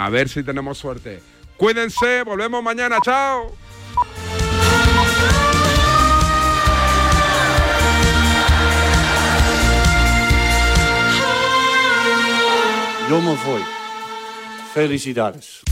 A 0.00 0.10
ver 0.10 0.28
si 0.28 0.44
tenemos 0.44 0.78
suerte. 0.78 1.20
Cuídense, 1.56 2.22
volvemos 2.22 2.62
mañana, 2.62 2.98
chao. 3.02 3.52
Yo 13.10 13.20
me 13.20 13.34
voy. 13.34 13.62
Felicidades. 14.72 15.62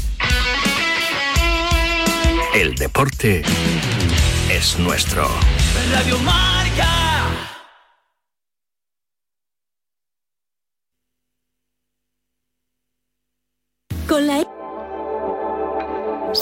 El 2.53 2.74
deporte 2.74 3.43
es 4.51 4.77
nuestro. 4.81 5.29
Radio. 5.93 6.55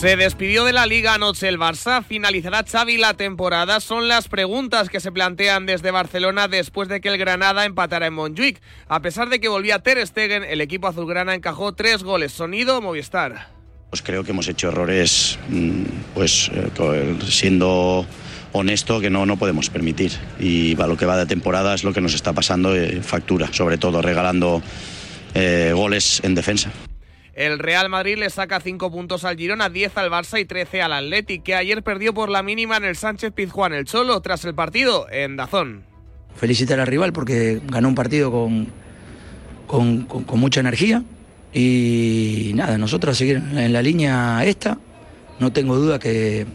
Se 0.00 0.16
despidió 0.16 0.64
de 0.64 0.72
la 0.72 0.86
liga 0.86 1.12
anoche 1.12 1.46
el 1.46 1.58
Barça, 1.58 2.02
finalizará 2.02 2.64
Xavi 2.64 2.96
la 2.96 3.12
temporada. 3.12 3.80
Son 3.80 4.08
las 4.08 4.28
preguntas 4.28 4.88
que 4.88 4.98
se 4.98 5.12
plantean 5.12 5.66
desde 5.66 5.90
Barcelona 5.90 6.48
después 6.48 6.88
de 6.88 7.02
que 7.02 7.10
el 7.10 7.18
Granada 7.18 7.66
empatara 7.66 8.06
en 8.06 8.14
Montjuic. 8.14 8.62
A 8.88 9.02
pesar 9.02 9.28
de 9.28 9.40
que 9.40 9.48
volvía 9.48 9.80
Ter 9.80 9.98
Stegen, 10.06 10.42
el 10.42 10.62
equipo 10.62 10.88
azulgrana 10.88 11.34
encajó 11.34 11.74
tres 11.74 12.02
goles. 12.02 12.32
Sonido 12.32 12.80
Movistar. 12.80 13.48
Pues 13.90 14.00
creo 14.00 14.24
que 14.24 14.30
hemos 14.30 14.48
hecho 14.48 14.68
errores, 14.68 15.38
mm, 15.50 15.82
pues 16.14 16.50
eh, 16.54 17.16
siendo 17.28 18.06
honesto 18.52 19.00
que 19.00 19.10
no, 19.10 19.26
no 19.26 19.36
podemos 19.36 19.68
permitir. 19.68 20.12
Y 20.38 20.76
lo 20.76 20.96
que 20.96 21.04
va 21.04 21.18
de 21.18 21.26
temporada 21.26 21.74
es 21.74 21.84
lo 21.84 21.92
que 21.92 22.00
nos 22.00 22.14
está 22.14 22.32
pasando, 22.32 22.74
eh, 22.74 23.02
factura, 23.02 23.52
sobre 23.52 23.76
todo 23.76 24.00
regalando 24.00 24.62
eh, 25.34 25.72
goles 25.74 26.22
en 26.24 26.34
defensa. 26.34 26.72
El 27.34 27.58
Real 27.58 27.88
Madrid 27.88 28.16
le 28.18 28.28
saca 28.30 28.60
5 28.60 28.90
puntos 28.90 29.24
al 29.24 29.36
Girona, 29.36 29.68
10 29.68 29.96
al 29.96 30.10
Barça 30.10 30.40
y 30.40 30.44
13 30.44 30.82
al 30.82 30.92
Atleti, 30.92 31.40
que 31.40 31.54
ayer 31.54 31.82
perdió 31.82 32.12
por 32.12 32.28
la 32.28 32.42
mínima 32.42 32.76
en 32.76 32.84
el 32.84 32.96
Sánchez 32.96 33.32
Pizjuán 33.32 33.72
el 33.72 33.84
Cholo 33.84 34.20
tras 34.20 34.44
el 34.44 34.54
partido 34.54 35.06
en 35.10 35.36
Dazón. 35.36 35.84
Felicitar 36.36 36.80
al 36.80 36.86
rival 36.86 37.12
porque 37.12 37.60
ganó 37.66 37.88
un 37.88 37.94
partido 37.94 38.30
con, 38.30 38.68
con, 39.66 40.02
con- 40.06 40.24
con 40.24 40.38
mucha 40.40 40.60
energía 40.60 41.02
y 41.52 42.52
nada, 42.54 42.78
nosotros 42.78 43.16
a 43.16 43.18
seguir 43.18 43.36
en 43.36 43.72
la 43.72 43.82
línea 43.82 44.44
esta, 44.44 44.78
no 45.38 45.52
tengo 45.52 45.76
duda 45.76 45.98
que 45.98 46.46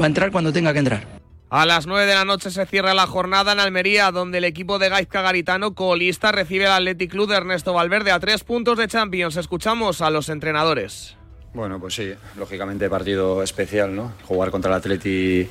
va 0.00 0.04
a 0.04 0.08
entrar 0.08 0.30
cuando 0.32 0.52
tenga 0.52 0.72
que 0.72 0.78
entrar. 0.80 1.13
A 1.56 1.66
las 1.66 1.86
9 1.86 2.06
de 2.06 2.14
la 2.14 2.24
noche 2.24 2.50
se 2.50 2.66
cierra 2.66 2.94
la 2.94 3.06
jornada 3.06 3.52
en 3.52 3.60
Almería, 3.60 4.10
donde 4.10 4.38
el 4.38 4.44
equipo 4.44 4.80
de 4.80 4.88
Gaizka 4.88 5.22
Garitano, 5.22 5.72
colista, 5.76 6.32
recibe 6.32 6.66
al 6.66 6.82
Athletic 6.82 7.12
Club 7.12 7.28
de 7.28 7.36
Ernesto 7.36 7.72
Valverde 7.72 8.10
a 8.10 8.18
tres 8.18 8.42
puntos 8.42 8.76
de 8.76 8.88
Champions. 8.88 9.36
Escuchamos 9.36 10.00
a 10.00 10.10
los 10.10 10.30
entrenadores. 10.30 11.16
Bueno, 11.52 11.78
pues 11.78 11.94
sí, 11.94 12.12
lógicamente 12.36 12.90
partido 12.90 13.40
especial, 13.40 13.94
¿no? 13.94 14.14
Jugar 14.24 14.50
contra 14.50 14.72
el 14.72 14.78
Atleti 14.78 15.48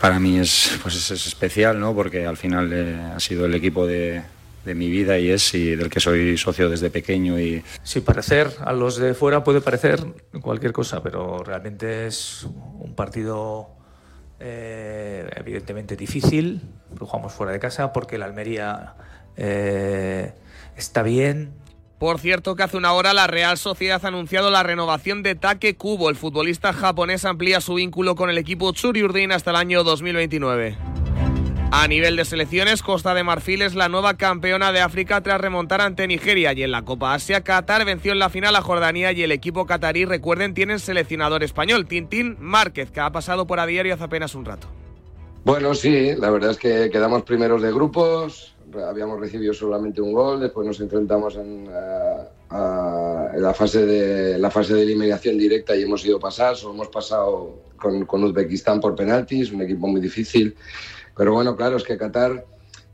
para 0.00 0.18
mí 0.18 0.38
es, 0.38 0.78
pues 0.82 0.96
es, 0.96 1.10
es 1.10 1.26
especial, 1.26 1.78
¿no? 1.78 1.94
Porque 1.94 2.24
al 2.24 2.38
final 2.38 2.72
eh, 2.72 2.98
ha 3.14 3.20
sido 3.20 3.44
el 3.44 3.54
equipo 3.54 3.86
de, 3.86 4.22
de 4.64 4.74
mi 4.74 4.88
vida 4.88 5.18
y 5.18 5.28
es 5.28 5.52
y 5.54 5.76
del 5.76 5.90
que 5.90 6.00
soy 6.00 6.38
socio 6.38 6.70
desde 6.70 6.88
pequeño 6.88 7.38
y 7.38 7.62
Sí, 7.82 8.00
parecer 8.00 8.52
a 8.64 8.72
los 8.72 8.96
de 8.96 9.12
fuera 9.12 9.44
puede 9.44 9.60
parecer 9.60 10.02
cualquier 10.40 10.72
cosa, 10.72 11.02
pero 11.02 11.44
realmente 11.44 12.06
es 12.06 12.46
un 12.78 12.94
partido 12.94 13.79
eh, 14.40 15.28
evidentemente 15.36 15.96
difícil. 15.96 16.62
Jugamos 16.98 17.32
fuera 17.32 17.52
de 17.52 17.60
casa 17.60 17.92
porque 17.92 18.18
la 18.18 18.24
Almería 18.24 18.94
eh, 19.36 20.32
está 20.76 21.02
bien. 21.02 21.52
Por 21.98 22.18
cierto 22.18 22.56
que 22.56 22.62
hace 22.62 22.78
una 22.78 22.94
hora 22.94 23.12
la 23.12 23.26
Real 23.26 23.58
Sociedad 23.58 24.00
ha 24.02 24.08
anunciado 24.08 24.50
la 24.50 24.62
renovación 24.62 25.22
de 25.22 25.34
Take 25.34 25.76
Kubo. 25.76 26.08
El 26.08 26.16
futbolista 26.16 26.72
japonés 26.72 27.26
amplía 27.26 27.60
su 27.60 27.74
vínculo 27.74 28.16
con 28.16 28.30
el 28.30 28.38
equipo 28.38 28.70
Urdin 28.70 29.32
hasta 29.32 29.50
el 29.50 29.56
año 29.56 29.84
2029. 29.84 30.89
A 31.72 31.86
nivel 31.86 32.16
de 32.16 32.24
selecciones, 32.24 32.82
Costa 32.82 33.14
de 33.14 33.22
Marfil 33.22 33.62
es 33.62 33.76
la 33.76 33.88
nueva 33.88 34.14
campeona 34.14 34.72
de 34.72 34.80
África 34.80 35.20
tras 35.20 35.40
remontar 35.40 35.80
ante 35.80 36.08
Nigeria 36.08 36.52
y 36.52 36.64
en 36.64 36.72
la 36.72 36.84
Copa 36.84 37.14
Asia 37.14 37.42
Qatar 37.42 37.84
venció 37.84 38.10
en 38.10 38.18
la 38.18 38.28
final 38.28 38.56
a 38.56 38.60
Jordania 38.60 39.12
y 39.12 39.22
el 39.22 39.30
equipo 39.30 39.66
catarí, 39.66 40.04
recuerden, 40.04 40.52
tienen 40.52 40.80
seleccionador 40.80 41.44
español, 41.44 41.86
Tintín 41.86 42.36
Márquez, 42.40 42.90
que 42.90 42.98
ha 42.98 43.12
pasado 43.12 43.46
por 43.46 43.60
a 43.60 43.66
diario 43.66 43.94
hace 43.94 44.02
apenas 44.02 44.34
un 44.34 44.46
rato. 44.46 44.66
Bueno, 45.44 45.72
sí, 45.74 46.10
la 46.18 46.30
verdad 46.30 46.50
es 46.50 46.58
que 46.58 46.90
quedamos 46.90 47.22
primeros 47.22 47.62
de 47.62 47.72
grupos, 47.72 48.56
habíamos 48.84 49.20
recibido 49.20 49.54
solamente 49.54 50.00
un 50.00 50.12
gol, 50.12 50.40
después 50.40 50.66
nos 50.66 50.80
enfrentamos 50.80 51.36
en, 51.36 51.68
eh, 51.68 52.50
la, 52.50 53.54
fase 53.54 53.86
de, 53.86 54.38
la 54.38 54.50
fase 54.50 54.74
de 54.74 54.82
eliminación 54.82 55.38
directa 55.38 55.76
y 55.76 55.82
hemos 55.82 56.04
ido 56.04 56.18
pasar, 56.18 56.56
solo 56.56 56.74
hemos 56.74 56.88
pasado 56.88 57.60
con 57.76 58.24
Uzbekistán 58.24 58.80
por 58.80 58.96
penaltis, 58.96 59.52
un 59.52 59.62
equipo 59.62 59.86
muy 59.86 60.00
difícil, 60.00 60.54
pero 61.20 61.34
bueno, 61.34 61.54
claro, 61.54 61.76
es 61.76 61.84
que 61.84 61.98
Qatar 61.98 62.46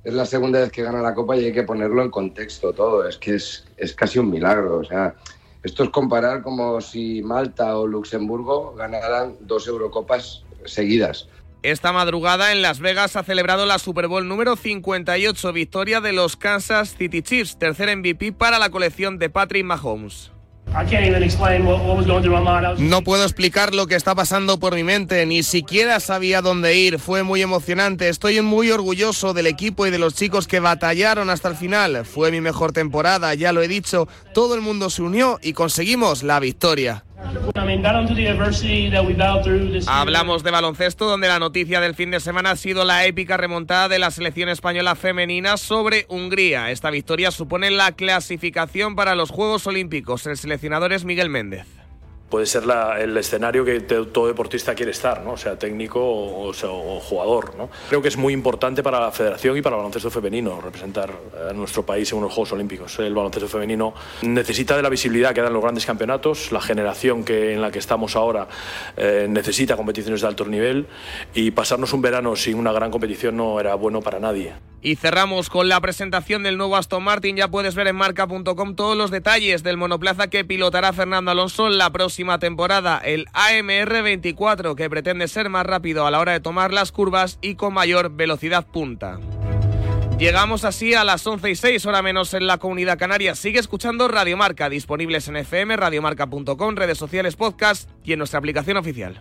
es 0.03 0.13
la 0.13 0.27
segunda 0.27 0.59
vez 0.59 0.73
que 0.73 0.83
gana 0.83 1.01
la 1.01 1.15
Copa 1.15 1.37
y 1.37 1.45
hay 1.45 1.53
que 1.53 1.63
ponerlo 1.63 2.03
en 2.03 2.11
contexto 2.11 2.73
todo, 2.73 3.07
es 3.09 3.19
que 3.19 3.37
es, 3.37 3.69
es 3.77 3.95
casi 3.95 4.19
un 4.19 4.31
milagro, 4.31 4.79
o 4.79 4.85
sea, 4.85 5.15
esto 5.63 5.85
es 5.85 5.91
comparar 5.91 6.43
como 6.43 6.81
si 6.81 7.23
Malta 7.23 7.79
o 7.79 7.87
Luxemburgo 7.87 8.75
ganaran 8.75 9.37
dos 9.43 9.69
Eurocopas 9.69 10.43
seguidas. 10.65 11.29
Esta 11.63 11.93
madrugada 11.93 12.51
en 12.51 12.63
Las 12.63 12.81
Vegas 12.81 13.15
ha 13.15 13.23
celebrado 13.23 13.65
la 13.65 13.79
Super 13.79 14.09
Bowl 14.09 14.27
número 14.27 14.57
58, 14.57 15.53
victoria 15.53 16.01
de 16.01 16.13
los 16.13 16.37
Kansas 16.37 16.97
City 16.97 17.23
Chiefs, 17.23 17.61
tercer 17.61 17.97
MVP 17.97 18.33
para 18.33 18.59
la 18.59 18.71
colección 18.71 19.21
de 19.21 19.31
Patrick 19.31 19.65
Mahomes. 19.65 20.33
No 22.79 23.03
puedo 23.03 23.25
explicar 23.25 23.75
lo 23.75 23.87
que 23.87 23.95
está 23.95 24.15
pasando 24.15 24.59
por 24.59 24.75
mi 24.75 24.85
mente, 24.85 25.25
ni 25.25 25.43
siquiera 25.43 26.01
sabía 26.01 26.43
dónde 26.43 26.77
ir, 26.77 26.99
fue 26.99 27.23
muy 27.23 27.41
emocionante, 27.41 28.11
estoy 28.11 28.43
muy 28.43 28.71
orgulloso 28.71 29.33
del 29.33 29.47
equipo 29.47 29.87
y 29.87 29.91
de 29.91 29.99
los 29.99 30.15
chicos 30.15 30.47
que 30.47 30.61
batallaron 30.61 31.31
hasta 31.31 31.49
el 31.49 31.57
final, 31.57 32.05
fue 32.05 32.31
mi 32.31 32.43
mejor 32.43 32.73
temporada, 32.73 33.33
ya 33.35 33.53
lo 33.53 33.63
he 33.63 33.69
dicho, 33.69 34.07
todo 34.35 34.55
el 34.55 34.61
mundo 34.61 34.91
se 34.91 35.03
unió 35.03 35.39
y 35.41 35.55
conseguimos 35.55 36.23
la 36.23 36.41
victoria. 36.41 37.06
Hablamos 39.89 40.43
de 40.43 40.51
baloncesto, 40.51 41.07
donde 41.07 41.29
la 41.29 41.39
noticia 41.39 41.81
del 41.81 41.95
fin 41.95 42.11
de 42.11 42.21
semana 42.21 42.53
ha 42.53 42.57
sido 42.57 42.85
la 42.85 43.07
épica 43.07 43.37
remontada 43.37 43.89
de 43.89 43.99
la 43.99 44.11
selección 44.11 44.49
española 44.49 44.95
femenina 44.95 45.57
sobre 45.57 46.07
Hungría. 46.09 46.71
Esta 46.71 46.91
victoria 46.91 47.31
supone 47.31 47.71
la 47.71 47.93
clasificación 47.93 48.97
para 48.97 49.15
los 49.15 49.31
Juegos 49.31 49.67
Olímpicos. 49.67 50.27
El 50.27 50.37
seleccionador 50.37 50.93
es 50.93 51.05
Miguel 51.05 51.31
Méndez. 51.31 51.67
Puede 52.29 52.47
ser 52.47 52.65
el 52.99 53.17
escenario 53.17 53.65
que 53.65 53.81
todo 53.81 54.27
deportista 54.27 54.75
quiere 54.75 54.93
estar, 54.93 55.23
¿no? 55.23 55.37
sea 55.37 55.59
técnico 55.59 56.01
o 56.03 56.53
jugador. 57.01 57.55
¿no? 57.57 57.69
Creo 57.89 58.03
que 58.03 58.09
es 58.09 58.17
muy 58.17 58.33
importante 58.33 58.83
para 58.83 59.01
la 59.01 59.13
federación 59.13 59.57
y 59.57 59.63
para 59.63 59.77
el 59.77 59.79
baloncesto 59.79 60.11
femenino 60.11 60.61
representar 60.61 61.13
a 61.49 61.53
nuestro 61.53 61.85
país 61.85 62.11
en 62.13 62.19
unos 62.19 62.33
Juegos 62.33 62.53
Olímpicos. 62.53 62.99
El 62.99 63.15
baloncesto 63.15 63.49
femenino 63.49 63.95
necesita 64.23 64.77
de 64.77 64.83
la 64.83 64.89
visibilidad 64.89 65.35
que 65.35 65.43
dan 65.43 65.53
los 65.53 65.63
grandes 65.63 65.87
campeonatos, 65.87 66.53
la 66.53 66.61
generación 66.61 67.25
que, 67.25 67.53
en 67.53 67.63
la 67.63 67.71
que 67.71 67.79
estamos 67.79 68.17
ahora 68.17 68.49
eh, 68.97 69.27
necesita 69.29 69.77
competiciones 69.77 70.21
de 70.21 70.27
alto 70.27 70.45
nivel 70.45 70.87
y 71.35 71.51
pasarnos 71.51 71.93
un 71.93 72.03
verano 72.03 72.37
sin 72.37 72.57
una 72.57 72.73
gran 72.73 72.91
competición 72.91 73.37
no 73.37 73.61
era 73.61 73.75
bueno 73.75 74.01
para 74.01 74.19
nadie. 74.19 74.55
Y 74.87 74.95
cerramos 74.95 75.51
con 75.51 75.69
la 75.69 75.81
presentación 75.81 76.45
del 76.45 76.57
nuevo 76.57 76.77
Aston 76.77 77.03
Martin. 77.03 77.35
Ya 77.37 77.49
puedes 77.49 77.75
ver 77.75 77.89
en 77.89 77.97
marca.com 77.97 78.77
todos 78.77 78.97
los 78.97 79.11
detalles 79.11 79.65
del 79.65 79.77
monoplaza 79.77 80.31
que 80.31 80.45
pilotará 80.45 80.93
Fernando 80.93 81.33
Alonso 81.33 81.69
la 81.69 81.91
próxima 81.91 82.39
temporada, 82.39 82.99
el 82.99 83.27
AMR 83.33 84.05
24, 84.05 84.77
que 84.77 84.89
pretende 84.89 85.27
ser 85.27 85.51
más 85.51 85.67
rápido 85.67 86.07
a 86.07 86.13
la 86.13 86.21
hora 86.21 86.31
de 86.31 86.39
tomar 86.39 86.73
las 86.73 86.93
curvas 86.93 87.41
y 87.43 87.57
con 87.57 87.75
mayor 87.75 88.15
velocidad 88.15 88.65
punta. 88.65 89.19
Llegamos 90.21 90.65
así 90.65 90.95
a 90.95 91.03
las 91.03 91.27
11 91.27 91.51
y 91.51 91.57
6, 91.57 91.85
hora 91.87 92.01
menos 92.01 92.33
en 92.35 92.47
la 92.47 92.59
comunidad 92.59 92.97
canaria. 92.97 93.35
Sigue 93.35 93.59
escuchando 93.59 94.07
Radio 94.07 94.37
Marca, 94.37 94.69
disponibles 94.69 95.27
en 95.27 95.39
FM, 95.39 95.77
radiomarca.com, 95.77 96.77
redes 96.77 96.97
sociales, 96.97 97.35
podcast 97.35 97.91
y 98.05 98.13
en 98.13 98.19
nuestra 98.19 98.39
aplicación 98.39 98.77
oficial. 98.77 99.21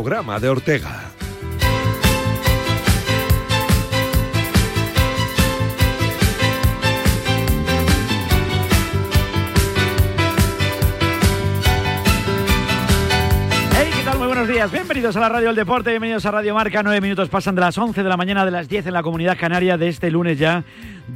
Programa 0.00 0.40
de 0.40 0.48
Ortega. 0.48 1.09
Bienvenidos 14.68 15.16
a 15.16 15.20
la 15.20 15.30
Radio 15.30 15.46
del 15.46 15.56
Deporte, 15.56 15.88
bienvenidos 15.88 16.26
a 16.26 16.32
Radio 16.32 16.54
Marca. 16.54 16.82
Nueve 16.82 17.00
minutos 17.00 17.30
pasan 17.30 17.54
de 17.54 17.62
las 17.62 17.78
11 17.78 18.02
de 18.02 18.08
la 18.08 18.18
mañana 18.18 18.44
de 18.44 18.50
las 18.50 18.68
10 18.68 18.88
en 18.88 18.92
la 18.92 19.02
Comunidad 19.02 19.38
Canaria 19.38 19.78
de 19.78 19.88
este 19.88 20.10
lunes 20.10 20.38
ya. 20.38 20.62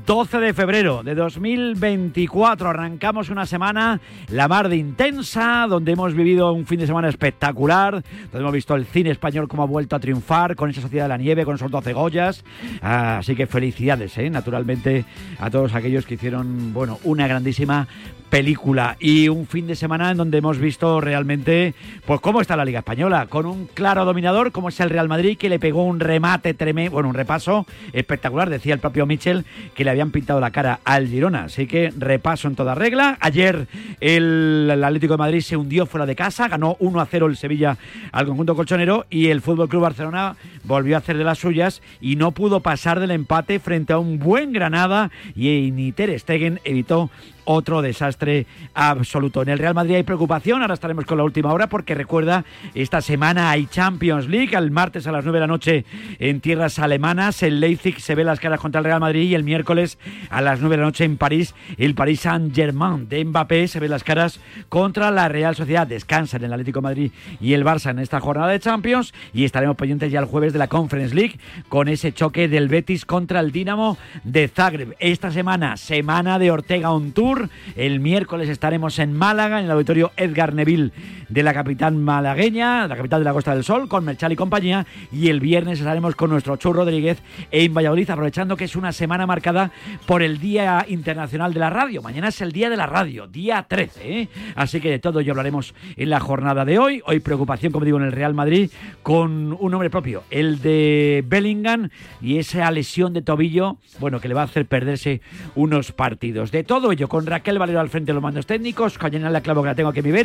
12 0.06 0.38
de 0.38 0.54
febrero 0.54 1.02
de 1.02 1.14
2024 1.14 2.70
arrancamos 2.70 3.28
una 3.28 3.44
semana 3.44 4.00
la 4.28 4.48
mar 4.48 4.70
de 4.70 4.76
intensa, 4.76 5.66
donde 5.68 5.92
hemos 5.92 6.14
vivido 6.14 6.54
un 6.54 6.64
fin 6.64 6.80
de 6.80 6.86
semana 6.86 7.10
espectacular, 7.10 8.02
donde 8.32 8.38
hemos 8.38 8.52
visto 8.52 8.74
el 8.74 8.86
cine 8.86 9.10
español 9.10 9.46
como 9.46 9.62
ha 9.62 9.66
vuelto 9.66 9.94
a 9.94 10.00
triunfar 10.00 10.56
con 10.56 10.70
esa 10.70 10.80
Sociedad 10.80 11.04
de 11.04 11.10
la 11.10 11.18
Nieve, 11.18 11.44
con 11.44 11.56
esos 11.56 11.70
12 11.70 11.92
Goyas. 11.92 12.44
Ah, 12.80 13.18
así 13.18 13.36
que 13.36 13.46
felicidades, 13.46 14.16
¿eh? 14.16 14.30
naturalmente, 14.30 15.04
a 15.38 15.50
todos 15.50 15.74
aquellos 15.74 16.06
que 16.06 16.14
hicieron, 16.14 16.72
bueno, 16.72 16.98
una 17.04 17.28
grandísima 17.28 17.86
película 18.34 18.96
y 18.98 19.28
un 19.28 19.46
fin 19.46 19.68
de 19.68 19.76
semana 19.76 20.10
en 20.10 20.16
donde 20.16 20.38
hemos 20.38 20.58
visto 20.58 21.00
realmente 21.00 21.72
pues 22.04 22.20
cómo 22.20 22.40
está 22.40 22.56
la 22.56 22.64
Liga 22.64 22.80
Española, 22.80 23.28
con 23.28 23.46
un 23.46 23.68
claro 23.68 24.04
dominador 24.04 24.50
como 24.50 24.70
es 24.70 24.80
el 24.80 24.90
Real 24.90 25.08
Madrid 25.08 25.38
que 25.38 25.48
le 25.48 25.60
pegó 25.60 25.84
un 25.84 26.00
remate 26.00 26.52
tremendo, 26.52 26.90
bueno, 26.90 27.10
un 27.10 27.14
repaso 27.14 27.64
espectacular, 27.92 28.50
decía 28.50 28.74
el 28.74 28.80
propio 28.80 29.06
Michel 29.06 29.44
que 29.76 29.84
le 29.84 29.90
habían 29.90 30.10
pintado 30.10 30.40
la 30.40 30.50
cara 30.50 30.80
al 30.84 31.06
Girona, 31.06 31.44
así 31.44 31.68
que 31.68 31.92
repaso 31.96 32.48
en 32.48 32.56
toda 32.56 32.74
regla. 32.74 33.18
Ayer 33.20 33.68
el, 34.00 34.68
Atlético 34.82 35.12
de 35.12 35.18
Madrid 35.18 35.40
se 35.40 35.56
hundió 35.56 35.86
fuera 35.86 36.04
de 36.04 36.16
casa, 36.16 36.48
ganó 36.48 36.76
1 36.80 37.00
a 37.00 37.06
0 37.06 37.26
el 37.26 37.36
Sevilla 37.36 37.78
al 38.10 38.26
conjunto 38.26 38.56
colchonero 38.56 39.06
y 39.10 39.28
el 39.28 39.42
Fútbol 39.42 39.68
Club 39.68 39.82
Barcelona 39.82 40.34
volvió 40.64 40.96
a 40.96 40.98
hacer 40.98 41.16
de 41.16 41.22
las 41.22 41.38
suyas 41.38 41.82
y 42.00 42.16
no 42.16 42.32
pudo 42.32 42.58
pasar 42.58 42.98
del 42.98 43.12
empate 43.12 43.60
frente 43.60 43.92
a 43.92 43.98
un 43.98 44.18
buen 44.18 44.52
Granada 44.52 45.12
y 45.36 45.70
ni 45.70 45.92
Ter 45.92 46.18
Stegen 46.18 46.58
evitó 46.64 47.10
otro 47.44 47.82
desastre 47.82 48.46
absoluto. 48.74 49.42
En 49.42 49.48
el 49.48 49.58
Real 49.58 49.74
Madrid 49.74 49.96
hay 49.96 50.02
preocupación, 50.02 50.62
ahora 50.62 50.74
estaremos 50.74 51.04
con 51.04 51.18
la 51.18 51.24
última 51.24 51.52
hora 51.52 51.68
porque 51.68 51.94
recuerda, 51.94 52.44
esta 52.74 53.00
semana 53.00 53.50
hay 53.50 53.66
Champions 53.66 54.28
League, 54.28 54.56
el 54.56 54.70
martes 54.70 55.06
a 55.06 55.12
las 55.12 55.24
9 55.24 55.36
de 55.36 55.40
la 55.40 55.46
noche 55.46 55.84
en 56.18 56.40
tierras 56.40 56.78
alemanas, 56.78 57.42
el 57.42 57.60
Leipzig 57.60 58.00
se 58.00 58.14
ve 58.14 58.24
las 58.24 58.40
caras 58.40 58.60
contra 58.60 58.78
el 58.78 58.84
Real 58.84 59.00
Madrid 59.00 59.28
y 59.28 59.34
el 59.34 59.44
miércoles 59.44 59.98
a 60.30 60.40
las 60.40 60.60
9 60.60 60.76
de 60.76 60.80
la 60.80 60.86
noche 60.86 61.04
en 61.04 61.16
París, 61.16 61.54
el 61.76 61.94
Paris 61.94 62.20
Saint-Germain 62.20 63.08
de 63.08 63.24
Mbappé 63.24 63.68
se 63.68 63.80
ve 63.80 63.88
las 63.88 64.04
caras 64.04 64.40
contra 64.68 65.10
la 65.10 65.28
Real 65.28 65.54
Sociedad. 65.54 65.86
Descansan 65.86 66.44
el 66.44 66.52
Atlético 66.52 66.82
Madrid 66.82 67.12
y 67.40 67.52
el 67.54 67.64
Barça 67.64 67.90
en 67.90 67.98
esta 67.98 68.20
jornada 68.20 68.50
de 68.50 68.60
Champions 68.60 69.12
y 69.32 69.44
estaremos 69.44 69.76
pendientes 69.76 70.10
ya 70.10 70.20
el 70.20 70.26
jueves 70.26 70.52
de 70.52 70.58
la 70.58 70.68
Conference 70.68 71.14
League 71.14 71.38
con 71.68 71.88
ese 71.88 72.12
choque 72.12 72.48
del 72.48 72.68
Betis 72.68 73.04
contra 73.04 73.40
el 73.40 73.52
Dinamo 73.52 73.98
de 74.22 74.48
Zagreb. 74.48 74.94
Esta 74.98 75.30
semana, 75.30 75.76
semana 75.76 76.38
de 76.38 76.50
Ortega 76.50 76.90
on 76.90 77.12
Tour 77.12 77.33
el 77.76 78.00
miércoles 78.00 78.48
estaremos 78.48 78.98
en 78.98 79.12
Málaga, 79.12 79.58
en 79.58 79.66
el 79.66 79.70
auditorio 79.70 80.12
Edgar 80.16 80.54
Neville 80.54 80.92
de 81.28 81.42
la 81.42 81.54
capital 81.54 81.94
malagueña, 81.94 82.86
la 82.86 82.96
capital 82.96 83.20
de 83.20 83.24
la 83.24 83.32
Costa 83.32 83.54
del 83.54 83.64
Sol, 83.64 83.88
con 83.88 84.04
Merchal 84.04 84.32
y 84.32 84.36
compañía. 84.36 84.86
Y 85.12 85.28
el 85.28 85.40
viernes 85.40 85.78
estaremos 85.78 86.14
con 86.14 86.30
nuestro 86.30 86.56
Chu 86.56 86.72
Rodríguez 86.72 87.22
en 87.50 87.74
Valladolid, 87.74 88.08
aprovechando 88.10 88.56
que 88.56 88.64
es 88.64 88.76
una 88.76 88.92
semana 88.92 89.26
marcada 89.26 89.70
por 90.06 90.22
el 90.22 90.38
Día 90.38 90.84
Internacional 90.88 91.52
de 91.52 91.60
la 91.60 91.70
Radio. 91.70 92.02
Mañana 92.02 92.28
es 92.28 92.40
el 92.40 92.52
Día 92.52 92.70
de 92.70 92.76
la 92.76 92.86
Radio, 92.86 93.26
día 93.26 93.64
13. 93.68 94.20
¿eh? 94.20 94.28
Así 94.54 94.80
que 94.80 94.90
de 94.90 94.98
todo 94.98 95.20
ello 95.20 95.32
hablaremos 95.32 95.74
en 95.96 96.10
la 96.10 96.20
jornada 96.20 96.64
de 96.64 96.78
hoy. 96.78 97.02
Hoy 97.06 97.20
preocupación, 97.20 97.72
como 97.72 97.84
digo, 97.84 97.98
en 97.98 98.04
el 98.04 98.12
Real 98.12 98.34
Madrid 98.34 98.70
con 99.02 99.56
un 99.58 99.70
nombre 99.70 99.90
propio, 99.90 100.22
el 100.30 100.60
de 100.60 101.24
Bellingham 101.26 101.90
y 102.20 102.38
esa 102.38 102.70
lesión 102.70 103.12
de 103.12 103.22
tobillo, 103.22 103.78
bueno, 103.98 104.20
que 104.20 104.28
le 104.28 104.34
va 104.34 104.42
a 104.42 104.44
hacer 104.44 104.66
perderse 104.66 105.20
unos 105.54 105.92
partidos. 105.92 106.50
De 106.50 106.64
todo 106.64 106.92
ello, 106.92 107.08
con 107.08 107.23
Raquel 107.26 107.58
Valero 107.58 107.80
al 107.80 107.88
frente 107.88 108.10
de 108.10 108.14
los 108.14 108.22
mandos 108.22 108.46
técnicos, 108.46 108.98
con 108.98 109.10
Yanela 109.10 109.40
Clavo 109.40 109.62
que 109.62 109.68
la 109.68 109.74
tengo 109.74 109.90
aquí 109.90 110.00
en 110.00 110.12
mi 110.12 110.22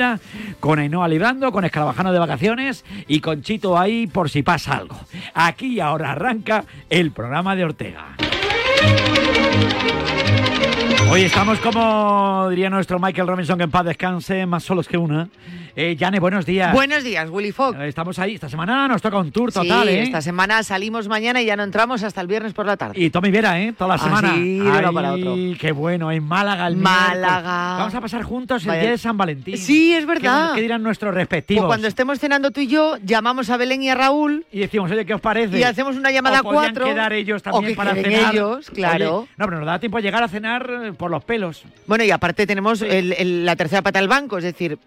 con 0.59 0.79
Ainhoa 0.79 1.07
librando, 1.07 1.51
con 1.51 1.65
Escarabajano 1.65 2.11
de 2.11 2.19
vacaciones 2.19 2.85
y 3.07 3.19
con 3.19 3.41
Chito 3.41 3.77
ahí 3.77 4.07
por 4.07 4.29
si 4.29 4.43
pasa 4.43 4.77
algo. 4.77 4.97
Aquí 5.33 5.79
ahora 5.79 6.11
arranca 6.11 6.63
el 6.89 7.11
programa 7.11 7.55
de 7.55 7.65
Ortega. 7.65 8.15
Hoy 11.11 11.23
estamos 11.23 11.59
como 11.59 12.47
diría 12.51 12.69
nuestro 12.69 12.99
Michael 12.99 13.27
Robinson, 13.27 13.57
que 13.57 13.63
en 13.63 13.71
paz 13.71 13.83
descanse, 13.83 14.45
más 14.45 14.63
solos 14.63 14.87
que 14.87 14.95
una. 14.97 15.27
Eh, 15.75 15.95
Yane, 15.95 16.19
buenos 16.19 16.45
días. 16.45 16.71
Buenos 16.73 17.03
días, 17.03 17.29
Willy 17.31 17.51
Fogg. 17.51 17.75
Eh, 17.81 17.87
Estamos 17.87 18.19
ahí. 18.19 18.35
Esta 18.35 18.47
semana 18.49 18.87
nos 18.87 19.01
toca 19.01 19.17
un 19.17 19.31
tour 19.31 19.51
total, 19.51 19.87
sí, 19.87 19.93
¿eh? 19.93 20.01
esta 20.03 20.21
semana 20.21 20.61
salimos 20.61 21.07
mañana 21.07 21.41
y 21.41 21.45
ya 21.45 21.55
no 21.55 21.63
entramos 21.63 22.03
hasta 22.03 22.21
el 22.21 22.27
viernes 22.27 22.53
por 22.53 22.65
la 22.67 22.77
tarde. 22.77 22.99
Y 22.99 23.09
Tommy 23.09 23.31
Vera, 23.31 23.59
¿eh? 23.59 23.73
Toda 23.75 23.87
la 23.89 23.93
Ah, 23.95 23.97
semana. 23.97 24.33
sí, 24.35 24.59
de 24.59 24.61
uno 24.61 24.87
Ay, 24.89 24.93
para 24.93 25.13
otro. 25.13 25.35
Qué 25.59 25.71
bueno, 25.71 26.11
en 26.11 26.23
Málaga 26.23 26.67
el 26.67 26.75
Málaga. 26.75 27.15
miércoles. 27.41 27.77
Vamos 27.79 27.95
a 27.95 28.01
pasar 28.01 28.23
juntos 28.23 28.61
el 28.63 28.67
Vaya- 28.69 28.81
día 28.81 28.91
de 28.91 28.97
San 28.99 29.17
Valentín. 29.17 29.57
Sí, 29.57 29.93
es 29.93 30.05
verdad. 30.05 30.49
¿Qué, 30.49 30.55
qué 30.57 30.61
dirán 30.61 30.83
nuestros 30.83 31.13
respectivos? 31.13 31.61
Pues 31.63 31.67
cuando 31.69 31.87
estemos 31.87 32.19
cenando 32.19 32.51
tú 32.51 32.61
y 32.61 32.67
yo, 32.67 32.97
llamamos 33.03 33.49
a 33.49 33.57
Belén 33.57 33.81
y 33.81 33.89
a 33.89 33.95
Raúl 33.95 34.45
Y 34.51 34.59
decimos, 34.59 34.91
oye, 34.91 35.05
¿qué 35.05 35.13
os 35.15 35.21
parece? 35.21 35.57
y 35.59 35.63
hacemos 35.63 35.95
una 35.95 36.11
llamada 36.11 36.41
o 36.41 36.43
podrían 36.43 36.73
cuatro. 36.73 36.85
quedar 36.85 37.13
ellos 37.13 37.41
o 37.47 37.51
también 37.51 37.73
que 37.73 37.77
para 37.77 37.95
cenar. 37.95 38.33
ellos, 38.35 38.69
claro. 38.69 39.17
Oye, 39.19 39.27
no, 39.37 39.45
pero 39.45 39.57
nos 39.59 39.65
da 39.65 39.79
tiempo 39.79 39.97
a 39.97 40.01
llegar 40.01 40.21
a 40.23 40.27
cenar 40.27 40.69
por 40.99 41.09
los 41.09 41.23
pelos. 41.23 41.63
Bueno, 41.87 42.03
y 42.03 42.11
aparte 42.11 42.45
tenemos 42.45 42.81
el- 42.83 43.13
el- 43.13 43.45
la 43.45 43.55
tercera 43.55 43.81
pata 43.81 43.99
del 43.99 44.09
banco, 44.09 44.37
es 44.37 44.43
decir, 44.43 44.77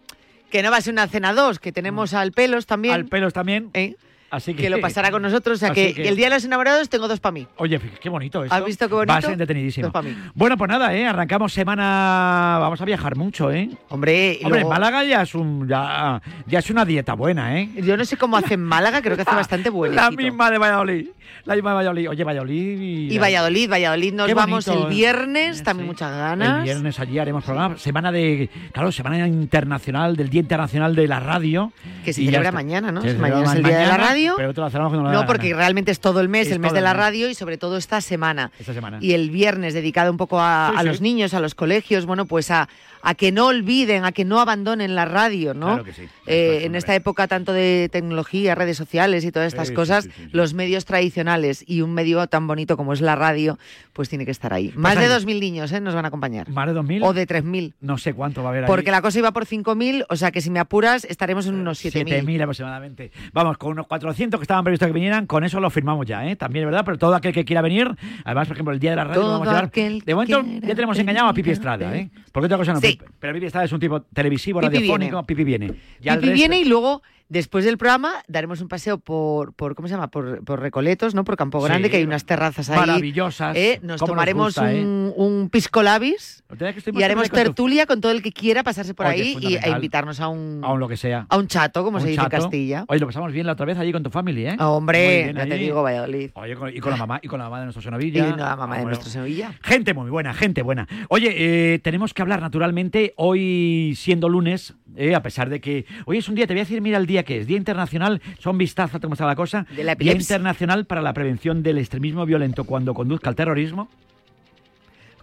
que 0.50 0.62
no 0.62 0.70
va 0.70 0.76
a 0.76 0.80
ser 0.82 0.92
una 0.92 1.08
cena 1.08 1.32
dos, 1.32 1.58
que 1.58 1.72
tenemos 1.72 2.12
al 2.12 2.32
pelos 2.32 2.66
también. 2.66 2.92
Mm. 2.92 2.94
Al 2.96 3.04
pelos 3.06 3.32
también. 3.32 3.70
¿eh? 3.72 3.96
Así 4.32 4.54
que, 4.54 4.62
que 4.62 4.70
lo 4.70 4.80
pasará 4.80 5.10
con 5.10 5.20
nosotros. 5.20 5.56
O 5.56 5.60
sea, 5.60 5.74
que, 5.74 5.90
el 5.90 6.16
día 6.16 6.28
de 6.30 6.36
los 6.36 6.44
enamorados 6.46 6.88
tengo 6.88 7.06
dos 7.06 7.20
para 7.20 7.32
mí. 7.32 7.46
Oye, 7.56 7.78
qué 8.00 8.08
bonito 8.08 8.42
esto. 8.42 8.54
¿Has 8.54 8.64
visto 8.64 8.88
qué 8.88 8.94
bonito? 8.94 9.12
Va 9.12 9.18
a 9.18 9.20
ser 9.20 9.32
entretenidísimo. 9.32 9.88
Dos 9.88 9.92
pa' 9.92 10.00
mí. 10.00 10.16
Bueno, 10.34 10.56
pues 10.56 10.70
nada, 10.70 10.94
¿eh? 10.94 11.06
Arrancamos 11.06 11.52
semana... 11.52 12.56
Vamos 12.58 12.80
a 12.80 12.84
viajar 12.86 13.14
mucho, 13.14 13.52
¿eh? 13.52 13.68
Hombre, 13.90 14.38
Hombre, 14.42 14.60
luego- 14.60 14.70
Málaga 14.70 15.04
ya 15.04 15.20
es, 15.20 15.34
un, 15.34 15.68
ya, 15.68 16.22
ya 16.46 16.60
es 16.60 16.70
una 16.70 16.86
dieta 16.86 17.12
buena, 17.12 17.60
¿eh? 17.60 17.68
Yo 17.76 17.94
no 17.98 18.06
sé 18.06 18.16
cómo 18.16 18.38
hace 18.38 18.54
en 18.54 18.62
Málaga, 18.64 19.02
creo 19.02 19.16
que 19.16 19.22
hace 19.22 19.34
bastante 19.34 19.68
bueno. 19.68 19.94
La 19.94 20.10
misma 20.10 20.50
de 20.50 20.56
Valladolid. 20.56 21.08
La 21.44 21.54
misma 21.54 21.70
de 21.70 21.76
Valladolid. 21.76 22.08
Oye, 22.08 22.24
Valladolid 22.24 22.80
y... 22.80 23.14
Y 23.14 23.18
Valladolid, 23.18 23.70
Valladolid 23.70 24.14
nos 24.14 24.32
vamos 24.32 24.66
el 24.68 24.78
¿eh? 24.78 24.86
viernes, 24.88 25.62
también 25.62 25.86
muchas 25.86 26.10
ganas. 26.10 26.58
El 26.58 26.64
viernes 26.64 26.98
allí 27.00 27.18
haremos 27.18 27.44
programa. 27.44 27.76
Semana 27.76 28.12
de. 28.12 28.48
Claro, 28.72 28.92
semana 28.92 29.26
internacional, 29.26 30.16
del 30.16 30.30
Día 30.30 30.40
Internacional 30.40 30.94
de 30.94 31.08
la 31.08 31.20
Radio. 31.20 31.72
Que 32.04 32.12
se 32.12 32.22
Y 32.22 32.26
celebra 32.26 32.52
mañana, 32.52 32.92
¿no? 32.92 33.02
Se 33.02 33.14
Mañana 33.14 33.44
es 33.44 33.52
el 33.56 33.62
Día 33.62 33.78
de 33.78 33.86
la 33.86 33.92
mañana, 33.92 34.10
Radio. 34.28 34.34
Pero 34.36 34.54
te 34.54 34.60
lo 34.60 34.66
No, 35.12 35.20
la 35.20 35.26
porque 35.26 35.50
gana. 35.50 35.62
realmente 35.62 35.90
es 35.90 36.00
todo 36.00 36.20
el 36.20 36.28
mes, 36.28 36.46
Es 36.46 36.52
el 36.52 36.58
mes 36.60 36.72
de 36.72 36.80
la 36.80 36.94
radio 36.94 37.28
y 37.28 37.34
sobre 37.34 37.58
todo 37.58 37.76
esta 37.76 38.00
semana. 38.00 38.50
Esta 38.58 38.72
semana. 38.74 38.98
Y 39.00 39.12
el 39.12 39.30
viernes 39.30 39.74
dedicado 39.74 40.10
un 40.10 40.16
poco 40.16 40.40
a, 40.40 40.70
Sí, 40.72 40.76
a 40.78 40.80
sí. 40.82 40.86
los 40.86 41.00
niños, 41.00 41.34
a 41.34 41.40
los 41.40 41.54
colegios, 41.54 42.06
bueno, 42.06 42.26
pues 42.26 42.50
a, 42.50 42.68
a 43.02 43.14
que 43.14 43.32
no 43.32 43.46
olviden, 43.46 44.04
a 44.04 44.12
que 44.12 44.24
no 44.24 44.40
abandonen 44.40 44.94
la 44.94 45.04
radio, 45.04 45.54
¿no? 45.54 45.66
Claro 45.66 45.84
que 45.84 45.92
sí. 45.92 46.02
Eh, 46.26 46.60
en 46.64 46.74
esta 46.74 46.94
época 46.94 47.26
tanto 47.26 47.52
de 47.52 47.88
tecnología, 47.90 48.54
redes 48.54 48.76
sociales 48.76 49.24
y 49.24 49.32
todas 49.32 49.48
estas 49.48 49.68
Sí, 49.68 49.74
cosas, 49.74 50.04
sí, 50.04 50.10
sí, 50.14 50.22
sí. 50.24 50.30
los 50.32 50.54
medios 50.54 50.84
tradicionales 50.84 51.64
y 51.66 51.80
un 51.80 51.94
medio 51.94 52.26
tan 52.26 52.46
bonito 52.46 52.76
como 52.76 52.92
es 52.92 53.00
la 53.00 53.16
radio, 53.16 53.58
pues 53.92 54.08
tiene 54.08 54.24
que 54.24 54.30
estar 54.30 54.52
ahí. 54.52 54.72
Más 54.76 54.96
de 54.96 55.06
ahí. 55.06 55.10
2.000 55.10 55.40
niños 55.40 55.72
¿eh? 55.72 55.80
nos 55.80 55.94
van 55.94 56.04
a 56.04 56.08
acompañar. 56.08 56.48
Más 56.50 56.66
de 56.66 56.74
2.000. 56.78 57.00
O 57.02 57.12
de 57.12 57.26
3.000. 57.26 57.72
No 57.80 57.98
sé 57.98 58.12
cuánto 58.12 58.42
va 58.42 58.48
a 58.48 58.52
haber 58.52 58.64
ahí. 58.64 58.68
Porque 58.68 58.90
la 58.90 59.00
cosa 59.02 59.18
iba 59.18 59.32
por 59.32 59.46
5.000, 59.46 60.06
o 60.08 60.16
sea 60.16 60.30
que 60.30 60.40
si 60.40 60.50
me 60.50 60.60
apuras 60.60 61.04
estaremos 61.04 61.46
en 61.46 61.54
unos 61.54 61.82
7.000. 61.82 62.24
7.000 62.24 62.42
aproximadamente. 62.42 63.10
Vamos, 63.32 63.56
con 63.58 63.72
unos 63.72 63.86
4 63.86 64.02
400 64.02 64.40
que 64.40 64.42
estaban 64.42 64.64
previstos 64.64 64.88
que 64.88 64.92
vinieran, 64.92 65.26
con 65.26 65.44
eso 65.44 65.60
lo 65.60 65.70
firmamos 65.70 66.06
ya, 66.06 66.26
¿eh? 66.26 66.34
También, 66.34 66.64
¿verdad? 66.64 66.82
Pero 66.84 66.98
todo 66.98 67.14
aquel 67.14 67.32
que 67.32 67.44
quiera 67.44 67.62
venir, 67.62 67.88
además, 68.24 68.48
por 68.48 68.56
ejemplo, 68.56 68.74
el 68.74 68.80
día 68.80 68.90
de 68.90 68.96
la 68.96 69.04
radio, 69.04 69.20
lo 69.20 69.26
Todo 69.26 69.32
vamos 69.40 69.48
a 69.48 69.70
llevar. 69.70 70.04
De 70.04 70.14
momento 70.14 70.44
ya 70.66 70.74
tenemos 70.74 70.98
engañado 70.98 71.28
a 71.28 71.34
Pipi 71.34 71.50
Estrada, 71.50 71.96
¿eh? 71.96 72.10
Porque 72.32 72.46
otra 72.46 72.58
cosa 72.58 72.72
no. 72.72 72.80
Pero 73.18 73.34
Pipi 73.34 73.46
Estrada 73.46 73.64
es 73.66 73.72
un 73.72 73.80
tipo 73.80 74.02
televisivo, 74.02 74.60
Pipi 74.60 74.74
radiofónico, 74.74 75.10
viene. 75.22 75.26
Pipi 75.26 75.44
viene. 75.44 75.66
Ya 76.00 76.14
Pipi 76.14 76.26
resto- 76.28 76.34
viene 76.34 76.60
y 76.60 76.64
luego, 76.64 77.02
después 77.32 77.64
del 77.64 77.78
programa, 77.78 78.22
daremos 78.28 78.60
un 78.60 78.68
paseo 78.68 78.98
por, 78.98 79.54
por 79.54 79.74
¿cómo 79.74 79.88
se 79.88 79.94
llama? 79.94 80.08
Por, 80.10 80.44
por 80.44 80.60
Recoletos, 80.60 81.14
¿no? 81.14 81.24
Por 81.24 81.36
Campo 81.36 81.60
Grande, 81.60 81.88
Sí, 81.88 81.90
que 81.92 81.96
hay 81.96 82.04
unas 82.04 82.24
terrazas 82.26 82.68
ahí. 82.70 82.78
maravillosas. 82.78 83.56
¿eh? 83.56 83.80
Nos 83.82 84.00
tomaremos 84.00 84.48
gusta, 84.48 84.72
¿eh? 84.72 84.82
un, 84.84 85.12
un 85.16 85.48
pisco 85.50 85.82
labis 85.82 86.44
y 86.92 87.02
haremos 87.02 87.30
con 87.30 87.38
tertulia 87.38 87.86
con 87.86 88.00
todo 88.00 88.12
el 88.12 88.22
que 88.22 88.32
quiera 88.32 88.62
pasarse 88.62 88.92
por 88.94 89.06
Oye, 89.06 89.22
ahí 89.22 89.36
y, 89.40 89.54
e 89.56 89.70
invitarnos 89.70 90.20
a 90.20 90.28
un, 90.28 90.60
A 90.62 90.72
un 90.72 90.80
lo 90.80 90.88
que 90.88 90.96
sea. 90.98 91.26
a 91.28 91.36
un 91.38 91.46
chato, 91.48 91.82
como 91.82 91.96
Un 91.96 92.02
se 92.02 92.10
dice 92.10 92.22
en. 92.22 92.28
Castilla. 92.28 92.84
Oye, 92.88 93.00
lo 93.00 93.06
pasamos 93.06 93.32
bien 93.32 93.46
la 93.46 93.52
otra 93.52 93.64
vez 93.66 93.78
allí 93.78 93.92
con 93.92 94.02
tu 94.02 94.10
familia, 94.10 94.52
¿eh? 94.52 94.56
Ah, 94.58 94.68
hombre, 94.70 95.22
bien 95.24 95.36
ya 95.36 95.46
te 95.46 95.54
digo, 95.56 95.82
Valladolid. 95.82 96.30
Oye, 96.34 96.54
con- 96.54 96.68
y 96.76 96.80
con 96.80 96.90
la 96.90 96.96
mamá, 96.98 97.18
y 97.22 97.28
con 97.28 97.38
la 97.38 97.44
mamá 97.46 97.60
de 97.60 97.64
nuestro 97.66 97.80
Y 97.80 97.84
Sonovilla. 97.84 98.36
la 98.36 98.56
mamá 98.56 98.76
de 98.76 98.82
Ah, 98.82 98.84
nuestro 98.84 99.10
bueno. 99.10 99.26
Sevilla. 99.26 99.54
Gente 99.62 99.94
muy 99.94 100.10
buena, 100.10 100.34
gente 100.34 100.62
buena. 100.62 100.86
Oye, 101.08 101.32
eh, 101.74 101.78
tenemos 101.78 102.12
que 102.14 102.20
hablar 102.22 102.40
naturalmente 102.40 103.14
hoy 103.16 103.94
siendo 103.96 104.28
lunes, 104.28 104.74
a 105.16 105.22
pesar 105.22 105.48
de 105.48 105.60
que 105.60 105.86
hoy 106.04 106.18
es 106.18 106.28
un 106.28 106.34
día, 106.34 106.46
te 106.46 106.52
voy 106.52 106.60
a 106.60 106.64
decir, 106.64 106.80
mira 106.82 106.98
el 106.98 107.06
día 107.06 107.21
que 107.24 107.38
es, 107.38 107.46
Día 107.46 107.56
Internacional, 107.56 108.20
son 108.38 108.58
vistazo, 108.58 109.00
cómo 109.00 109.14
está 109.14 109.26
la 109.26 109.36
cosa. 109.36 109.66
De 109.76 109.84
la 109.84 109.94
Día. 109.94 110.12
Internacional 110.12 110.84
para 110.86 111.02
la 111.02 111.12
prevención 111.12 111.62
del 111.62 111.78
extremismo 111.78 112.24
violento 112.26 112.64
cuando 112.64 112.94
conduzca 112.94 113.28
al 113.28 113.36
terrorismo. 113.36 113.88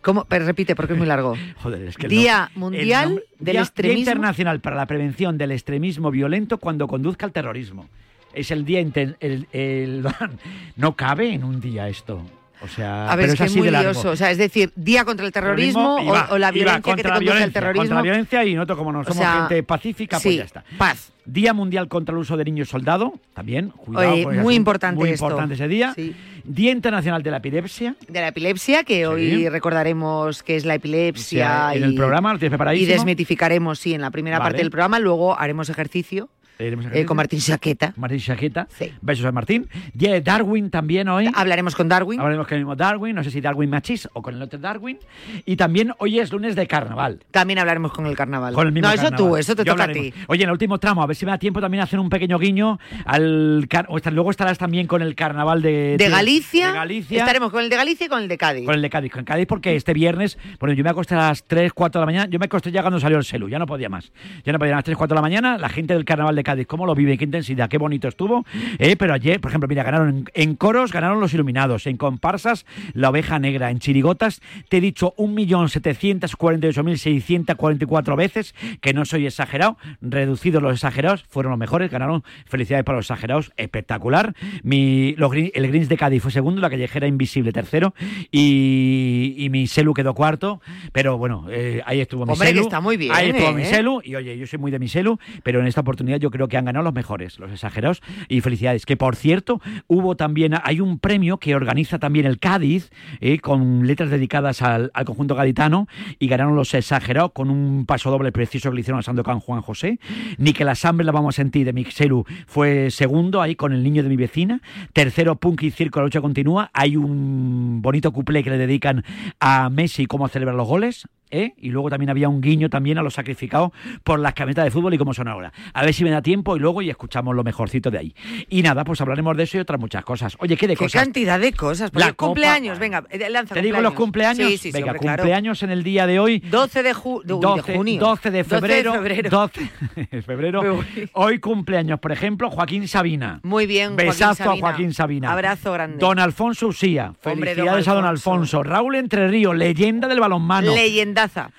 ¿Cómo? 0.02 0.24
Pero 0.26 0.46
repite, 0.46 0.76
porque 0.76 0.94
es 0.94 0.98
muy 1.00 1.08
largo. 1.08 1.36
Joder, 1.62 1.82
es 1.84 1.98
que 1.98 2.08
Día 2.08 2.50
el 2.54 2.60
Mundial 2.60 3.06
nombre- 3.10 3.26
del 3.40 3.52
Día- 3.54 3.62
Extremismo. 3.62 3.96
Día 3.96 4.00
Internacional 4.14 4.60
para 4.62 4.76
la 4.78 4.86
prevención 4.86 5.38
del 5.38 5.52
extremismo 5.52 6.10
violento 6.12 6.58
cuando 6.58 6.88
conduzca 6.88 7.26
al 7.26 7.34
terrorismo. 7.34 7.90
Es 8.34 8.52
el 8.52 8.64
día 8.64 8.80
inter- 8.80 9.18
el, 9.20 9.48
el- 9.52 10.06
no 10.78 10.96
cabe 10.96 11.34
en 11.34 11.44
un 11.44 11.60
día 11.60 11.90
esto. 11.90 12.24
O 12.62 12.68
sea, 12.68 13.10
A 13.10 13.16
ver, 13.16 13.24
pero 13.26 13.34
es 13.34 13.40
que 13.40 13.46
es 13.46 13.52
así 13.52 13.60
muy 13.60 13.68
de 13.68 13.72
largo. 13.72 13.92
lioso. 13.94 14.10
O 14.10 14.16
sea, 14.16 14.32
es 14.32 14.38
decir, 14.38 14.72
día 14.76 15.06
contra 15.06 15.26
el 15.26 15.32
terrorismo, 15.32 15.98
y 16.04 16.10
o- 16.10 16.12
va, 16.12 16.28
o, 16.32 16.38
la 16.38 16.48
va 16.48 16.52
violencia 16.52 16.96
que 16.96 17.02
te 17.02 17.08
la 17.08 17.16
conduce 17.16 17.32
al 17.32 17.38
violencia, 17.38 17.54
terrorismo. 17.62 17.82
Contra 17.82 17.96
la 17.96 18.02
violencia 18.02 18.46
y 18.46 18.54
nosotros 18.56 18.78
como 18.78 18.92
no 18.92 19.00
O 19.00 19.04
somos 19.04 19.18
sea, 19.18 19.34
gente 19.48 19.64
pacífica, 19.64 20.20
sí, 20.20 20.28
pues 20.30 20.38
ya 20.38 20.44
está. 20.44 20.64
Paz. 20.78 21.12
Día 21.26 21.54
Mundial 21.54 21.88
contra 21.88 22.12
el 22.14 22.20
uso 22.20 22.36
de 22.38 22.44
niños 22.44 22.70
soldado, 22.70 23.14
también, 23.34 23.70
cuidado. 23.70 24.14
Oye, 24.14 24.26
muy 24.42 24.56
importante 24.56 25.00
Muy 25.00 25.12
esto. 25.12 25.26
importante 25.26 25.54
ese 25.54 25.68
día. 25.68 25.94
Sí. 25.96 26.16
Día 26.44 26.72
Internacional 26.72 27.22
de 27.22 27.32
la 27.32 27.38
Epilepsia. 27.38 27.96
De 28.08 28.20
la 28.20 28.30
epilepsia, 28.30 28.84
que 28.84 29.06
hoy 29.06 29.48
recordaremos 29.48 30.42
que 30.42 30.56
es 30.56 30.66
la 30.66 30.74
epilepsia. 30.76 31.70
Sí, 31.72 31.78
en 31.78 31.84
y, 31.84 31.86
el 31.86 31.96
programa, 31.96 32.34
lo 32.34 32.40
tienes 32.40 32.60
y 32.82 32.86
desmitificaremos, 32.86 33.78
sí, 33.80 33.94
en 33.94 34.02
la 34.02 34.10
primera 34.12 34.40
Vale. 34.40 34.50
parte 34.50 34.62
del 34.64 34.72
programa. 34.72 35.00
Luego 35.00 35.38
haremos 35.40 35.70
ejercicio 35.70 36.30
eh, 36.60 36.68
ejercicio. 36.68 37.06
con 37.06 37.18
Martín 37.18 37.40
Saqueta. 37.42 37.94
Martín 37.96 38.20
Chaqueta. 38.20 38.68
Besos 39.02 39.26
a 39.26 39.32
Martín. 39.32 39.68
Día 39.94 40.12
de 40.12 40.22
Darwin 40.22 40.70
también 40.70 41.08
hoy. 41.08 41.30
Hablaremos 41.34 41.74
con 41.74 41.88
Darwin. 41.88 42.20
Hablaremos 42.20 42.48
con 42.48 42.56
el 42.58 42.64
mismo 42.66 42.76
Darwin, 42.76 43.16
no 43.16 43.24
sé 43.24 43.32
si 43.32 43.40
Darwin 43.40 43.70
Machis 43.70 44.10
o 44.14 44.22
con 44.22 44.36
el 44.36 44.42
otro 44.42 44.60
Darwin. 44.60 45.00
Y 45.46 45.56
también 45.56 45.94
hoy 46.00 46.20
es 46.20 46.32
lunes 46.34 46.56
de 46.58 46.68
carnaval. 46.68 47.20
También 47.32 47.60
hablaremos 47.60 47.94
con 47.94 48.06
el 48.06 48.16
carnaval. 48.16 48.54
Con 48.54 48.68
el 48.68 48.74
mismo 48.74 48.90
no, 48.90 48.94
eso 48.94 49.10
tú, 49.12 49.38
eso 49.38 49.56
te 49.56 49.64
toca 49.64 49.86
a 49.86 49.88
ti. 49.92 50.14
Oye, 50.28 50.44
en 50.44 50.50
el 50.50 50.54
último 50.54 50.78
tramo, 50.80 51.02
a 51.02 51.08
ver 51.08 51.16
si 51.16 51.26
me 51.26 51.32
da 51.32 51.38
tiempo 51.40 51.62
también 51.62 51.80
a 51.82 51.86
hacer 51.86 52.00
un 52.00 52.10
pequeño 52.10 52.38
guiño 52.38 52.78
al. 53.06 53.66
car- 53.70 53.86
o 53.90 53.96
esta- 53.98 54.12
Luego 54.12 54.32
estarás 54.32 54.58
también 54.58 54.86
con 54.88 55.02
el 55.02 55.16
carnaval 55.16 55.62
de. 55.62 55.96
De 55.98 56.10
Galicia, 56.10 56.68
de 56.68 56.74
Galicia. 56.74 57.20
estaremos 57.20 57.52
con 57.52 57.64
el 57.64 57.70
de 57.70 57.76
Galicia 57.78 58.06
y 58.08 58.10
con 58.10 58.22
el 58.22 58.28
de 58.28 58.38
Cádiz. 58.38 58.66
Con 58.66 58.76
el 58.76 58.82
de 58.82 58.90
Cádiz, 58.90 59.12
con 59.14 59.24
Cádiz 59.24 59.48
porque 59.48 59.76
este 59.78 59.94
viernes, 59.94 60.38
bueno, 60.60 60.74
yo 60.76 60.84
me 60.84 60.90
acosté 60.90 61.16
a 61.16 61.20
las 61.30 61.44
3, 61.46 61.72
4 61.74 62.00
de 62.00 62.02
la 62.02 62.06
mañana, 62.06 62.30
yo 62.30 62.38
me 62.40 62.46
acosté 62.46 62.72
ya 62.72 62.82
cuando 62.82 63.00
salió 63.00 63.18
el 63.18 63.24
celu, 63.24 63.48
ya 63.48 63.60
no 63.60 63.66
podía 63.66 63.88
más. 63.88 64.12
Ya 64.44 64.52
no 64.52 64.60
podía 64.60 64.74
a 64.74 64.76
las 64.78 64.84
3, 64.84 64.98
4 64.98 65.14
de 65.16 65.18
la 65.18 65.22
mañana, 65.22 65.58
la 65.58 65.70
gente 65.70 65.94
del 65.94 66.04
carnaval 66.06 66.36
de 66.36 66.44
Cádiz, 66.44 66.49
cómo 66.68 66.86
lo 66.86 66.96
vive, 66.96 67.18
qué 67.18 67.26
intensidad, 67.26 67.70
qué 67.70 67.78
bonito 67.78 68.08
estuvo. 68.08 68.46
Eh, 68.78 68.96
pero 68.96 69.14
ayer, 69.14 69.40
por 69.40 69.52
ejemplo, 69.52 69.68
mira, 69.68 69.84
ganaron 69.84 70.10
en, 70.10 70.26
en 70.34 70.56
coros, 70.56 70.92
ganaron 70.92 71.20
los 71.20 71.34
iluminados, 71.34 71.88
en 71.88 71.98
comparsas, 71.98 72.66
la 72.94 73.10
oveja 73.10 73.40
negra, 73.40 73.72
en 73.72 73.80
chirigotas, 73.80 74.42
te 74.70 74.78
he 74.78 74.82
dicho 74.82 75.14
1.748.644 75.18 78.16
veces, 78.16 78.54
que 78.82 78.94
no 78.94 79.06
soy 79.06 79.26
exagerado, 79.28 79.78
reducidos 80.02 80.62
los 80.62 80.74
exagerados, 80.74 81.26
fueron 81.30 81.52
los 81.52 81.60
mejores, 81.60 81.90
ganaron, 81.92 82.24
felicidades 82.46 82.86
para 82.86 82.98
los 82.98 83.06
exagerados, 83.06 83.52
espectacular. 83.58 84.34
Mi, 84.64 85.14
los 85.18 85.32
Green- 85.32 85.52
el 85.54 85.68
Greens 85.68 85.90
de 85.90 85.98
Cádiz 85.98 86.22
fue 86.22 86.32
segundo, 86.32 86.62
la 86.62 86.70
callejera 86.70 87.08
invisible 87.08 87.52
tercero, 87.52 87.94
y, 88.32 89.36
y 89.38 89.50
mi 89.50 89.68
Selu 89.68 89.94
quedó 89.94 90.14
cuarto, 90.14 90.62
pero 90.92 91.18
bueno, 91.18 91.46
eh, 91.50 91.82
ahí 91.86 92.02
estuvo 92.02 92.26
mi 92.26 92.34
Hombre, 92.34 92.50
que 92.50 92.54
Selu. 92.56 92.66
está 92.68 92.82
muy 92.82 92.98
bien, 92.98 93.12
Ahí 93.14 93.30
estuvo 93.30 93.50
¿eh? 93.50 93.54
mi 93.54 93.66
Selu, 93.66 94.02
y 94.04 94.16
oye, 94.16 94.38
yo 94.38 94.48
soy 94.48 94.60
muy 94.60 94.72
de 94.72 94.80
mi 94.80 94.88
Selu, 94.88 95.20
pero 95.44 95.60
en 95.60 95.68
esta 95.68 95.82
oportunidad 95.82 96.18
yo 96.20 96.32
creo 96.32 96.39
que 96.48 96.58
han 96.58 96.66
ganado 96.66 96.84
los 96.84 96.94
mejores, 96.94 97.40
los 97.40 97.52
exagerados, 97.52 98.02
y 98.28 98.42
felicidades. 98.42 98.86
Que 98.86 98.98
por 98.98 99.16
cierto, 99.16 99.62
hubo 99.88 100.16
también, 100.16 100.54
hay 100.64 100.82
un 100.82 101.00
premio 101.00 101.38
que 101.38 101.56
organiza 101.56 102.00
también 102.00 102.26
el 102.26 102.40
Cádiz, 102.40 102.92
eh, 103.20 103.40
con 103.40 103.86
letras 103.88 104.10
dedicadas 104.10 104.62
al, 104.62 104.92
conjunto 105.06 105.36
gaditano, 105.36 105.88
y 106.20 106.28
ganaron 106.28 106.56
los 106.56 106.74
exagerados 106.74 107.32
con 107.34 107.50
un 107.50 107.86
paso 107.86 108.12
doble 108.12 108.32
precioso 108.32 108.70
que 108.70 108.76
le 108.76 108.82
hicieron 108.82 109.00
a 109.00 109.04
Sandokan 109.04 109.40
Juan 109.40 109.62
José. 109.62 110.00
Niquel 110.38 110.70
Asamble 110.70 111.06
la 111.06 111.12
vamos 111.12 111.36
a 111.36 111.38
sentir 111.38 111.66
de 111.66 111.74
Mixelu 111.74 112.26
fue 112.48 112.92
segundo 112.92 113.42
ahí 113.42 113.56
con 113.56 113.74
el 113.74 113.84
niño 113.84 114.04
de 114.04 114.10
mi 114.10 114.16
vecina. 114.16 114.62
Tercero, 114.94 115.36
Punk 115.36 115.64
y 115.64 115.72
Circo, 115.72 116.00
la 116.00 116.06
lucha 116.06 116.22
continúa. 116.22 116.70
Hay 116.74 116.96
un 116.96 117.82
bonito 117.82 118.12
cuplé 118.12 118.44
que 118.44 118.50
le 118.50 118.58
dedican 118.58 119.04
a 119.40 119.70
Messi 119.70 120.06
cómo 120.06 120.28
celebrar 120.28 120.56
los 120.56 120.68
goles. 120.68 121.08
¿Eh? 121.32 121.54
Y 121.58 121.70
luego 121.70 121.90
también 121.90 122.10
había 122.10 122.30
un 122.30 122.42
guiño 122.42 122.70
también 122.70 122.98
a 122.98 123.02
los 123.04 123.14
sacrificados 123.14 123.72
por 124.04 124.20
las 124.20 124.34
camisetas 124.34 124.66
de 124.66 124.72
fútbol 124.72 124.94
y 124.94 124.98
cómo 124.98 125.14
son 125.14 125.28
ahora. 125.28 125.52
A 125.74 125.84
ver 125.84 125.94
si 125.94 126.04
me 126.04 126.10
da 126.12 126.22
tiempo 126.22 126.56
y 126.56 126.60
luego 126.60 126.82
y 126.82 126.90
escuchamos 126.90 127.36
lo 127.36 127.44
mejorcito 127.44 127.92
de 127.92 127.98
ahí. 128.00 128.16
Y 128.50 128.62
nada, 128.62 128.84
pues 128.84 129.02
hablaremos 129.02 129.36
de 129.38 129.44
eso 129.44 129.58
y 129.58 129.62
otras 129.62 129.80
muchas 129.80 130.04
cosas. 130.04 130.36
Oye, 130.40 130.58
¿qué 130.58 130.68
de 130.68 130.76
Qué 130.76 130.86
cosas? 130.86 131.04
cantidad 131.04 131.40
de 131.40 131.54
cosas. 131.54 131.92
La 131.94 132.00
Porque 132.06 132.14
copa, 132.16 132.28
cumpleaños, 132.28 132.80
venga, 132.80 133.04
eh, 133.10 133.30
lanza 133.30 133.54
Te 133.56 133.62
digo 133.62 133.80
los 133.82 133.94
cumpleaños. 133.94 134.48
Sí, 134.48 134.58
sí, 134.58 134.72
sí, 134.72 134.72
Venga, 134.72 134.88
hombre, 134.92 135.00
claro. 135.00 135.24
cumpleaños 135.24 135.64
en 135.64 135.70
el 135.72 135.84
día 135.84 136.08
de 136.08 136.20
hoy. 136.20 136.40
12 136.40 136.84
de, 136.84 136.94
ju- 136.94 137.24
de- 137.24 137.34
uy, 137.34 137.40
de 137.40 137.46
12, 137.48 137.76
junio. 137.76 138.00
12 138.00 138.32
de 138.32 138.44
febrero. 138.44 138.92
12 138.94 139.02
de 139.04 139.10
febrero. 139.16 139.30
12 139.30 139.70
de 140.12 140.22
febrero. 140.22 140.80
Hoy 141.14 141.40
cumpleaños, 141.40 142.00
por 142.00 142.12
ejemplo, 142.12 142.50
Joaquín 142.50 142.88
Sabina. 142.88 143.40
Muy 143.44 143.66
bien, 143.66 143.90
Joaquín 143.94 144.08
Besazo 144.08 144.44
a 144.44 144.46
Sabina. 144.46 144.68
Joaquín 144.68 144.94
Sabina. 144.94 145.32
Abrazo 145.32 145.74
grande. 145.74 145.98
Don 145.98 146.20
Alfonso 146.20 146.68
Usía. 146.68 147.14
Hombre, 147.24 147.52
Felicidades 147.56 147.88
a 147.88 147.94
don 147.94 148.06
Alfonso. 148.06 148.64
Raúl 148.64 148.96
Entre 148.96 149.28
Ríos, 149.28 149.56
leyenda 149.56 150.08
del 150.08 150.20
balonmano. 150.20 150.72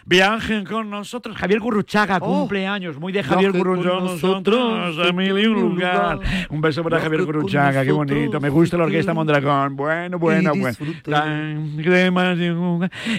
Viajen 0.06 0.64
con 0.64 0.88
nosotros. 0.90 1.36
Javier 1.36 1.60
Gurruchaga, 1.60 2.18
Oh. 2.20 2.40
cumpleaños. 2.40 2.98
Muy 2.98 3.12
de 3.12 3.22
Javier 3.22 3.52
Gurruchaga. 3.52 4.00
nosotros, 4.00 4.98
a 4.98 5.12
mil 5.12 5.38
y 5.38 5.46
un 5.46 5.60
lugar. 5.60 6.18
Un 6.48 6.60
beso 6.60 6.82
para 6.82 7.00
Javier 7.00 7.24
Gurruchaga, 7.24 7.84
qué 7.84 7.92
bonito. 7.92 8.40
Me 8.40 8.48
gusta 8.48 8.76
la 8.76 8.84
orquesta 8.84 9.12
Mondragón. 9.14 9.76
Bueno, 9.76 10.18
bueno, 10.18 10.52
bueno. 10.54 10.76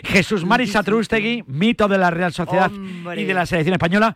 Jesús 0.04 0.46
Mari 0.46 0.68
Satrústegui, 0.68 1.44
mito 1.48 1.88
de 1.88 1.98
la 1.98 2.10
Real 2.12 2.32
Sociedad 2.34 2.72
y 3.16 3.24
de 3.24 3.34
la 3.34 3.46
selección 3.46 3.74
española. 3.74 4.16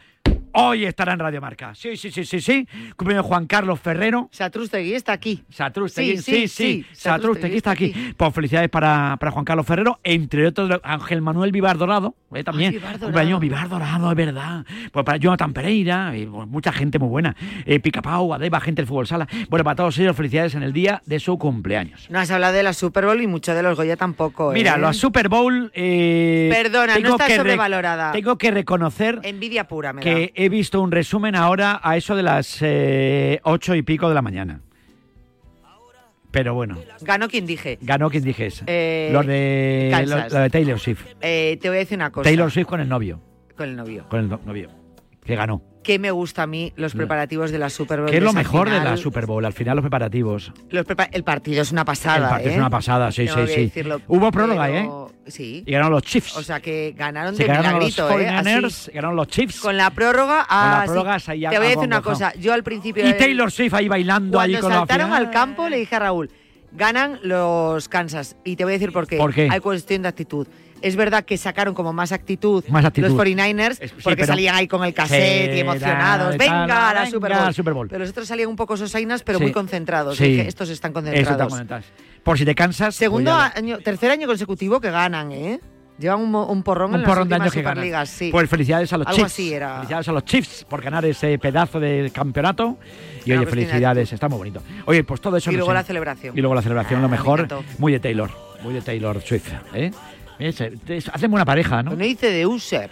Hoy 0.57 0.85
estará 0.85 1.11
en 1.11 1.19
Radio 1.19 1.41
Marca. 1.41 1.75
Sí, 1.75 1.97
sí, 1.97 2.09
sí, 2.11 2.23
sí, 2.23 2.39
sí. 2.39 2.65
Cumpleaños 2.95 3.25
Juan 3.25 3.45
Carlos 3.45 3.77
Ferrero. 3.77 4.29
Satrústegui 4.31 4.93
está 4.93 5.11
aquí. 5.11 5.43
Satrústegui, 5.49 6.17
Sí, 6.17 6.23
sí, 6.23 6.47
sí, 6.47 6.47
sí. 6.47 6.85
Satrústegui 6.93 7.57
está 7.57 7.71
aquí. 7.71 7.93
Pues 8.15 8.33
felicidades 8.33 8.69
para, 8.69 9.17
para 9.19 9.31
Juan 9.33 9.43
Carlos 9.43 9.65
Ferrero, 9.65 9.99
entre 10.03 10.47
otros 10.47 10.79
Ángel 10.83 11.21
Manuel 11.21 11.51
Vivar 11.51 11.77
Dorado, 11.77 12.15
eh, 12.33 12.43
también. 12.45 12.71
Vivar 12.71 12.93
Dorado. 12.93 13.05
Cumpleaños 13.07 13.39
Vivar 13.41 13.67
Dorado, 13.67 14.09
es 14.11 14.15
verdad. 14.15 14.65
Pues 14.93 15.03
para 15.05 15.17
Jonathan 15.17 15.51
Pereira, 15.51 16.15
y, 16.15 16.25
pues, 16.25 16.47
mucha 16.47 16.71
gente 16.71 16.99
muy 16.99 17.09
buena. 17.09 17.35
Eh, 17.65 17.81
Picapau, 17.81 18.33
Adeba, 18.33 18.61
gente 18.61 18.81
del 18.81 18.87
fútbol 18.87 19.07
sala. 19.07 19.27
Bueno, 19.49 19.65
para 19.65 19.75
todos 19.75 19.97
ellos, 19.99 20.15
felicidades 20.15 20.55
en 20.55 20.63
el 20.63 20.71
día 20.71 21.01
de 21.05 21.19
su 21.19 21.37
cumpleaños. 21.37 22.09
No 22.09 22.19
has 22.19 22.31
hablado 22.31 22.53
de 22.53 22.63
la 22.63 22.71
Super 22.71 23.05
Bowl 23.05 23.21
y 23.21 23.27
mucho 23.27 23.53
de 23.53 23.61
los 23.61 23.75
Goya 23.75 23.97
tampoco. 23.97 24.53
Mira, 24.53 24.75
¿eh? 24.75 24.79
la 24.79 24.93
Super 24.93 25.27
Bowl. 25.27 25.69
eh, 25.73 26.49
Perdona, 26.49 26.97
no 26.99 27.09
está 27.09 27.29
sobrevalorada. 27.29 28.13
Tengo 28.13 28.37
que 28.37 28.51
reconocer 28.51 29.19
Envidia 29.23 29.67
pura, 29.67 29.91
me 29.91 30.01
que 30.01 30.31
he 30.45 30.49
visto 30.49 30.81
un 30.81 30.91
resumen 30.91 31.35
ahora 31.35 31.79
a 31.83 31.97
eso 31.97 32.15
de 32.15 32.23
las 32.23 32.57
eh, 32.61 33.39
ocho 33.43 33.75
y 33.75 33.81
pico 33.81 34.07
de 34.09 34.15
la 34.15 34.21
mañana. 34.21 34.61
Pero 36.31 36.53
bueno. 36.53 36.77
Ganó 37.01 37.29
quien 37.29 37.45
dije. 37.45 37.77
ganó 37.81 38.09
quien 38.09 38.23
dijese. 38.23 38.65
Eh, 38.67 39.09
los 39.13 39.25
de, 39.25 40.05
lo 40.31 40.39
de 40.39 40.49
Taylor 40.49 40.77
Swift. 40.79 41.05
Eh, 41.21 41.57
te 41.61 41.69
voy 41.69 41.77
a 41.77 41.79
decir 41.79 41.97
una 41.97 42.11
cosa. 42.11 42.23
Taylor 42.25 42.51
Swift 42.51 42.67
con 42.67 42.81
el 42.81 42.89
novio. 42.89 43.21
Con 43.55 43.69
el 43.69 43.75
novio. 43.77 44.05
Con 44.09 44.19
el 44.19 44.29
no- 44.29 44.41
novio. 44.45 44.69
Que 45.25 45.35
ganó. 45.35 45.61
¿Qué 45.83 45.99
me 45.99 46.09
gusta 46.09 46.43
a 46.43 46.47
mí 46.47 46.73
los 46.77 46.95
preparativos 46.95 47.51
de 47.51 47.59
la 47.59 47.69
Super 47.69 47.99
Bowl? 48.01 48.09
Que 48.09 48.17
es 48.17 48.23
lo 48.23 48.33
mejor 48.33 48.69
de 48.69 48.79
la? 48.79 48.97
Super 48.97 49.25
Bowl. 49.27 49.45
Al 49.45 49.53
final, 49.53 49.75
los 49.75 49.83
preparativos. 49.83 50.51
Los 50.69 50.85
prepa- 50.85 51.09
el 51.11 51.23
partido 51.23 51.61
es 51.61 51.71
una 51.71 51.85
pasada. 51.85 52.17
el 52.17 52.29
partido 52.29 52.49
¿eh? 52.49 52.53
es 52.53 52.59
una 52.59 52.69
pasada, 52.71 53.11
sí, 53.11 53.25
Tengo 53.25 53.45
sí, 53.45 53.53
sí. 53.53 53.61
decirlo, 53.65 54.01
Hubo 54.07 54.31
prórroga, 54.31 54.65
pero- 54.65 55.11
¿eh? 55.11 55.31
Sí. 55.31 55.63
Y 55.65 55.71
ganaron 55.71 55.91
los 55.93 56.03
Chiefs. 56.03 56.37
O 56.37 56.41
sea 56.43 56.59
que 56.59 56.93
ganaron 56.97 57.35
Se 57.35 57.43
de 57.43 57.47
ganaron 57.49 57.79
los 57.81 57.89
milagrito, 57.97 58.09
¿eh? 58.19 58.27
49ers, 58.29 58.65
Así. 58.65 58.91
ganaron 58.93 59.15
los 59.15 59.27
Chiefs. 59.27 59.59
Con 59.59 59.77
la 59.77 59.89
prórroga, 59.91 60.45
Con 60.47 60.57
la 60.57 60.81
ah, 60.81 60.81
sí. 60.85 60.91
prórroga, 60.91 61.19
se 61.19 61.31
Te 61.33 61.47
voy 61.47 61.55
a 61.55 61.59
decir 61.59 61.77
una 61.79 62.01
cosa. 62.01 62.33
Yo 62.35 62.53
al 62.53 62.63
principio. 62.63 63.07
Y 63.07 63.13
Taylor 63.13 63.51
Swift 63.51 63.73
ahí 63.75 63.87
bailando 63.87 64.39
allí 64.39 64.57
con 64.57 64.69
la 64.71 64.77
saltaron 64.77 65.13
al 65.13 65.29
campo, 65.31 65.69
le 65.69 65.77
dije 65.77 65.95
a 65.95 65.99
Raúl, 65.99 66.29
Ganan 66.71 67.19
los 67.23 67.87
Kansas. 67.87 68.35
Y 68.43 68.55
te 68.55 68.65
voy 68.65 68.73
a 68.73 68.75
decir 68.77 68.91
por 68.91 69.07
qué. 69.07 69.17
¿Por 69.17 69.33
qué? 69.33 69.47
Hay 69.49 69.59
cuestión 69.61 70.01
de 70.01 70.09
actitud. 70.09 70.45
Es 70.85 70.95
verdad 70.95 71.25
que 71.25 71.37
sacaron 71.37 71.73
como 71.73 71.93
más 71.93 72.11
actitud, 72.11 72.63
Más 72.69 72.85
actitud. 72.85 73.07
los 73.07 73.17
49ers 73.17 73.77
Es- 73.81 73.89
sí, 73.91 73.95
porque 74.03 74.25
salían 74.25 74.55
ahí 74.55 74.67
con 74.67 74.83
el 74.83 74.93
cassette 74.93 75.51
Sí, 75.51 75.57
y 75.57 75.59
emocionados. 75.61 76.37
venga, 76.37 76.67
tal, 76.67 76.71
a 76.71 76.93
la 76.93 76.99
venga, 77.01 77.05
Super 77.11 77.33
Bowl. 77.33 77.53
Super 77.53 77.73
Bowl. 77.73 77.87
Pero 77.89 77.99
los 78.01 78.09
otros 78.11 78.27
salían 78.27 78.49
un 78.49 78.55
poco 78.55 78.77
sosainas, 78.77 79.23
pero 79.23 79.39
muy 79.39 79.51
concentrados. 79.51 80.17
Dije, 80.17 80.47
estos 80.47 80.69
están 80.69 80.93
concentrados. 80.93 81.53
Por 82.23 82.37
si 82.37 82.45
te 82.45 82.55
cansas. 82.55 82.95
Segundo 82.95 83.31
pues 83.35 83.55
año, 83.55 83.77
tercer 83.79 84.11
año 84.11 84.27
consecutivo 84.27 84.79
que 84.79 84.91
ganan, 84.91 85.31
¿eh? 85.31 85.59
Llevan 85.97 86.19
un, 86.19 86.61
porrón 86.63 86.93
un 86.93 86.99
en 86.99 87.05
porrón 87.05 87.29
de 87.29 87.35
años 87.35 87.53
que 87.53 87.61
ganan. 87.61 88.05
Sí. 88.05 88.29
Pues 88.31 88.49
felicidades 88.49 88.91
a 88.91 88.97
los 88.97 89.07
Algo 89.07 89.17
Chiefs. 89.17 89.31
así 89.31 89.53
era. 89.53 89.75
Felicidades 89.77 90.07
a 90.09 90.11
los 90.11 90.25
Chiefs 90.25 90.65
por 90.69 90.81
ganar 90.81 91.05
ese 91.05 91.39
pedazo 91.39 91.79
de 91.79 92.11
campeonato. 92.13 92.77
Y 93.23 93.31
oye, 93.31 93.39
de 93.39 93.45
felicidades, 93.47 94.11
está 94.11 94.27
muy 94.27 94.37
bonito. 94.37 94.61
Oye, 94.85 95.03
pues 95.05 95.21
todo 95.21 95.37
eso. 95.37 95.51
Y 95.51 95.55
luego 95.55 95.71
la 95.73 95.83
celebración. 95.83 96.37
Y 96.37 96.41
luego 96.41 96.53
la 96.53 96.61
celebración, 96.61 96.99
Ah, 96.99 97.03
lo 97.03 97.07
me 97.07 97.17
mejor. 97.17 97.47
Muy 97.77 97.93
de 97.93 97.99
Taylor. 98.01 98.29
Muy 98.61 98.73
de 98.73 98.81
Taylor 98.81 99.21
Swift. 99.21 99.51
¿eh? 99.73 99.91
Hacen 100.39 101.31
buena 101.31 101.45
pareja, 101.45 101.83
¿no? 101.83 101.91
No 101.91 101.97
dice 102.03 102.29
de 102.31 102.45
User. 102.45 102.89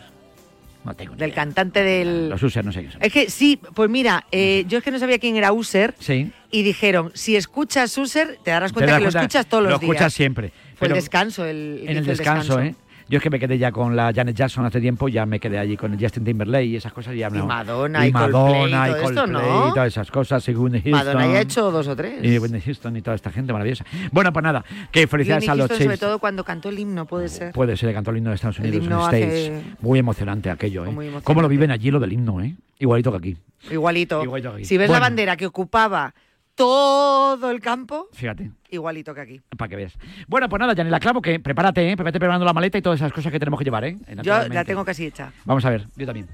No 0.85 0.93
tengo 0.95 1.15
Del 1.15 1.29
idea. 1.29 1.35
cantante 1.35 1.81
del. 1.81 2.29
Los 2.29 2.43
User, 2.43 2.65
no 2.65 2.73
sé 2.73 2.83
qué 2.83 2.91
son. 2.91 3.01
Es 3.01 3.13
que 3.13 3.29
sí, 3.29 3.57
pues 3.73 3.89
mira, 3.89 4.25
eh, 4.33 4.65
yo 4.67 4.77
es 4.79 4.83
que 4.83 4.91
no 4.91 4.99
sabía 4.99 5.17
quién 5.17 5.37
era 5.37 5.53
User 5.53 5.93
Sí. 5.97 6.29
y 6.51 6.63
dijeron, 6.63 7.11
si 7.13 7.37
escuchas 7.37 7.97
User, 7.97 8.37
te 8.43 8.51
darás 8.51 8.71
Te 8.71 8.73
cuenta 8.73 8.91
das 8.91 8.99
que 8.99 9.03
cuenta- 9.05 9.19
lo 9.19 9.23
escuchas 9.23 9.45
todos 9.47 9.63
los 9.63 9.71
Lo 9.71 9.79
días. 9.79 9.91
escuchas 9.93 10.13
siempre. 10.13 10.49
Fue 10.49 10.87
Pero 10.87 10.95
el 10.95 11.01
descanso, 11.01 11.45
el, 11.45 11.85
en 11.87 11.97
el 11.97 12.05
descanso, 12.05 12.59
¿eh? 12.61 12.75
Yo 13.13 13.17
es 13.17 13.23
que 13.23 13.29
me 13.29 13.39
quedé 13.39 13.59
ya 13.59 13.71
con 13.71 13.95
la 13.95 14.11
Janet 14.11 14.35
Jackson 14.35 14.65
hace 14.65 14.81
tiempo, 14.81 15.07
ya 15.07 15.23
me 15.27 15.39
quedé 15.39 15.59
allí 15.59 15.77
con 15.77 15.93
el 15.93 15.99
Justin 15.99 16.25
Timberlake 16.25 16.65
y 16.65 16.75
esas 16.77 16.91
cosas. 16.91 17.13
Ya 17.15 17.29
no. 17.29 17.45
Madonna, 17.45 18.03
y 18.07 18.09
y 18.09 18.11
Coldplay, 18.11 18.31
Madonna, 18.71 18.87
y 18.89 18.91
todo 18.91 19.01
esto, 19.03 19.21
Coldplay, 19.21 19.43
¿no? 19.51 19.69
y 19.69 19.73
todas 19.73 19.87
esas 19.89 20.09
cosas, 20.09 20.43
según 20.43 20.71
Houston. 20.71 20.91
Madonna 20.91 21.27
ya 21.27 21.33
ha 21.33 21.41
hecho 21.41 21.69
dos 21.69 21.87
o 21.87 21.95
tres. 21.95 22.23
Y 22.23 22.39
Whitney 22.39 22.59
Houston 22.61 22.97
y 22.97 23.03
toda 23.03 23.13
esta 23.15 23.29
gente 23.29 23.53
maravillosa. 23.53 23.85
Bueno, 24.11 24.33
pues 24.33 24.41
nada, 24.41 24.65
que 24.91 25.05
felicidades 25.05 25.43
Whitney 25.43 25.51
a 25.53 25.55
los 25.57 25.67
Houston, 25.67 25.85
sobre 25.85 25.97
todo 25.99 26.17
cuando 26.17 26.43
cantó 26.43 26.69
el 26.69 26.79
himno, 26.79 27.05
puede 27.05 27.29
ser. 27.29 27.51
Puede 27.53 27.77
ser, 27.77 27.93
cantó 27.93 28.09
el 28.09 28.17
himno 28.17 28.31
de 28.31 28.35
Estados 28.37 28.57
Unidos, 28.57 28.83
en 28.83 28.91
States. 28.91 29.49
hace- 29.51 29.63
Muy 29.79 29.99
emocionante 29.99 30.49
aquello, 30.49 30.83
¿eh? 30.85 30.89
Muy 30.89 31.05
emocionante. 31.05 31.23
¿Cómo 31.25 31.43
lo 31.43 31.47
viven 31.47 31.69
allí 31.69 31.91
lo 31.91 31.99
del 31.99 32.13
himno, 32.13 32.41
eh? 32.41 32.55
Igualito 32.79 33.11
que 33.11 33.17
aquí. 33.19 33.37
Igualito. 33.69 34.23
Igualito 34.23 34.49
que 34.53 34.55
aquí. 34.57 34.65
Si 34.65 34.75
ves 34.75 34.87
Bueno. 34.87 34.99
la 35.01 35.05
bandera 35.07 35.37
que 35.37 35.45
ocupaba 35.45 36.15
todo 36.55 37.49
el 37.49 37.59
campo, 37.59 38.07
Fíjate. 38.13 38.51
igualito 38.69 39.13
que 39.13 39.21
aquí. 39.21 39.41
Para 39.57 39.69
que 39.69 39.75
veas. 39.75 39.93
Bueno, 40.27 40.47
pues 40.49 40.59
nada, 40.59 40.75
Janela 40.75 40.99
Clavo, 40.99 41.21
que 41.21 41.39
prepárate, 41.39 41.91
¿eh? 41.91 41.95
Prepárate 41.95 42.19
preparando 42.19 42.45
la 42.45 42.53
maleta 42.53 42.77
y 42.77 42.81
todas 42.81 42.99
esas 42.99 43.11
cosas 43.11 43.31
que 43.31 43.39
tenemos 43.39 43.57
que 43.57 43.65
llevar, 43.65 43.85
¿eh? 43.85 43.97
Yo 44.21 44.47
la 44.47 44.63
tengo 44.63 44.85
casi 44.85 45.05
hecha. 45.07 45.31
Vamos 45.45 45.65
a 45.65 45.69
ver, 45.69 45.87
yo 45.95 46.05
también. 46.05 46.27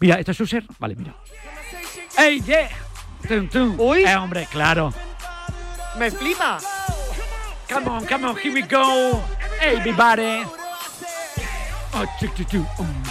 Mira, 0.00 0.16
¿esto 0.16 0.32
es 0.32 0.40
User? 0.40 0.64
Vale, 0.78 0.96
mira. 0.96 1.14
¡Ey, 2.18 2.40
yeah! 2.40 2.68
Tum, 3.28 3.48
tum. 3.48 3.80
Uy. 3.80 4.02
Eh, 4.02 4.16
hombre, 4.16 4.48
claro. 4.50 4.92
¡Me 5.98 6.10
flipa! 6.10 6.58
Come 7.72 7.88
on, 7.88 8.06
come 8.06 8.26
on, 8.26 8.36
here 8.36 8.52
we 8.52 8.62
go. 8.62 9.22
Hey, 9.60 9.76
everybody. 9.76 10.44
Oh, 11.94 12.04
tu. 12.18 12.58
Um, 12.58 12.66
um. 12.78 13.02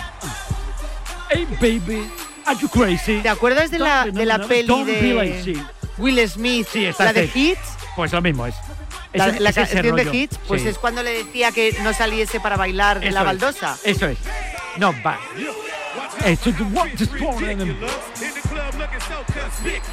Hey, 1.30 1.46
baby. 1.62 2.08
Are 2.46 2.56
you 2.60 2.68
crazy? 2.68 3.22
¿Te 3.22 3.30
acuerdas 3.30 3.72
de 3.72 3.80
la, 3.80 4.06
de 4.06 4.26
la 4.26 4.40
peli 4.40 4.84
de. 4.84 5.81
Will 5.98 6.28
Smith, 6.30 6.68
Sí, 6.72 6.90
la 7.00 7.14
de. 7.14 7.30
Hits? 7.34 7.60
Pues 7.96 8.12
lo 8.14 8.22
mismo 8.22 8.46
es. 8.48 8.56
La, 9.14 9.28
Ese- 9.28 9.40
la 9.42 9.52
canción 9.54 9.96
de. 9.96 10.04
Hits, 10.16 10.38
pues 10.48 10.62
Sí. 10.62 10.70
es 10.70 10.78
cuando 10.78 11.04
le 11.04 11.12
decía 11.26 11.52
que 11.52 11.76
no 11.84 11.94
saliese 11.94 12.40
para 12.40 12.56
bailar 12.58 13.00
de 13.02 13.08
Eso 13.08 13.14
la 13.16 13.20
es. 13.22 13.26
baldosa. 13.26 13.78
Eso 13.84 14.08
es. 14.08 14.18
No, 14.78 14.94
va. 15.06 15.20
Eh, 16.26 16.38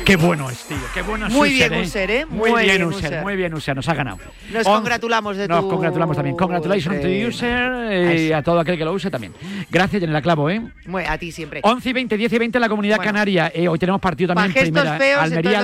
Qué 0.04 0.16
bueno 0.16 0.50
es, 0.50 0.64
tío. 0.64 0.76
Qué 0.94 1.02
bueno 1.02 1.26
es 1.26 1.32
Muy 1.32 1.50
bien, 1.50 1.75
User, 1.75 2.11
¿eh? 2.11 2.26
Muy, 2.26 2.50
Muy 2.50 2.62
bien, 2.64 2.85
User. 2.85 3.23
Muy 3.23 3.37
bien, 3.37 3.54
User. 3.54 3.75
Nos 3.76 3.88
ha 3.88 3.94
ganado. 3.94 4.18
Nos 4.52 4.66
On- 4.66 4.75
congratulamos 4.76 5.37
de 5.37 5.49
Nos 5.49 5.61
tu 5.62 5.68
congratulamos 5.70 6.16
también. 6.16 6.37
Congratulations 6.37 7.00
to. 7.00 7.08
User 7.28 7.70
eh, 7.90 8.26
y 8.28 8.32
a 8.32 8.42
todo 8.42 8.61
aquel 8.61 8.76
que 8.78 8.85
lo 8.85 8.92
use 8.92 9.11
también. 9.11 9.32
Gracias, 9.70 10.00
Janela 10.00 10.23
Clavo, 10.23 10.50
¿eh? 10.50 10.62
A 11.06 11.18
ti 11.18 11.32
siempre. 11.32 11.61
11 11.62 11.88
y 11.88 11.92
20, 11.92 12.16
10 12.16 12.32
y 12.32 12.38
20 12.38 12.58
en 12.58 12.62
la 12.62 12.68
Comunidad. 12.68 12.99
Canaria. 12.99 13.50
Eh, 13.54 13.68
hoy 13.68 13.78
tenemos 13.78 14.00
partido 14.00 14.35
también 14.35 14.56
en 14.56 14.73
primera. 14.73 14.99
feos, 14.99 15.23
Almería. 15.23 15.61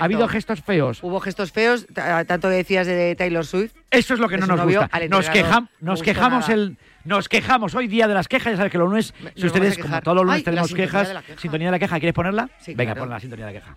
¿Ha 0.00 0.04
habido 0.04 0.28
gestos 0.28 0.60
feos? 0.60 1.02
Hubo 1.02 1.20
gestos 1.20 1.52
feos, 1.52 1.86
tanto 2.26 2.48
decías 2.48 2.86
de 2.86 3.14
Taylor 3.16 3.44
Swift. 3.46 3.72
Eso 3.90 4.14
es 4.14 4.20
lo 4.20 4.28
que 4.28 4.36
no 4.38 4.46
nos 4.46 4.62
gusta. 4.62 4.88
Nos, 5.08 5.30
nos 5.80 6.02
quejamos 6.02 6.48
el. 6.48 6.76
Nos 7.04 7.28
quejamos 7.28 7.74
hoy 7.74 7.88
día 7.88 8.06
de 8.08 8.14
las 8.14 8.28
quejas, 8.28 8.52
ya 8.52 8.56
sabes 8.58 8.72
que 8.72 8.78
los 8.78 8.88
lunes, 8.88 9.14
si 9.34 9.46
ustedes, 9.46 9.78
como 9.78 10.00
todos 10.02 10.16
los 10.16 10.24
lunes 10.26 10.38
Ay, 10.38 10.42
tenemos 10.44 10.68
sintonía 10.68 10.86
quejas, 10.86 11.08
de 11.08 11.14
la 11.14 11.22
queja. 11.22 11.40
sintonía 11.40 11.66
de 11.68 11.72
la 11.72 11.78
queja, 11.78 11.98
¿quieres 11.98 12.14
ponerla? 12.14 12.50
Sí, 12.60 12.74
Venga, 12.74 12.92
claro. 12.92 13.00
pon 13.06 13.10
la 13.10 13.20
sintonía 13.20 13.46
de 13.46 13.52
la 13.54 13.60
queja. 13.60 13.76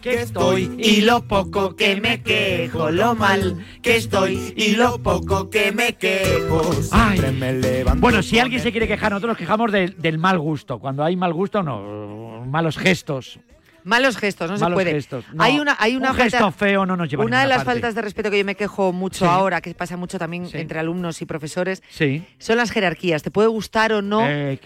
Que 0.00 0.14
estoy 0.22 0.74
y 0.78 1.02
lo 1.02 1.22
poco 1.22 1.76
que 1.76 2.00
me 2.00 2.20
quejo, 2.22 2.90
lo 2.90 3.14
mal 3.14 3.64
que 3.80 3.94
estoy 3.96 4.52
y 4.56 4.74
lo 4.74 4.98
poco 5.00 5.48
que 5.50 5.70
me 5.70 5.92
quejo. 5.92 6.62
Ay. 6.90 7.18
Siempre 7.18 7.30
me 7.30 7.52
levanto 7.52 8.00
Bueno, 8.00 8.22
si 8.24 8.40
alguien 8.40 8.60
se 8.60 8.72
quiere 8.72 8.88
quejar, 8.88 9.12
nosotros 9.12 9.28
nos 9.30 9.38
quejamos 9.38 9.70
del 9.70 10.18
mal 10.18 10.40
gusto. 10.40 10.80
Cuando 10.80 11.04
hay 11.04 11.14
mal 11.14 11.32
gusto, 11.32 11.62
no. 11.62 12.44
Malos 12.44 12.76
gestos. 12.76 13.38
Malos 13.84 14.16
gestos, 14.16 14.50
no 14.50 14.56
se 14.58 14.66
puede. 14.72 14.92
gestos. 14.92 15.24
no. 15.32 15.42
Hay 15.42 15.58
una, 15.58 15.76
hay 15.78 15.96
una 15.96 16.10
Un 16.10 16.16
gesto 16.16 16.38
falta- 16.38 16.52
feo 16.58 16.86
no 16.86 16.96
nos 16.96 17.08
lleva 17.10 17.22
a 17.24 17.26
Una 17.26 17.40
de 17.42 17.46
las 17.48 17.58
parte. 17.64 17.72
faltas 17.72 17.94
de 17.94 18.02
respeto 18.02 18.30
que 18.30 18.38
yo 18.38 18.44
me 18.44 18.54
quejo 18.54 18.92
mucho 18.92 19.24
Sí. 19.24 19.30
ahora, 19.30 19.60
que 19.60 19.74
pasa 19.74 19.96
mucho 19.96 20.18
también 20.18 20.46
Sí. 20.48 20.58
entre 20.58 20.78
alumnos 20.78 21.20
y 21.22 21.26
profesores, 21.26 21.82
Sí. 21.90 22.24
son 22.38 22.56
las 22.58 22.70
jerarquías. 22.70 23.22
Te 23.22 23.30
puede 23.30 23.48
gustar 23.48 23.92
o 23.92 24.02
no 24.02 24.22
Eh, 24.26 24.58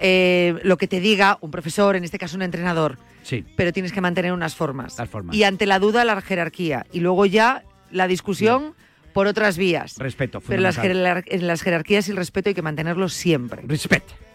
eh, 0.00 0.54
lo 0.62 0.76
que 0.76 0.88
te 0.88 1.00
diga 1.00 1.38
un 1.40 1.50
profesor, 1.50 1.96
en 1.96 2.04
este 2.04 2.18
caso 2.18 2.36
un 2.36 2.42
entrenador, 2.42 2.98
Sí. 3.22 3.44
pero 3.56 3.72
tienes 3.72 3.92
que 3.92 4.00
mantener 4.00 4.32
unas 4.32 4.54
formas. 4.54 4.98
Las 4.98 5.08
formas. 5.08 5.34
Y 5.36 5.44
ante 5.44 5.66
la 5.66 5.78
duda, 5.78 6.04
la 6.04 6.20
jerarquía. 6.20 6.86
Y 6.92 7.00
luego 7.00 7.26
ya 7.26 7.62
la 7.90 8.06
discusión 8.08 8.74
por 9.14 9.26
otras 9.26 9.56
vías. 9.56 9.96
Respeto. 9.98 10.42
Pero 10.46 10.60
las, 10.60 10.76
jerar- 10.78 11.24
en 11.26 11.46
las 11.46 11.62
jerarquías 11.62 12.06
y 12.08 12.10
el 12.10 12.18
respeto 12.18 12.50
hay 12.50 12.54
que 12.54 12.60
mantenerlos 12.62 13.14
siempre. 13.14 13.62
Esto 13.62 13.74
es- 13.74 13.80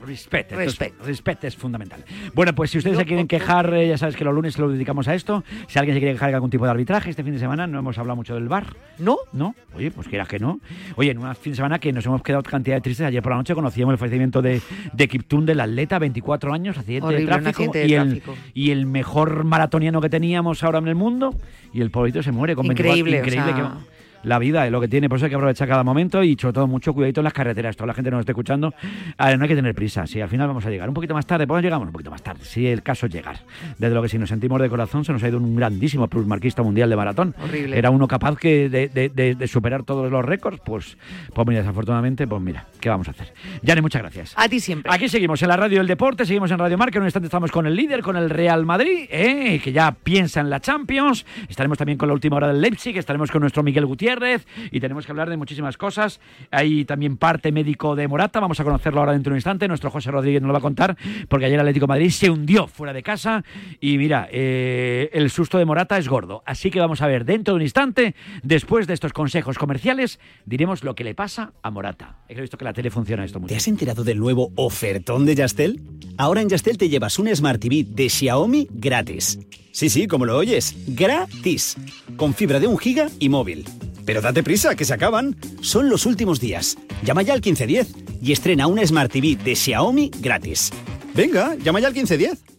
Respect. 0.01 1.01
respect 1.05 1.43
es 1.43 1.55
fundamental. 1.57 2.05
Bueno, 2.33 2.55
pues 2.55 2.71
si 2.71 2.77
ustedes 2.77 2.97
se 2.97 3.05
quieren 3.05 3.27
quejar, 3.27 3.73
eh, 3.73 3.89
ya 3.89 3.97
sabes 3.97 4.15
que 4.15 4.23
los 4.23 4.33
lunes 4.33 4.57
lo 4.57 4.69
dedicamos 4.69 5.09
a 5.09 5.13
esto. 5.13 5.43
Si 5.67 5.77
alguien 5.77 5.95
se 5.95 5.99
quiere 5.99 6.13
quejar 6.15 6.29
de 6.29 6.35
algún 6.35 6.49
tipo 6.49 6.63
de 6.63 6.71
arbitraje 6.71 7.09
este 7.09 7.21
fin 7.23 7.33
de 7.33 7.39
semana, 7.39 7.67
no 7.67 7.79
hemos 7.79 7.97
hablado 7.97 8.15
mucho 8.15 8.33
del 8.33 8.47
bar. 8.47 8.77
¿No? 8.97 9.17
¿No? 9.33 9.55
Oye, 9.75 9.91
pues 9.91 10.07
quieras 10.07 10.29
que 10.29 10.39
no. 10.39 10.61
Oye, 10.95 11.11
en 11.11 11.17
un 11.17 11.35
fin 11.35 11.51
de 11.51 11.57
semana 11.57 11.79
que 11.79 11.91
nos 11.91 12.05
hemos 12.05 12.23
quedado 12.23 12.41
cantidad 12.43 12.77
de 12.77 12.81
tristes. 12.81 13.05
Ayer 13.05 13.21
por 13.21 13.33
la 13.33 13.39
noche 13.39 13.53
conocíamos 13.53 13.91
el 13.91 13.97
fallecimiento 13.97 14.41
de, 14.41 14.61
de 14.93 15.07
Kiptun, 15.09 15.45
del 15.45 15.59
atleta, 15.59 15.99
24 15.99 16.53
años, 16.53 16.77
accidente 16.77 17.05
Horrible, 17.05 17.25
de 17.25 17.27
tráfico. 17.27 17.49
accidente 17.49 17.79
de 17.79 17.87
y, 17.87 17.93
el, 17.93 18.07
tráfico. 18.21 18.35
y 18.53 18.71
el 18.71 18.85
mejor 18.85 19.43
maratoniano 19.43 19.99
que 19.99 20.09
teníamos 20.09 20.63
ahora 20.63 20.79
en 20.79 20.87
el 20.87 20.95
mundo. 20.95 21.35
Y 21.73 21.81
el 21.81 21.91
pobrito 21.91 22.23
se 22.23 22.31
muere 22.31 22.55
con 22.55 22.65
24 22.67 22.97
Increíble, 22.99 23.17
o 23.21 23.25
Increíble. 23.25 23.53
sea- 23.53 23.73
que- 23.85 23.98
la 24.23 24.39
vida 24.39 24.65
es 24.65 24.71
lo 24.71 24.81
que 24.81 24.87
tiene, 24.87 25.07
por 25.09 25.17
eso 25.17 25.25
hay 25.25 25.29
que 25.29 25.35
aprovechar 25.35 25.67
cada 25.67 25.83
momento 25.83 26.23
y 26.23 26.35
sobre 26.39 26.53
todo 26.53 26.67
mucho 26.67 26.93
cuidadito 26.93 27.21
en 27.21 27.25
las 27.25 27.33
carreteras. 27.33 27.75
Toda 27.75 27.87
la 27.87 27.93
gente 27.93 28.11
nos 28.11 28.19
esté 28.21 28.31
escuchando, 28.33 28.73
a 29.17 29.27
ver, 29.27 29.37
no 29.37 29.43
hay 29.43 29.49
que 29.49 29.55
tener 29.55 29.73
prisa. 29.75 30.05
Si 30.07 30.19
al 30.21 30.29
final 30.29 30.47
vamos 30.47 30.65
a 30.65 30.69
llegar 30.69 30.87
un 30.89 30.93
poquito 30.93 31.13
más 31.13 31.25
tarde, 31.25 31.47
pues 31.47 31.63
llegamos 31.63 31.87
un 31.87 31.93
poquito 31.93 32.11
más 32.11 32.21
tarde. 32.21 32.43
Si 32.43 32.67
el 32.67 32.83
caso 32.83 33.05
es 33.05 33.13
llegar. 33.13 33.37
Desde 33.77 33.95
lo 33.95 34.01
que 34.01 34.09
si 34.09 34.17
nos 34.17 34.29
sentimos 34.29 34.61
de 34.61 34.69
corazón, 34.69 35.05
se 35.05 35.13
nos 35.13 35.23
ha 35.23 35.27
ido 35.29 35.37
un 35.37 35.55
grandísimo 35.55 36.07
plusmarquista 36.07 36.61
mundial 36.63 36.89
de 36.89 36.95
maratón. 36.95 37.33
Horrible. 37.41 37.77
Era 37.77 37.89
uno 37.91 38.07
capaz 38.07 38.35
que 38.37 38.69
de, 38.69 38.87
de- 38.89 39.09
de- 39.09 39.35
de 39.35 39.47
superar 39.47 39.83
todos 39.83 40.11
los 40.11 40.23
récords. 40.25 40.59
Pues, 40.65 40.97
pues 41.33 41.47
mira, 41.47 41.61
desafortunadamente, 41.61 42.27
pues 42.27 42.41
mira, 42.41 42.65
¿qué 42.81 42.89
vamos 42.89 43.07
a 43.07 43.11
hacer? 43.11 43.33
Yane, 43.61 43.81
muchas 43.81 44.01
gracias. 44.01 44.33
A 44.35 44.49
ti 44.49 44.59
siempre. 44.59 44.91
Aquí 44.93 45.07
seguimos 45.07 45.41
en 45.41 45.47
la 45.49 45.57
radio 45.57 45.77
del 45.77 45.87
deporte, 45.87 46.25
seguimos 46.25 46.51
en 46.51 46.59
Radio 46.59 46.77
Marca. 46.77 46.97
En 46.97 47.03
un 47.03 47.07
instante 47.07 47.27
estamos 47.27 47.51
con 47.51 47.65
el 47.67 47.75
líder, 47.75 48.01
con 48.01 48.17
el 48.17 48.29
Real 48.29 48.65
Madrid, 48.65 49.05
¿eh? 49.09 49.61
que 49.63 49.71
ya 49.71 49.91
piensa 49.91 50.41
en 50.41 50.49
la 50.49 50.59
Champions. 50.59 51.25
Estaremos 51.47 51.77
también 51.77 51.97
con 51.97 52.07
la 52.09 52.13
última 52.13 52.35
hora 52.37 52.47
del 52.49 52.59
Leipzig, 52.61 52.97
estaremos 52.97 53.31
con 53.31 53.41
nuestro 53.41 53.63
Miguel 53.63 53.85
Gutiérrez 53.85 54.08
y 54.71 54.79
tenemos 54.79 55.05
que 55.05 55.11
hablar 55.11 55.29
de 55.29 55.37
muchísimas 55.37 55.77
cosas. 55.77 56.19
Hay 56.51 56.85
también 56.85 57.17
parte 57.17 57.51
médico 57.51 57.95
de 57.95 58.07
Morata, 58.07 58.39
vamos 58.39 58.59
a 58.59 58.63
conocerlo 58.63 58.99
ahora 59.01 59.13
dentro 59.13 59.31
de 59.31 59.33
un 59.35 59.37
instante. 59.37 59.67
Nuestro 59.67 59.91
José 59.91 60.11
Rodríguez 60.11 60.41
nos 60.41 60.47
lo 60.47 60.53
va 60.53 60.59
a 60.59 60.61
contar, 60.61 60.97
porque 61.27 61.45
ayer 61.45 61.55
el 61.55 61.61
Atlético 61.61 61.85
de 61.85 61.89
Madrid 61.89 62.09
se 62.09 62.29
hundió 62.29 62.67
fuera 62.67 62.93
de 62.93 63.03
casa 63.03 63.43
y 63.79 63.97
mira, 63.97 64.27
eh, 64.31 65.09
el 65.13 65.29
susto 65.29 65.57
de 65.57 65.65
Morata 65.65 65.97
es 65.97 66.07
gordo. 66.07 66.43
Así 66.45 66.71
que 66.71 66.79
vamos 66.79 67.01
a 67.01 67.07
ver 67.07 67.25
dentro 67.25 67.53
de 67.53 67.57
un 67.57 67.61
instante, 67.61 68.15
después 68.43 68.87
de 68.87 68.93
estos 68.93 69.13
consejos 69.13 69.57
comerciales, 69.57 70.19
diremos 70.45 70.83
lo 70.83 70.95
que 70.95 71.03
le 71.03 71.13
pasa 71.15 71.53
a 71.61 71.71
Morata. 71.71 72.17
He 72.27 72.39
visto 72.39 72.57
que 72.57 72.65
la 72.65 72.73
tele 72.73 72.89
funciona 72.89 73.23
esto 73.25 73.39
mucho. 73.39 73.49
¿Te 73.49 73.57
has 73.57 73.67
enterado 73.67 74.03
del 74.03 74.19
nuevo 74.19 74.51
ofertón 74.55 75.25
de 75.25 75.35
Yastel? 75.35 75.81
Ahora 76.17 76.41
en 76.41 76.49
Yastel 76.49 76.77
te 76.77 76.89
llevas 76.89 77.19
un 77.19 77.33
Smart 77.35 77.61
TV 77.61 77.85
de 77.87 78.09
Xiaomi 78.09 78.67
gratis. 78.71 79.39
Sí, 79.79 79.87
sí, 79.87 80.07
como 80.07 80.25
lo 80.25 80.35
oyes, 80.35 80.75
gratis. 80.87 81.77
Con 82.17 82.33
fibra 82.33 82.59
de 82.59 82.67
un 82.67 82.77
giga 82.77 83.09
y 83.17 83.29
móvil. 83.29 83.63
Pero 84.03 84.19
date 84.19 84.43
prisa, 84.43 84.75
que 84.75 84.83
se 84.83 84.93
acaban. 84.93 85.37
Son 85.61 85.87
los 85.87 86.05
últimos 86.05 86.41
días. 86.41 86.77
Llama 87.01 87.21
ya 87.21 87.31
al 87.31 87.39
1510 87.39 87.87
y 88.21 88.33
estrena 88.33 88.67
un 88.67 88.85
Smart 88.85 89.09
TV 89.09 89.37
de 89.41 89.55
Xiaomi 89.55 90.11
gratis. 90.19 90.71
Venga, 91.15 91.55
llama 91.55 91.79
ya 91.79 91.87
al 91.87 91.93
1510. 91.93 92.58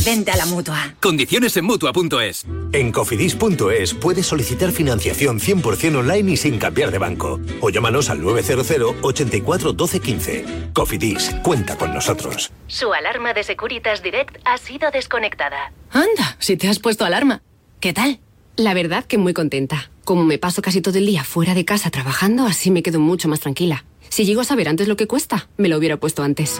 Vente 0.03 0.31
a 0.31 0.35
la 0.35 0.47
mutua. 0.47 0.95
Condiciones 0.99 1.55
en 1.57 1.65
mutua.es. 1.65 2.45
En 2.73 2.91
cofidis.es 2.91 3.93
puedes 3.93 4.25
solicitar 4.25 4.71
financiación 4.71 5.39
100% 5.39 5.97
online 5.97 6.31
y 6.31 6.37
sin 6.37 6.57
cambiar 6.57 6.89
de 6.89 6.97
banco. 6.97 7.39
O 7.59 7.69
llámanos 7.69 8.09
al 8.09 8.21
900 8.21 8.95
84 9.01 9.73
12 9.73 9.99
15. 9.99 10.45
Cofidis, 10.73 11.35
cuenta 11.43 11.77
con 11.77 11.93
nosotros. 11.93 12.51
Su 12.67 12.93
alarma 12.93 13.33
de 13.33 13.43
Securitas 13.43 14.01
Direct 14.01 14.37
ha 14.43 14.57
sido 14.57 14.89
desconectada. 14.89 15.71
Anda, 15.91 16.35
si 16.39 16.57
te 16.57 16.67
has 16.67 16.79
puesto 16.79 17.05
alarma. 17.05 17.43
¿Qué 17.79 17.93
tal? 17.93 18.19
La 18.55 18.73
verdad 18.73 19.05
que 19.05 19.19
muy 19.19 19.33
contenta. 19.33 19.91
Como 20.03 20.23
me 20.23 20.39
paso 20.39 20.63
casi 20.63 20.81
todo 20.81 20.97
el 20.97 21.05
día 21.05 21.23
fuera 21.23 21.53
de 21.53 21.65
casa 21.65 21.91
trabajando, 21.91 22.47
así 22.47 22.71
me 22.71 22.81
quedo 22.81 22.99
mucho 22.99 23.27
más 23.27 23.39
tranquila. 23.39 23.85
Si 24.09 24.25
llego 24.25 24.41
a 24.41 24.45
saber 24.45 24.67
antes 24.67 24.87
lo 24.87 24.97
que 24.97 25.07
cuesta, 25.07 25.47
me 25.57 25.69
lo 25.69 25.77
hubiera 25.77 25.97
puesto 25.97 26.23
antes. 26.23 26.59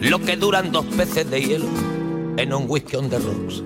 Lo 0.00 0.18
que 0.20 0.36
duran 0.36 0.72
dos 0.72 0.84
peces 0.96 1.28
de 1.30 1.40
hielo 1.40 1.66
en 2.36 2.52
un 2.52 2.66
whisky 2.68 2.96
on 2.96 3.08
the 3.08 3.18
rocks. 3.18 3.62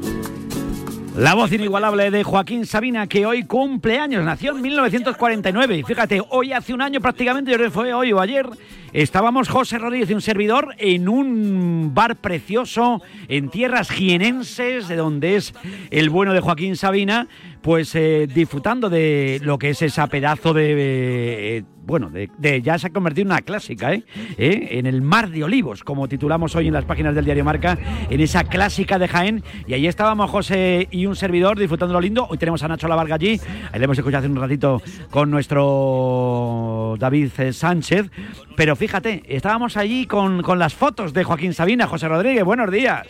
La 1.17 1.35
voz 1.35 1.53
inigualable 1.53 2.11
de 2.11 2.23
Joaquín 2.23 2.65
Sabina, 2.65 3.09
que 3.09 3.27
hoy 3.27 3.43
cumple 3.43 3.99
años, 3.99 4.25
nació 4.25 4.53
en 4.53 4.63
1949. 4.63 5.79
Y 5.79 5.83
fíjate, 5.83 6.23
hoy 6.31 6.53
hace 6.53 6.73
un 6.73 6.81
año 6.81 7.01
prácticamente, 7.01 7.51
yo 7.51 7.57
creo 7.57 7.69
que 7.69 7.75
fue 7.75 7.93
hoy 7.93 8.13
o 8.13 8.21
ayer, 8.21 8.49
estábamos 8.93 9.49
José 9.49 9.79
Rodríguez 9.79 10.09
y 10.09 10.15
un 10.15 10.23
servidor 10.23 10.75
en 10.79 11.09
un 11.09 11.91
bar 11.93 12.17
precioso 12.17 13.03
en 13.29 13.51
tierras 13.51 13.91
jienenses, 13.91 14.87
de 14.87 14.97
donde 14.97 15.35
es 15.35 15.53
el 15.91 16.11
bueno 16.11 16.33
de 16.33 16.41
Joaquín 16.41 16.77
Sabina, 16.77 17.27
pues 17.63 17.95
eh, 17.95 18.27
disfrutando 18.33 18.89
de 18.89 19.41
lo 19.43 19.59
que 19.59 19.71
es 19.71 19.83
esa 19.83 20.07
pedazo 20.07 20.53
de... 20.55 21.59
eh, 21.59 21.65
bueno, 21.83 22.09
de, 22.11 22.31
de- 22.39 22.63
ya 22.63 22.79
se 22.79 22.87
ha 22.87 22.91
convertido 22.91 23.23
en 23.23 23.29
una 23.33 23.43
clásica, 23.43 23.93
¿eh? 23.93 24.05
¿Eh? 24.39 24.69
En 24.73 24.87
el 24.87 25.03
Mar 25.03 25.29
de 25.31 25.43
Olivos, 25.43 25.83
como 25.83 26.07
titulamos 26.09 26.55
hoy 26.55 26.69
en 26.69 26.73
las 26.75 26.85
páginas 26.85 27.15
del 27.15 27.25
diario 27.25 27.45
Marca, 27.45 27.77
en 28.09 28.21
esa 28.21 28.45
clásica 28.45 28.99
de 28.99 29.09
Jaén. 29.09 29.43
Y 29.67 29.75
ahí 29.75 29.87
estábamos 29.89 30.31
José 30.31 30.87
y 30.91 31.07
un 31.07 31.17
servidor 31.17 31.59
disfrutando 31.59 31.93
lo 31.95 32.01
lindo. 32.01 32.27
Hoy 32.31 32.39
tenemos 32.39 32.63
a 32.63 32.69
Nacho 32.69 32.87
Lavarga 32.87 33.17
allí. 33.17 33.41
Ahí 33.73 33.79
le 33.81 33.85
hemos 33.87 33.99
escuchado 33.99 34.21
hace 34.25 34.29
un 34.33 34.37
ratito 34.37 34.81
con 35.11 35.31
nuestro 35.31 36.95
David 36.99 37.31
eh, 37.39 37.53
Sánchez. 37.53 38.11
Pero 38.57 38.77
fíjate, 38.77 39.23
estábamos 39.27 39.77
allí 39.77 40.07
con, 40.07 40.43
con 40.43 40.59
las 40.59 40.75
fotos 40.75 41.13
de 41.13 41.25
Joaquín 41.25 41.55
Sabina. 41.55 41.87
José 41.89 42.07
Rodríguez, 42.09 42.45
buenos 42.45 42.71
días. 42.71 43.07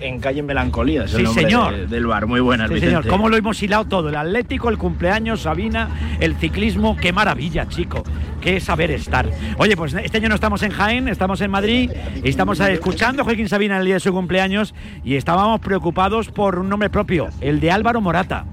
En 0.00 0.20
calle 0.20 0.42
Melancolía, 0.42 1.04
es 1.04 1.12
el 1.12 1.18
Sí, 1.18 1.22
nombre 1.24 1.42
señor. 1.44 1.76
de- 1.76 1.86
del 1.88 2.06
bar. 2.06 2.26
Muy 2.26 2.40
buenas, 2.40 2.68
Sí, 2.68 2.74
Vicente. 2.74 2.96
señor, 2.96 3.08
cómo 3.08 3.28
lo 3.28 3.36
hemos 3.36 3.60
hilado 3.62 3.84
todo. 3.86 4.08
El 4.10 4.16
Atlético, 4.16 4.68
el 4.68 4.78
cumpleaños, 4.78 5.40
Sabina, 5.42 5.88
el 6.20 6.36
ciclismo. 6.36 6.96
Qué 6.96 7.12
maravilla, 7.12 7.66
chico. 7.68 8.04
Qué 8.40 8.60
saber 8.60 8.92
estar. 8.92 9.28
Oye, 9.56 9.76
pues 9.76 9.94
este 9.94 10.18
año 10.18 10.28
no 10.28 10.36
estamos 10.36 10.62
en 10.62 10.70
Jaén, 10.70 11.08
estamos 11.08 11.40
en 11.40 11.50
Madrid. 11.50 11.90
y 12.22 12.28
Estamos 12.28 12.60
escuchando 12.60 13.22
a 13.22 13.24
Joaquín 13.24 13.48
Sabina 13.48 13.74
en 13.74 13.80
el 13.80 13.86
día 13.86 13.94
de 13.94 14.00
su 14.00 14.12
cumpleaños 14.12 14.74
y 15.02 15.16
estábamos 15.16 15.60
preocupados 15.60 16.28
por 16.30 16.58
un 16.60 16.68
nombre 16.68 16.90
propio, 16.90 17.28
el 17.40 17.58
de 17.58 17.72
Álvaro 17.72 18.00
Morata. 18.00 18.44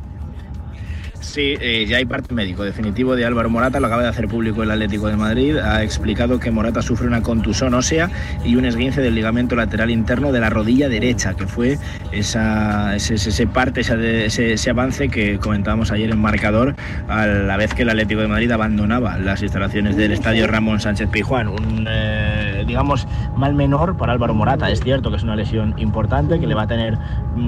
Sí, 1.25 1.55
eh, 1.59 1.85
ya 1.87 1.97
hay 1.97 2.05
parte 2.05 2.33
médico 2.33 2.63
definitivo 2.63 3.15
de 3.15 3.25
Álvaro 3.25 3.49
Morata, 3.49 3.79
lo 3.79 3.87
acaba 3.87 4.03
de 4.03 4.07
hacer 4.09 4.27
público 4.27 4.61
el 4.63 4.69
Atlético 4.71 5.07
de 5.07 5.17
Madrid. 5.17 5.57
Ha 5.57 5.83
explicado 5.83 6.39
que 6.39 6.51
Morata 6.51 6.81
sufre 6.83 7.07
una 7.07 7.21
contusión 7.23 7.73
ósea 7.73 8.09
y 8.45 8.55
un 8.55 8.63
esguince 8.63 9.01
del 9.01 9.15
ligamento 9.15 9.55
lateral 9.55 9.89
interno 9.89 10.31
de 10.31 10.39
la 10.39 10.49
rodilla 10.51 10.87
derecha, 10.87 11.33
que 11.33 11.47
fue 11.47 11.77
esa, 12.11 12.95
ese, 12.95 13.15
ese- 13.15 13.29
ese 13.29 13.47
parte, 13.47 13.81
esa 13.81 13.97
de- 13.97 14.27
ese, 14.27 14.53
ese 14.53 14.69
avance 14.69 15.09
que 15.09 15.37
comentábamos 15.39 15.91
ayer 15.91 16.11
en 16.11 16.19
marcador, 16.19 16.75
a 17.09 17.25
la 17.25 17.57
vez 17.57 17.73
que 17.73 17.81
el 17.81 17.89
Atlético 17.89 18.21
de 18.21 18.27
Madrid 18.27 18.51
abandonaba 18.51 19.17
las 19.17 19.41
instalaciones 19.41 19.97
del 19.97 20.11
estadio 20.11 20.45
Ramón 20.47 20.79
Sánchez 20.79 21.09
Pijuán. 21.09 21.47
Un, 21.49 21.87
eh, 21.89 22.63
digamos, 22.67 23.07
mal 23.35 23.55
menor 23.55 23.97
para 23.97 24.13
Álvaro 24.13 24.35
Morata. 24.35 24.69
Es 24.69 24.79
cierto 24.79 25.09
que 25.09 25.17
es 25.17 25.23
una 25.23 25.35
lesión 25.35 25.73
importante, 25.77 26.39
que 26.39 26.47
le 26.47 26.53
va 26.53 26.61
a 26.63 26.67
tener, 26.67 26.97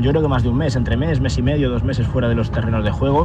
yo 0.02 0.10
creo 0.10 0.22
que 0.24 0.28
más 0.28 0.42
de 0.44 0.50
un 0.50 0.58
mes, 0.58 0.76
entre 0.76 0.98
mes, 0.98 1.22
mes 1.22 1.38
y 1.38 1.42
medio, 1.44 1.70
dos 1.70 1.84
meses 1.84 2.06
fuera 2.08 2.28
de 2.28 2.36
los 2.36 2.52
terrenos 2.52 2.84
de 2.84 2.92
juego. 2.92 3.24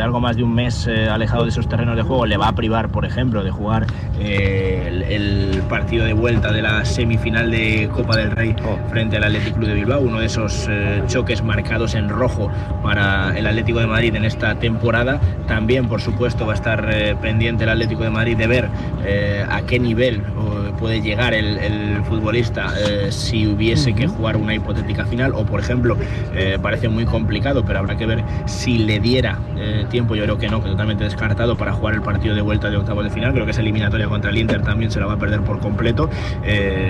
Algo 0.00 0.20
más 0.20 0.36
de 0.36 0.42
un 0.42 0.54
mes 0.54 0.86
eh, 0.86 1.08
alejado 1.08 1.44
de 1.44 1.50
esos 1.50 1.68
terrenos 1.68 1.96
de 1.96 2.02
juego 2.02 2.26
le 2.26 2.36
va 2.36 2.48
a 2.48 2.54
privar, 2.54 2.90
por 2.90 3.04
ejemplo, 3.04 3.42
de 3.42 3.50
jugar 3.50 3.86
eh, 4.18 4.84
el, 4.88 5.02
el 5.02 5.62
partido 5.68 6.04
de 6.04 6.12
vuelta 6.12 6.52
de 6.52 6.62
la 6.62 6.84
semifinal 6.84 7.50
de 7.50 7.88
Copa 7.92 8.16
del 8.16 8.30
Rey 8.30 8.54
frente 8.90 9.16
al 9.16 9.24
Atlético 9.24 9.56
Club 9.56 9.68
de 9.68 9.74
Bilbao, 9.74 10.00
uno 10.00 10.20
de 10.20 10.26
esos 10.26 10.66
eh, 10.68 11.02
choques 11.06 11.42
marcados 11.42 11.94
en 11.94 12.08
rojo 12.08 12.50
para 12.82 13.36
el 13.36 13.46
Atlético 13.46 13.80
de 13.80 13.86
Madrid 13.86 14.14
en 14.14 14.24
esta 14.24 14.54
temporada. 14.56 15.20
También, 15.46 15.88
por 15.88 16.00
supuesto, 16.00 16.46
va 16.46 16.52
a 16.52 16.56
estar 16.56 16.88
eh, 16.92 17.16
pendiente 17.20 17.64
el 17.64 17.70
Atlético 17.70 18.02
de 18.04 18.10
Madrid 18.10 18.36
de 18.36 18.46
ver 18.46 18.68
eh, 19.04 19.44
a 19.48 19.62
qué 19.62 19.78
nivel 19.78 20.22
puede 20.78 21.00
llegar 21.00 21.34
el, 21.34 21.58
el 21.58 22.02
futbolista 22.04 22.74
eh, 22.78 23.10
si 23.10 23.46
hubiese 23.46 23.94
que 23.94 24.06
jugar 24.06 24.36
una 24.36 24.54
hipotética 24.54 25.04
final 25.06 25.32
o, 25.34 25.44
por 25.44 25.60
ejemplo, 25.60 25.96
eh, 26.34 26.58
parece 26.60 26.88
muy 26.88 27.04
complicado, 27.04 27.64
pero 27.64 27.78
habrá 27.80 27.96
que 27.96 28.06
ver 28.06 28.22
si 28.46 28.78
le 28.78 29.00
diera 29.00 29.38
eh, 29.56 29.86
tiempo. 29.90 30.14
Yo 30.14 30.24
creo 30.24 30.38
que 30.38 30.48
no, 30.48 30.62
que 30.62 30.68
totalmente 30.70 31.04
descartado 31.04 31.56
para 31.56 31.72
jugar 31.72 31.94
el 31.94 32.02
partido 32.02 32.34
de 32.34 32.42
vuelta 32.42 32.70
de 32.70 32.76
octavos 32.76 33.04
de 33.04 33.10
final. 33.10 33.32
Creo 33.32 33.44
que 33.44 33.52
esa 33.52 33.60
eliminatoria 33.60 34.06
contra 34.08 34.30
el 34.30 34.38
Inter 34.38 34.62
también 34.62 34.90
se 34.90 35.00
la 35.00 35.06
va 35.06 35.14
a 35.14 35.18
perder 35.18 35.40
por 35.42 35.60
completo. 35.60 36.08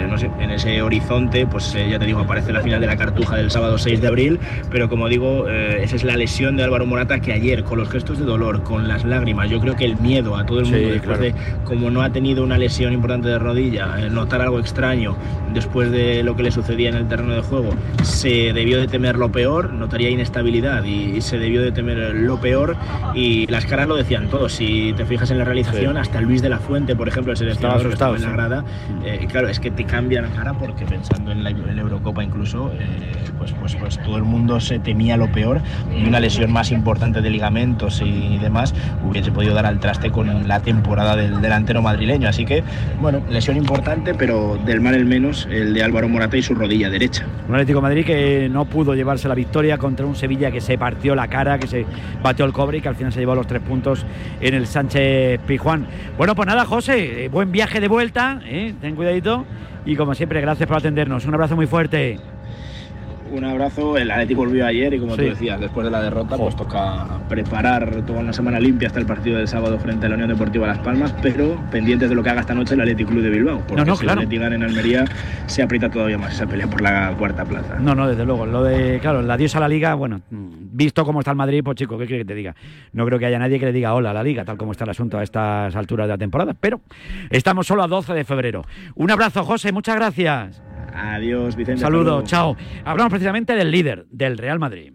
No 0.09 0.19
sé, 0.19 0.31
en 0.41 0.51
ese 0.51 0.83
horizonte, 0.83 1.47
pues 1.47 1.73
ya 1.73 1.99
te 1.99 2.07
digo, 2.07 2.21
aparece 2.21 2.53
la 2.53 2.61
final 2.61 2.81
de 2.81 2.87
la 2.87 2.97
Cartuja 2.97 3.37
del 3.37 3.51
sábado 3.51 3.79
6 3.79 4.01
de 4.01 4.07
abril, 4.09 4.41
pero 4.71 4.89
como 4.89 5.09
digo, 5.09 5.49
esa 5.49 5.97
es 5.97 6.05
la 6.05 6.17
lesión 6.17 6.57
de 6.57 6.65
Álvaro 6.65 6.87
Morata 6.87 7.21
que 7.21 7.33
ayer, 7.33 7.65
con 7.65 7.79
los 7.79 7.89
gestos 7.91 8.19
de 8.19 8.25
dolor, 8.25 8.63
con 8.63 8.89
las 8.89 9.05
lágrimas, 9.05 9.51
yo 9.51 9.61
creo 9.61 9.77
que 9.77 9.85
el 9.85 9.97
miedo 9.99 10.37
a 10.37 10.47
todo 10.47 10.61
el 10.61 10.67
Sí, 10.67 10.73
mundo 10.73 10.89
después 10.91 11.19
claro. 11.19 11.35
de 11.35 11.35
como 11.65 11.91
no 11.91 12.03
ha 12.03 12.11
tenido 12.11 12.43
una 12.45 12.59
lesión 12.59 12.93
importante 12.93 13.29
de 13.29 13.39
rodilla, 13.39 13.74
eh, 13.77 14.11
notar 14.11 14.41
algo 14.41 14.59
extraño 14.59 15.17
después 15.53 15.91
de 15.91 16.23
lo 16.23 16.37
que 16.37 16.43
le 16.43 16.51
sucedía 16.51 16.89
en 16.89 16.97
el 16.97 17.09
terreno 17.09 17.35
de 17.35 17.43
juego, 17.43 17.71
se 18.03 18.53
debió 18.53 18.79
de 18.79 18.89
temer 18.89 19.17
lo 19.17 19.31
peor, 19.31 19.73
notaría 19.73 20.11
inestabilidad 20.11 20.85
y, 20.85 21.21
se 21.21 21.39
debió 21.39 21.63
de 21.63 21.73
temer 21.73 21.97
lo 22.15 22.41
peor 22.41 22.77
y 23.15 23.47
las 23.47 23.65
caras 23.67 23.89
lo 23.89 23.97
decían 23.97 24.29
todos. 24.29 24.53
Si 24.53 24.93
te 24.95 25.07
fijas 25.07 25.31
en 25.31 25.39
la 25.39 25.45
realización, 25.45 25.95
Sí. 25.95 26.01
hasta 26.01 26.21
Luis 26.21 26.43
de 26.43 26.49
la 26.49 26.59
Fuente, 26.59 26.97
por 26.97 27.09
ejemplo, 27.09 27.33
el 27.33 27.39
seleccionador 27.39 27.83
que 27.83 27.89
asustado, 27.89 28.17
estaba 28.17 28.33
en 28.33 28.37
la 28.37 28.45
grada, 28.45 28.65
eh, 29.05 29.27
claro, 29.31 29.49
es 29.49 29.61
que 29.61 29.71
te 29.71 29.85
cambia 29.85 30.23
la 30.23 30.29
cara 30.29 30.55
porque 30.55 30.85
pensando 30.85 31.31
en 31.31 31.45
la, 31.45 31.51
en 31.51 31.77
la 31.77 31.83
Eurocopa 31.83 32.23
incluso, 32.23 32.71
eh, 32.75 32.87
pues, 33.39 33.53
pues, 33.53 33.77
pues 33.77 34.03
todo 34.03 34.17
el 34.17 34.25
mundo 34.25 34.61
se 34.61 34.79
temía 34.79 35.17
lo 35.17 35.31
peor 35.31 35.61
y 35.97 36.07
una 36.07 36.21
lesión 36.21 36.53
más 36.53 36.73
importante 36.73 37.21
de 37.21 37.31
ligamentos 37.31 38.03
y 38.05 38.39
demás 38.39 38.75
hubiese 39.09 39.33
podido 39.33 39.55
dar 39.55 39.67
al 39.67 39.81
traste 39.81 40.11
con 40.11 40.49
la 40.49 40.61
temporada 40.61 41.17
del 41.17 41.41
delantero 41.41 41.83
madrileño. 41.83 42.29
Así 42.29 42.45
que, 42.45 42.63
bueno, 43.01 43.23
lesión 43.29 43.57
importante, 43.57 43.64
pero 44.19 44.59
del 44.65 44.81
mal 44.81 44.95
el 44.95 45.05
menos, 45.05 45.49
el 45.51 45.75
de 45.75 45.83
Álvaro 45.83 46.09
Morata 46.09 46.37
y 46.37 46.43
su 46.43 46.55
rodilla 46.55 46.91
derecha. 46.91 47.27
Un 47.49 47.55
Atlético 47.55 47.81
Madrid 47.81 48.05
que 48.05 48.49
no 48.51 48.65
pudo 48.65 48.95
llevarse 48.95 49.29
la 49.29 49.35
victoria 49.35 49.79
contra 49.79 50.07
un 50.07 50.17
Sevilla 50.17 50.51
que 50.51 50.61
se 50.61 50.79
partió 50.79 51.15
la 51.15 51.29
cara, 51.29 51.59
que 51.59 51.67
se 51.67 51.87
batió 52.23 52.45
el 52.45 52.53
cobre 52.53 52.79
y 52.79 52.81
que 52.81 52.89
al 52.89 52.97
final 52.97 53.13
se 53.13 53.21
llevó 53.21 53.35
los 53.35 53.47
tres 53.47 53.63
puntos 53.63 54.05
en 54.41 54.55
el 54.55 54.67
Sánchez 54.67 55.41
Pijuán. 55.47 55.87
Bueno, 56.17 56.35
pues 56.35 56.47
nada, 56.47 56.65
José, 56.65 57.25
eh, 57.25 57.29
buen 57.29 57.53
viaje 57.53 57.81
de 57.81 57.89
vuelta, 57.89 58.41
¿eh? 58.45 58.75
ten 58.81 58.95
cuidadito 58.97 59.45
y 59.87 59.97
como 59.97 60.15
siempre, 60.15 60.41
gracias 60.41 60.67
por 60.67 60.79
atendernos. 60.79 61.27
Un 61.27 61.35
abrazo 61.35 61.57
muy 61.57 61.67
fuerte. 61.67 62.19
Un 63.33 63.45
abrazo. 63.45 63.97
El 63.97 64.11
Atleti 64.11 64.35
volvió 64.35 64.67
ayer 64.67 64.95
y 64.95 65.01
como 65.01 65.17
tú 65.17 65.23
decías, 65.23 65.59
después 65.59 65.85
de 65.85 65.91
la 65.91 66.01
derrota, 66.03 66.37
pues 66.37 66.55
toca 66.55 67.07
preparar 67.29 68.03
toda 68.07 68.21
una 68.21 68.33
semana 68.33 68.61
limpia 68.61 68.89
hasta 68.89 69.01
el 69.01 69.07
partido 69.07 69.39
del 69.39 69.49
sábado 69.49 69.79
frente 69.79 70.07
a 70.07 70.09
la 70.09 70.15
Unión 70.15 70.29
Deportiva 70.29 70.67
Las 70.67 70.79
Palmas, 70.79 71.15
pero 71.23 71.57
pendientes 71.71 72.09
de 72.09 72.15
lo 72.15 72.23
que 72.23 72.31
haga 72.31 72.43
esta 72.43 72.55
noche 72.55 72.75
el 72.75 72.81
Athletic 72.83 73.09
Club 73.09 73.23
de 73.23 73.31
Bilbao. 73.31 73.59
Porque 73.67 73.77
No, 73.77 73.85
no, 73.85 73.97
si 73.97 74.05
claro. 74.05 74.21
el 74.21 74.27
Atleti 74.27 74.41
gana 74.43 74.55
en 74.55 74.63
Almería, 74.63 75.05
se 75.47 75.63
aprieta 75.63 75.91
todavía 75.91 76.19
más 76.19 76.35
esa 76.35 76.47
pelea 76.47 76.69
por 76.69 76.81
la 76.81 77.13
cuarta 77.19 77.45
plaza. 77.45 77.79
No, 77.81 77.95
no, 77.95 78.07
desde 78.07 78.25
luego. 78.25 78.47
Lo 78.47 78.63
de, 78.63 79.01
claro, 79.01 79.21
el 79.21 79.31
adiós 79.31 79.57
a 79.57 79.61
la 79.61 79.69
liga, 79.69 79.95
bueno, 79.95 80.21
visto 80.31 81.05
cómo 81.05 81.21
está 81.21 81.31
el 81.33 81.37
Madrid, 81.37 81.63
pues 81.65 81.77
chico, 81.77 81.99
¿qué 81.99 82.07
quiere 82.07 82.23
que 82.25 82.29
te 82.29 82.35
diga? 82.35 82.55
No 82.93 83.05
creo 83.07 83.19
que 83.19 83.27
haya 83.27 83.39
nadie 83.39 83.59
que 83.59 83.67
le 83.67 83.73
diga 83.73 83.95
hola 83.95 84.11
a 84.11 84.15
la 84.15 84.23
liga, 84.23 84.45
tal 84.45 84.57
como 84.57 84.73
está 84.73 84.85
el 84.85 84.91
asunto 84.91 85.19
a 85.19 85.23
estas 85.23 85.75
alturas 85.75 86.07
de 86.07 86.13
la 86.15 86.19
temporada, 86.19 86.55
pero 86.59 86.81
estamos 87.31 87.67
solo 87.67 87.83
a 87.83 87.89
12 87.89 88.13
de 88.13 88.25
febrero. 88.25 88.65
Un 88.95 89.11
abrazo, 89.11 89.45
José, 89.45 89.73
muchas 89.73 89.97
gracias. 89.97 90.63
Adiós, 90.95 91.57
Vicente. 91.57 91.81
Saludos, 91.81 92.07
luego. 92.07 92.23
chao. 92.23 92.57
Hablamos 92.85 93.11
precisamente 93.11 93.55
del 93.55 93.71
líder, 93.71 94.07
del 94.11 94.39
Real 94.39 94.59
Madrid. 94.59 94.93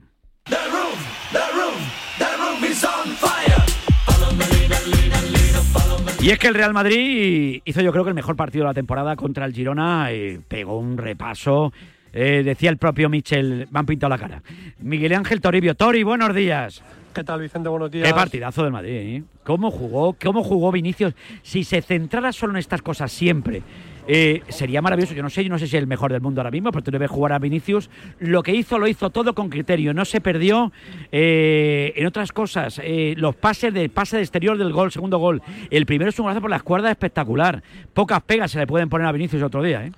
Y 6.21 6.31
es 6.31 6.39
que 6.39 6.47
el 6.47 6.53
Real 6.53 6.73
Madrid 6.73 7.61
hizo 7.63 7.81
yo 7.81 7.91
creo 7.93 8.03
que 8.03 8.09
el 8.09 8.15
mejor 8.15 8.35
partido 8.35 8.65
de 8.65 8.69
la 8.69 8.73
temporada 8.73 9.15
contra 9.15 9.45
el 9.45 9.53
Girona, 9.53 10.09
pegó 10.49 10.77
un 10.77 10.97
repaso, 10.97 11.71
eh, 12.11 12.43
decía 12.43 12.69
el 12.69 12.77
propio 12.77 13.07
Michel, 13.07 13.67
me 13.71 13.79
han 13.79 13.85
pintado 13.85 14.09
la 14.09 14.17
cara. 14.17 14.43
Miguel 14.79 15.13
Ángel 15.13 15.39
Toribio, 15.39 15.75
Tori, 15.75 16.03
buenos 16.03 16.35
días. 16.35 16.83
¿Qué 17.13 17.23
tal, 17.23 17.39
Vicente? 17.39 17.69
Buenos 17.69 17.89
días. 17.89 18.07
Qué 18.07 18.13
partidazo 18.13 18.63
del 18.63 18.71
Madrid, 18.71 18.91
¿eh? 18.91 19.23
¿Cómo 19.43 19.71
jugó? 19.71 20.13
¿Cómo 20.21 20.43
jugó 20.43 20.71
Vinicius? 20.71 21.13
Si 21.41 21.63
se 21.63 21.81
centrara 21.81 22.31
solo 22.33 22.53
en 22.53 22.59
estas 22.59 22.81
cosas 22.81 23.11
siempre, 23.11 23.63
eh, 24.11 24.41
sería 24.49 24.81
maravilloso. 24.81 25.13
Yo 25.13 25.21
no 25.21 25.29
sé, 25.29 25.43
yo 25.43 25.51
no 25.51 25.59
sé 25.59 25.67
si 25.67 25.77
es 25.77 25.81
el 25.83 25.87
mejor 25.87 26.11
del 26.11 26.19
mundo 26.19 26.41
ahora 26.41 26.49
mismo, 26.49 26.71
pero 26.71 26.83
tú 26.83 26.89
le 26.89 26.97
ves 26.97 27.11
jugar 27.11 27.31
a 27.31 27.37
Vinicius. 27.37 27.91
Lo 28.17 28.41
que 28.41 28.55
hizo, 28.55 28.79
lo 28.79 28.87
hizo 28.87 29.11
todo 29.11 29.35
con 29.35 29.49
criterio. 29.49 29.93
No 29.93 30.03
se 30.03 30.19
perdió 30.19 30.71
eh, 31.11 31.93
en 31.95 32.07
otras 32.07 32.31
cosas. 32.31 32.81
Eh, 32.83 33.13
los 33.17 33.35
pases 33.35 33.71
de 33.71 33.87
pase 33.87 34.17
de 34.17 34.23
exterior 34.23 34.57
del 34.57 34.73
gol, 34.73 34.91
segundo 34.91 35.19
gol. 35.19 35.43
El 35.69 35.85
primero 35.85 36.09
es 36.09 36.17
un 36.17 36.23
golazo 36.23 36.41
por 36.41 36.49
las 36.49 36.63
cuerdas 36.63 36.89
espectacular. 36.89 37.61
Pocas 37.93 38.23
pegas 38.23 38.49
se 38.49 38.57
le 38.57 38.65
pueden 38.65 38.89
poner 38.89 39.05
a 39.05 39.11
Vinicius 39.11 39.43
otro 39.43 39.61
día, 39.61 39.85
¿eh? 39.85 39.91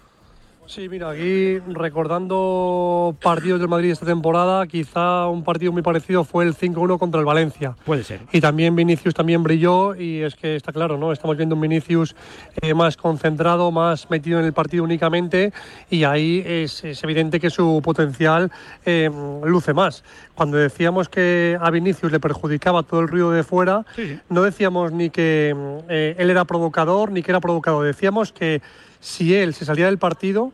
Sí, 0.71 0.87
mira, 0.87 1.09
aquí 1.09 1.59
recordando 1.67 3.13
partidos 3.21 3.59
del 3.59 3.67
Madrid 3.67 3.91
esta 3.91 4.05
temporada, 4.05 4.65
quizá 4.67 5.27
un 5.27 5.43
partido 5.43 5.73
muy 5.73 5.81
parecido 5.81 6.23
fue 6.23 6.45
el 6.45 6.55
5-1 6.55 6.97
contra 6.97 7.19
el 7.19 7.25
Valencia. 7.25 7.75
Puede 7.83 8.05
ser. 8.05 8.21
Y 8.31 8.39
también 8.39 8.73
Vinicius 8.73 9.13
también 9.13 9.43
brilló 9.43 9.95
y 9.95 10.21
es 10.21 10.35
que 10.35 10.55
está 10.55 10.71
claro, 10.71 10.97
¿no? 10.97 11.11
Estamos 11.11 11.35
viendo 11.35 11.55
un 11.55 11.61
Vinicius 11.61 12.15
eh, 12.61 12.73
más 12.73 12.95
concentrado, 12.95 13.69
más 13.69 14.09
metido 14.09 14.39
en 14.39 14.45
el 14.45 14.53
partido 14.53 14.85
únicamente 14.85 15.51
y 15.89 16.05
ahí 16.05 16.41
es, 16.45 16.85
es 16.85 17.03
evidente 17.03 17.41
que 17.41 17.49
su 17.49 17.81
potencial 17.83 18.49
eh, 18.85 19.11
luce 19.43 19.73
más. 19.73 20.05
Cuando 20.35 20.55
decíamos 20.55 21.09
que 21.09 21.57
a 21.59 21.69
Vinicius 21.69 22.13
le 22.13 22.21
perjudicaba 22.21 22.83
todo 22.83 23.01
el 23.01 23.09
ruido 23.09 23.31
de 23.31 23.43
fuera, 23.43 23.85
no 24.29 24.41
decíamos 24.41 24.93
ni 24.93 25.09
que 25.09 25.53
eh, 25.89 26.15
él 26.17 26.29
era 26.29 26.45
provocador 26.45 27.11
ni 27.11 27.23
que 27.23 27.31
era 27.31 27.41
provocador, 27.41 27.85
decíamos 27.85 28.31
que 28.31 28.61
si 29.01 29.35
él 29.35 29.53
se 29.53 29.65
salía 29.65 29.87
del 29.87 29.97
partido 29.97 30.53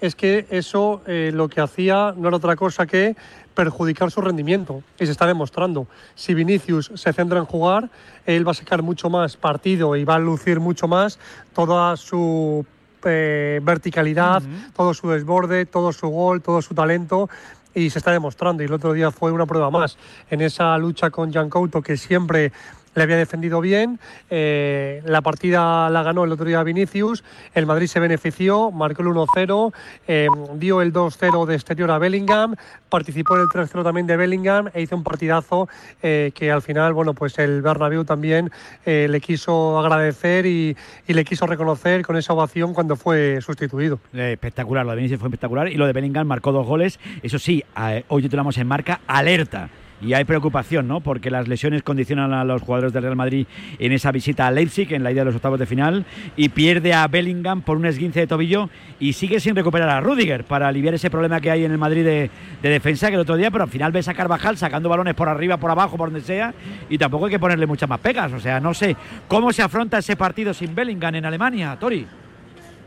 es 0.00 0.14
que 0.14 0.46
eso 0.50 1.02
eh, 1.06 1.32
lo 1.34 1.48
que 1.48 1.60
hacía 1.60 2.14
no 2.16 2.28
era 2.28 2.36
otra 2.36 2.56
cosa 2.56 2.86
que 2.86 3.16
perjudicar 3.54 4.10
su 4.12 4.20
rendimiento 4.20 4.84
y 5.00 5.06
se 5.06 5.12
está 5.12 5.26
demostrando. 5.26 5.88
Si 6.14 6.32
Vinicius 6.32 6.92
se 6.94 7.12
centra 7.12 7.40
en 7.40 7.44
jugar, 7.44 7.90
él 8.24 8.46
va 8.46 8.52
a 8.52 8.54
sacar 8.54 8.82
mucho 8.82 9.10
más 9.10 9.36
partido 9.36 9.96
y 9.96 10.04
va 10.04 10.14
a 10.14 10.18
lucir 10.20 10.60
mucho 10.60 10.86
más 10.86 11.18
toda 11.52 11.96
su 11.96 12.64
eh, 13.04 13.60
verticalidad, 13.62 14.42
todo 14.76 14.94
su 14.94 15.08
desborde, 15.10 15.66
todo 15.66 15.92
su 15.92 16.06
gol, 16.08 16.40
todo 16.40 16.62
su 16.62 16.74
talento 16.74 17.28
y 17.74 17.90
se 17.90 17.98
está 17.98 18.12
demostrando. 18.12 18.62
Y 18.62 18.66
el 18.66 18.72
otro 18.72 18.92
día 18.92 19.10
fue 19.10 19.32
una 19.32 19.46
prueba 19.46 19.70
más 19.70 19.98
en 20.30 20.40
esa 20.40 20.78
lucha 20.78 21.10
con 21.10 21.32
Jan 21.32 21.50
Couto 21.50 21.82
que 21.82 21.96
siempre 21.96 22.52
le 22.94 23.02
había 23.02 23.16
defendido 23.16 23.60
bien. 23.60 23.98
eh, 24.30 25.02
la 25.04 25.22
partida 25.22 25.88
la 25.90 26.02
ganó 26.02 26.24
el 26.24 26.32
otro 26.32 26.46
día 26.46 26.62
Vinicius. 26.62 27.24
El 27.54 27.66
Madrid 27.66 27.86
se 27.86 28.00
benefició, 28.00 28.70
marcó 28.70 29.02
el 29.02 29.08
1-0, 29.08 29.72
eh, 30.06 30.28
dio 30.54 30.82
el 30.82 30.92
2-0 30.92 31.46
de 31.46 31.54
exterior 31.54 31.90
a 31.90 31.98
Bellingham, 31.98 32.54
participó 32.88 33.36
en 33.36 33.42
el 33.42 33.48
3-0 33.48 33.84
también 33.84 34.06
de 34.06 34.16
Bellingham 34.16 34.70
e 34.74 34.82
hizo 34.82 34.96
un 34.96 35.04
partidazo 35.04 35.68
eh, 36.02 36.32
que 36.34 36.50
al 36.50 36.62
final, 36.62 36.92
bueno, 36.92 37.14
pues 37.14 37.38
el 37.38 37.62
Bernabéu 37.62 38.04
también 38.04 38.50
le 38.84 39.20
quiso 39.20 39.78
agradecer 39.78 40.46
y, 40.46 40.76
le 41.06 41.24
quiso 41.24 41.46
reconocer 41.46 42.02
con 42.02 42.16
esa 42.16 42.32
ovación 42.32 42.72
cuando 42.72 42.96
fue 42.96 43.40
sustituido. 43.40 43.98
Espectacular, 44.12 44.84
lo 44.84 44.92
de 44.92 44.96
Vinicius 44.96 45.20
fue 45.20 45.28
espectacular 45.28 45.68
y 45.68 45.74
lo 45.74 45.86
de 45.86 45.92
Bellingham 45.92 46.26
marcó 46.26 46.52
dos 46.52 46.66
goles. 46.66 46.98
Eso 47.22 47.38
sí, 47.38 47.62
hoy 48.08 48.22
titulamos 48.22 48.56
en 48.58 48.66
marca 48.66 49.00
alerta. 49.06 49.68
Y 50.00 50.12
hay 50.12 50.24
preocupación, 50.24 50.86
¿no? 50.86 51.00
Porque 51.00 51.30
las 51.30 51.48
lesiones 51.48 51.82
condicionan 51.82 52.32
a 52.32 52.44
los 52.44 52.62
jugadores 52.62 52.92
del 52.92 53.02
Real 53.02 53.16
Madrid 53.16 53.46
en 53.78 53.92
esa 53.92 54.12
visita 54.12 54.46
a 54.46 54.50
Leipzig, 54.50 54.92
en 54.92 55.02
la 55.02 55.10
ida 55.10 55.22
de 55.22 55.26
los 55.26 55.34
octavos 55.34 55.58
de 55.58 55.66
final, 55.66 56.04
y 56.36 56.50
pierde 56.50 56.94
a 56.94 57.06
Bellingham 57.08 57.62
por 57.62 57.76
un 57.76 57.86
esguince 57.86 58.20
de 58.20 58.26
tobillo 58.26 58.70
y 59.00 59.14
sigue 59.14 59.40
sin 59.40 59.56
recuperar 59.56 59.88
a 59.88 60.00
Rudiger 60.00 60.44
para 60.44 60.68
aliviar 60.68 60.94
ese 60.94 61.10
problema 61.10 61.40
que 61.40 61.50
hay 61.50 61.64
en 61.64 61.72
el 61.72 61.78
Madrid 61.78 62.04
de, 62.04 62.30
de 62.62 62.68
defensa 62.68 63.08
que 63.08 63.14
el 63.14 63.20
otro 63.20 63.36
día, 63.36 63.50
pero 63.50 63.64
al 63.64 63.70
final 63.70 63.92
ves 63.92 64.08
a 64.08 64.14
Carvajal 64.14 64.56
sacando 64.56 64.88
balones 64.88 65.14
por 65.14 65.28
arriba, 65.28 65.56
por 65.56 65.70
abajo, 65.70 65.96
por 65.96 66.10
donde 66.10 66.24
sea, 66.24 66.54
y 66.88 66.98
tampoco 66.98 67.26
hay 67.26 67.32
que 67.32 67.38
ponerle 67.38 67.66
muchas 67.66 67.88
más 67.88 68.00
pegas. 68.00 68.32
O 68.32 68.40
sea, 68.40 68.60
no 68.60 68.74
sé 68.74 68.96
cómo 69.26 69.52
se 69.52 69.62
afronta 69.62 69.98
ese 69.98 70.16
partido 70.16 70.54
sin 70.54 70.74
Bellingham 70.74 71.16
en 71.16 71.26
Alemania, 71.26 71.76
Tori. 71.78 72.06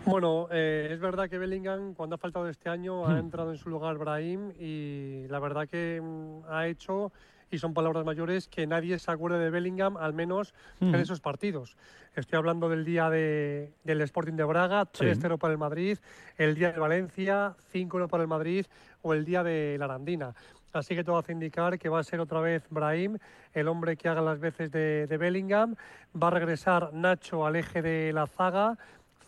Bueno, 0.05 0.47
eh, 0.51 0.89
es 0.91 0.99
verdad 0.99 1.29
que 1.29 1.37
Bellingham, 1.37 1.93
cuando 1.93 2.15
ha 2.15 2.17
faltado 2.17 2.49
este 2.49 2.69
año, 2.69 3.05
ha 3.07 3.13
Hmm. 3.15 3.17
entrado 3.19 3.51
en 3.51 3.57
su 3.57 3.69
lugar 3.69 3.97
Brahim 3.97 4.51
y 4.59 5.27
la 5.29 5.39
verdad 5.39 5.67
que 5.67 6.01
mm, 6.01 6.45
ha 6.49 6.67
hecho, 6.67 7.11
y 7.51 7.59
son 7.59 7.73
palabras 7.73 8.03
mayores, 8.03 8.47
que 8.47 8.65
nadie 8.65 8.97
se 8.97 9.11
acuerde 9.11 9.37
de 9.37 9.49
Bellingham, 9.51 9.97
al 9.97 10.13
menos 10.13 10.53
en 10.79 10.91
Hmm. 10.91 10.95
esos 10.95 11.19
partidos. 11.21 11.77
Estoy 12.15 12.37
hablando 12.37 12.67
del 12.67 12.83
día 12.83 13.09
de- 13.09 13.73
del 13.83 14.01
Sporting 14.01 14.33
de 14.33 14.43
Braga, 14.43 14.85
Sí. 14.91 15.05
3-0 15.05 15.37
para 15.37 15.53
el 15.53 15.59
Madrid, 15.59 15.97
el 16.37 16.55
día 16.55 16.71
de 16.71 16.79
Valencia, 16.79 17.55
5-1 17.71 18.07
para 18.07 18.23
el 18.23 18.27
Madrid 18.27 18.65
o 19.03 19.13
el 19.13 19.23
día 19.23 19.43
de 19.43 19.77
la 19.77 19.85
Arandina. 19.85 20.33
Así 20.73 20.95
que 20.95 21.03
todo 21.03 21.17
hace 21.17 21.33
indicar 21.33 21.77
que 21.77 21.89
va 21.89 21.99
a 21.99 22.03
ser 22.03 22.21
otra 22.21 22.39
vez 22.39 22.63
Brahim, 22.69 23.17
el 23.53 23.67
hombre 23.67 23.97
que 23.97 24.07
haga 24.07 24.21
las 24.21 24.39
veces 24.39 24.71
de, 24.71 25.05
de 25.05 25.17
Bellingham. 25.17 25.75
Va 26.21 26.27
a 26.27 26.31
regresar 26.31 26.93
Nacho 26.93 27.45
al 27.45 27.57
eje 27.57 27.81
de 27.81 28.13
la 28.13 28.25
zaga 28.25 28.77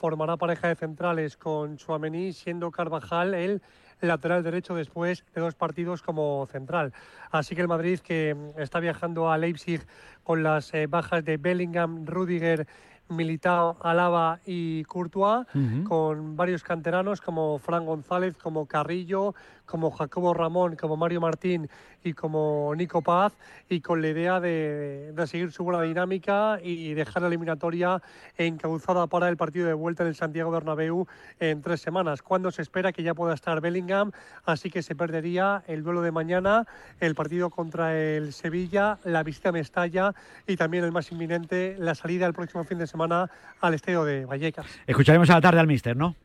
formará 0.04 0.36
pareja 0.36 0.68
de 0.68 0.76
centrales 0.76 1.38
con 1.38 1.78
Chuamení, 1.78 2.34
siendo 2.34 2.72
Carvajal 2.72 3.34
el 3.34 3.62
lateral 4.02 4.44
derecho 4.44 4.76
después 4.76 5.24
de 5.34 5.40
dos 5.40 5.56
partidos 5.56 6.02
como 6.02 6.46
central. 6.52 6.92
Así 7.32 7.56
que 7.56 7.62
el 7.62 7.70
Madrid 7.70 8.02
que 8.02 8.36
está 8.58 8.82
viajando 8.82 9.32
a 9.32 9.38
Leipzig 9.38 9.80
con 10.24 10.44
las 10.44 10.74
eh, 10.74 10.88
bajas 10.88 11.24
de 11.24 11.38
Bellingham, 11.38 12.06
Rudiger, 12.06 12.68
Militao, 13.08 13.78
Alaba 13.82 14.42
y 14.46 14.84
Courtois, 14.84 15.46
con 15.88 16.36
varios 16.36 16.64
canteranos 16.64 17.22
como 17.22 17.58
Fran 17.60 17.86
González, 17.86 18.36
como 18.36 18.66
Carrillo, 18.66 19.34
como 19.66 19.90
Jacobo 19.92 20.34
Ramón, 20.34 20.76
como 20.76 20.98
Mario 20.98 21.22
Martín 21.22 21.70
y 22.04 22.14
como 22.14 22.74
Nico 22.76 23.02
Paz, 23.02 23.34
y 23.70 23.82
con 23.82 24.02
la 24.02 24.10
idea 24.10 24.40
de, 24.40 25.14
de 25.14 25.28
seguir 25.28 25.52
su 25.52 25.64
buena 25.64 25.82
dinámica 25.82 26.60
y 26.62 26.94
dejar 26.94 27.22
la 27.22 27.28
eliminatoria 27.28 28.02
encauzada 28.38 29.08
para 29.08 29.30
el 29.30 29.38
partido 29.38 29.68
de 29.68 29.74
vuelta 29.74 30.04
en 30.04 30.10
el 30.10 30.16
Santiago 30.16 30.52
Bernabéu 30.52 31.08
en 31.40 31.62
tres 31.62 31.82
semanas, 31.82 32.22
cuando 32.22 32.52
se 32.52 32.62
espera 32.62 32.92
que 32.92 33.04
ya 33.04 33.14
pueda 33.14 33.34
estar 33.34 33.62
Bellingham, 33.62 34.12
así 34.46 34.70
que 34.70 34.82
se 34.82 34.96
perdería 34.96 35.64
el 35.68 35.84
duelo 35.84 36.02
de 36.02 36.12
mañana, 36.12 36.68
el 37.00 37.16
partido 37.16 37.50
contra 37.50 37.98
el 37.98 38.34
Sevilla, 38.34 39.00
la 39.04 39.24
visita 39.24 39.50
a 39.50 39.52
Mestalla 39.52 40.14
y 40.48 40.58
también 40.58 40.84
el 40.84 40.92
más 40.92 41.12
inminente, 41.12 41.76
la 41.80 41.96
salida 41.96 42.26
el 42.26 42.34
próximo 42.34 42.64
fin 42.64 42.78
de 42.78 42.88
semana 42.88 43.30
al 43.62 43.74
estadio 43.74 44.04
de 44.04 44.26
Vallecas. 44.26 44.66
Escucharemos 44.88 45.30
a 45.30 45.36
la 45.36 45.42
tarde 45.42 45.60
al 45.60 45.68
Mister, 45.68 45.96
¿no? 45.96 46.16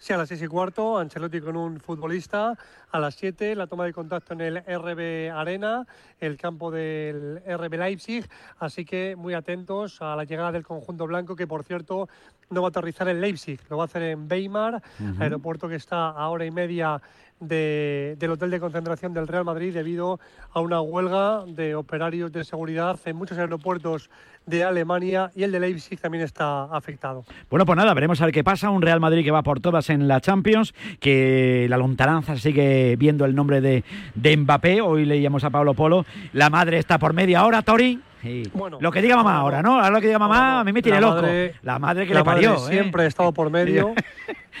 Sí, 0.00 0.12
a 0.12 0.16
las 0.16 0.28
seis 0.28 0.40
y 0.42 0.46
cuarto, 0.46 0.96
Ancelotti 0.96 1.40
con 1.40 1.56
un 1.56 1.80
futbolista. 1.80 2.56
A 2.92 3.00
las 3.00 3.16
7, 3.16 3.56
la 3.56 3.66
toma 3.66 3.84
de 3.84 3.92
contacto 3.92 4.32
en 4.32 4.40
el 4.40 4.56
RB 4.58 5.30
Arena, 5.36 5.84
el 6.20 6.36
campo 6.38 6.70
del 6.70 7.42
RB 7.44 7.74
Leipzig. 7.76 8.24
Así 8.60 8.84
que 8.84 9.16
muy 9.16 9.34
atentos 9.34 10.00
a 10.00 10.14
la 10.14 10.22
llegada 10.24 10.52
del 10.52 10.64
conjunto 10.64 11.06
blanco, 11.06 11.34
que 11.34 11.46
por 11.48 11.64
cierto 11.64 12.08
no 12.50 12.62
va 12.62 12.68
a 12.68 12.70
aterrizar 12.70 13.08
en 13.08 13.20
Leipzig, 13.20 13.60
lo 13.68 13.76
va 13.76 13.84
a 13.84 13.86
hacer 13.86 14.02
en 14.02 14.30
Weimar, 14.30 14.80
Ujú. 15.00 15.20
aeropuerto 15.22 15.68
que 15.68 15.74
está 15.74 16.08
a 16.10 16.28
hora 16.28 16.46
y 16.46 16.50
media 16.52 17.02
de- 17.40 18.16
del 18.18 18.30
hotel 18.32 18.50
de 18.50 18.60
concentración 18.60 19.12
del 19.14 19.26
Real 19.28 19.44
Madrid 19.44 19.72
debido 19.74 20.18
a 20.52 20.60
una 20.60 20.80
huelga 20.80 21.44
de 21.46 21.74
operarios 21.74 22.32
de 22.32 22.44
seguridad 22.44 22.98
en 23.04 23.16
muchos 23.16 23.38
aeropuertos 23.38 24.10
de 24.46 24.64
Alemania 24.64 25.30
y 25.36 25.42
el 25.42 25.52
de 25.52 25.60
Leipzig 25.60 26.00
también 26.00 26.24
está 26.24 26.64
afectado. 26.64 27.24
Bueno, 27.50 27.66
pues 27.66 27.76
nada, 27.76 27.92
veremos 27.92 28.20
a 28.20 28.24
ver 28.24 28.32
qué 28.34 28.42
pasa. 28.42 28.70
Un 28.70 28.80
Real 28.82 28.98
Madrid 28.98 29.22
que 29.22 29.30
va 29.30 29.42
por 29.42 29.60
todas 29.60 29.90
en 29.90 30.08
la 30.08 30.20
Champions, 30.22 30.72
que 31.00 31.66
la 31.68 31.76
lontananza 31.76 32.36
sigue 32.38 32.96
viendo 32.96 33.24
el 33.26 33.34
nombre 33.34 33.60
de, 33.60 33.84
de 34.14 34.36
Mbappé. 34.36 34.80
Hoy 34.80 35.04
leíamos 35.04 35.44
a 35.44 35.50
Pablo 35.50 35.74
Polo. 35.74 36.06
La 36.32 36.48
madre 36.48 36.78
está 36.78 36.98
por 36.98 37.12
media 37.12 37.44
hora, 37.44 37.60
Tori. 37.62 38.00
Sí. 38.22 38.42
lo 38.80 38.90
que 38.90 39.00
diga 39.00 39.14
mamá 39.14 39.36
ahora, 39.36 39.62
¿no? 39.62 39.74
Ahora 39.76 39.90
lo 39.90 40.00
que 40.00 40.08
diga 40.08 40.18
mamá, 40.18 40.58
a 40.60 40.64
mí 40.64 40.72
me 40.72 40.82
tiene 40.82 41.00
La 41.00 41.06
loco. 41.06 41.22
madre- 41.22 41.54
la 41.62 41.78
madre 41.78 42.04
que 42.06 42.14
la 42.14 42.20
le 42.20 42.24
parió. 42.24 42.54
madre 42.54 42.64
¿eh? 42.64 42.68
siempre 42.80 43.02
ha 43.04 43.06
estado 43.06 43.32
por 43.32 43.48
medio. 43.50 43.92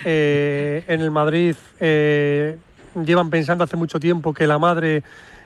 Eh, 0.04 0.84
en 0.86 1.00
el 1.00 1.10
Madrid, 1.10 1.56
eh, 1.80 2.56
llevan 3.04 3.30
pensando 3.30 3.64
hace 3.64 3.76
mucho 3.76 4.00
tiempo 4.00 4.34
que 4.34 4.46
la 4.46 4.58
madre 4.58 5.02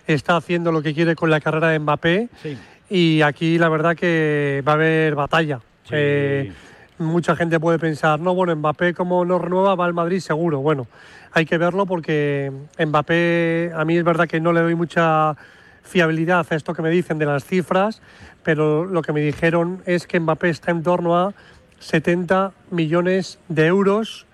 está 0.06 0.36
haciendo 0.36 0.72
lo 0.72 0.82
que 0.82 0.94
quiere 0.94 1.14
con 1.14 1.30
la 1.30 1.40
carrera 1.40 1.68
de 1.68 1.78
Mbappé. 1.78 2.28
Sí. 2.42 2.58
Y 2.90 3.22
aquí 3.22 3.58
la 3.58 3.68
verdad 3.68 3.96
que 3.96 4.62
va 4.66 4.72
a 4.72 4.74
haber 4.74 5.14
batalla. 5.14 5.60
Eh, 5.90 6.52
mucha 6.98 7.36
gente 7.36 7.60
puede 7.60 7.78
pensar, 7.78 8.20
no, 8.20 8.34
bueno, 8.34 8.54
Mbappé 8.56 8.94
como 8.94 9.24
no 9.24 9.38
renueva 9.38 9.74
va 9.74 9.84
al 9.84 9.94
Madrid 9.94 10.20
seguro. 10.20 10.60
Bueno, 10.60 10.86
hay 11.32 11.46
que 11.46 11.58
verlo 11.58 11.86
porque 11.86 12.52
Mbappé, 12.78 13.72
a 13.74 13.84
mí 13.84 13.96
es 13.96 14.04
verdad 14.04 14.28
que 14.28 14.40
no 14.40 14.52
le 14.52 14.60
doy 14.60 14.74
mucha 14.74 15.36
fiabilidad 15.82 16.46
a 16.48 16.54
esto 16.54 16.74
que 16.74 16.82
me 16.82 16.90
dicen 16.90 17.18
de 17.18 17.26
las 17.26 17.44
cifras, 17.44 18.00
pero 18.42 18.84
lo 18.84 19.02
que 19.02 19.12
me 19.12 19.20
dijeron 19.20 19.82
es 19.86 20.06
que 20.06 20.20
Mbappé 20.20 20.50
está 20.50 20.70
en 20.70 20.82
torno 20.82 21.18
a 21.18 21.34
70 21.80 22.52
millones 22.70 23.38
de 23.48 23.66
euros 23.66 24.26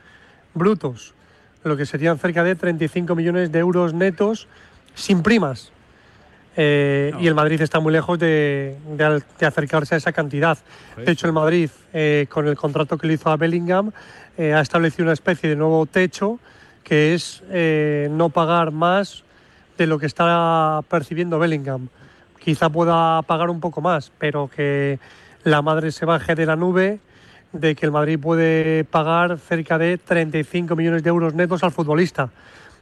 brutos, 0.54 1.14
lo 1.68 1.76
que 1.76 1.86
serían 1.86 2.18
cerca 2.18 2.42
de 2.42 2.54
35 2.54 3.14
millones 3.14 3.52
de 3.52 3.58
euros 3.58 3.94
netos 3.94 4.48
sin 4.94 5.22
primas. 5.22 5.70
Eh, 6.56 7.12
Y 7.20 7.28
el 7.28 7.34
Madrid 7.34 7.60
está 7.60 7.78
muy 7.78 7.92
lejos 7.92 8.18
de, 8.18 8.76
de 8.96 9.22
de 9.38 9.46
acercarse 9.46 9.94
a 9.94 9.98
esa 9.98 10.12
cantidad. 10.12 10.58
De 10.96 11.12
hecho, 11.12 11.26
el 11.28 11.32
Madrid, 11.32 11.70
eh, 11.92 12.26
con 12.28 12.48
el 12.48 12.56
contrato 12.56 12.98
que 12.98 13.06
le 13.06 13.14
hizo 13.14 13.30
a 13.30 13.36
Bellingham, 13.36 13.92
eh, 14.36 14.54
ha 14.54 14.60
establecido 14.60 15.04
una 15.04 15.12
especie 15.12 15.48
de 15.48 15.54
nuevo 15.56 15.86
techo 15.86 16.40
que 16.82 17.14
es 17.14 17.42
eh, 17.50 18.08
no 18.10 18.30
pagar 18.30 18.72
más 18.72 19.22
de 19.76 19.86
lo 19.86 19.98
que 19.98 20.06
está 20.06 20.80
percibiendo 20.88 21.38
Bellingham. 21.38 21.88
Quizá 22.42 22.70
pueda 22.70 23.22
pagar 23.22 23.50
un 23.50 23.60
poco 23.60 23.80
más, 23.80 24.10
pero 24.18 24.48
que 24.48 24.98
la 25.44 25.62
madre 25.62 25.92
se 25.92 26.06
baje 26.06 26.34
de 26.34 26.46
la 26.46 26.56
nube 26.56 26.98
de 27.52 27.74
que 27.74 27.86
el 27.86 27.92
Madrid 27.92 28.18
puede 28.18 28.84
pagar 28.84 29.38
cerca 29.38 29.78
de 29.78 29.98
35 29.98 30.76
millones 30.76 31.02
de 31.02 31.08
euros 31.08 31.34
netos 31.34 31.62
al 31.62 31.72
futbolista. 31.72 32.30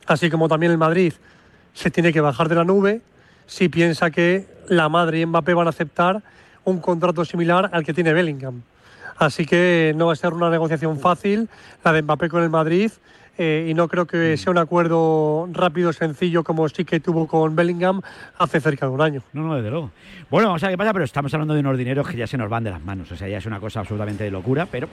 Así 0.07 0.31
como 0.31 0.49
también 0.49 0.73
el 0.73 0.79
Madrid 0.79 1.13
se 1.75 1.91
tiene 1.91 2.13
que 2.13 2.21
bajar 2.21 2.49
de 2.49 2.55
la 2.55 2.65
nube 2.65 3.01
si 3.47 3.69
piensa 3.69 4.11
que 4.11 4.47
la 4.69 4.89
madre 4.89 5.21
y 5.21 5.27
Mbappé 5.27 5.55
van 5.55 5.67
a 5.67 5.71
aceptar 5.71 6.23
un 6.65 6.81
contrato 6.81 7.25
similar 7.25 7.71
al 7.73 7.85
que 7.85 7.95
tiene 7.95 8.13
Bellingham. 8.13 8.63
Así 9.17 9.47
que 9.47 9.95
no 9.97 10.07
va 10.07 10.13
a 10.13 10.17
ser 10.17 10.35
una 10.35 10.51
negociación 10.51 10.99
fácil 10.99 11.49
la 11.85 11.93
de 11.93 12.03
Mbappé 12.03 12.29
con 12.29 12.43
el 12.43 12.51
Madrid 12.51 12.91
eh, 13.39 13.67
y 13.69 13.75
no 13.75 13.89
creo 13.89 14.07
que 14.07 14.37
sea 14.37 14.51
un 14.51 14.59
acuerdo 14.59 15.49
rápido, 15.53 15.93
sencillo 15.93 16.45
como 16.45 16.69
sí 16.69 16.85
que 16.85 17.01
tuvo 17.01 17.27
con 17.27 17.55
Bellingham 17.57 18.01
hace 18.39 18.61
cerca 18.61 18.87
de 18.87 18.93
un 18.93 19.01
año. 19.01 19.23
No, 19.33 19.43
no, 19.43 19.57
desde 19.57 19.71
luego. 19.71 19.91
Bueno, 20.31 20.49
vamos 20.49 20.63
a 20.63 20.67
ver 20.67 20.75
qué 20.75 20.79
pasa, 20.79 20.93
pero 20.93 21.05
estamos 21.05 21.33
hablando 21.35 21.55
de 21.55 21.61
unos 21.61 21.79
dineros 21.79 22.09
que 22.09 22.17
ya 22.17 22.27
se 22.27 22.37
nos 22.37 22.49
van 22.49 22.65
de 22.65 22.71
las 22.71 22.83
manos. 22.83 23.11
O 23.13 23.17
sea, 23.17 23.29
ya 23.29 23.39
es 23.39 23.47
una 23.47 23.61
cosa 23.61 23.81
absolutamente 23.81 24.25
de 24.25 24.31
locura, 24.31 24.67
pero 24.71 24.89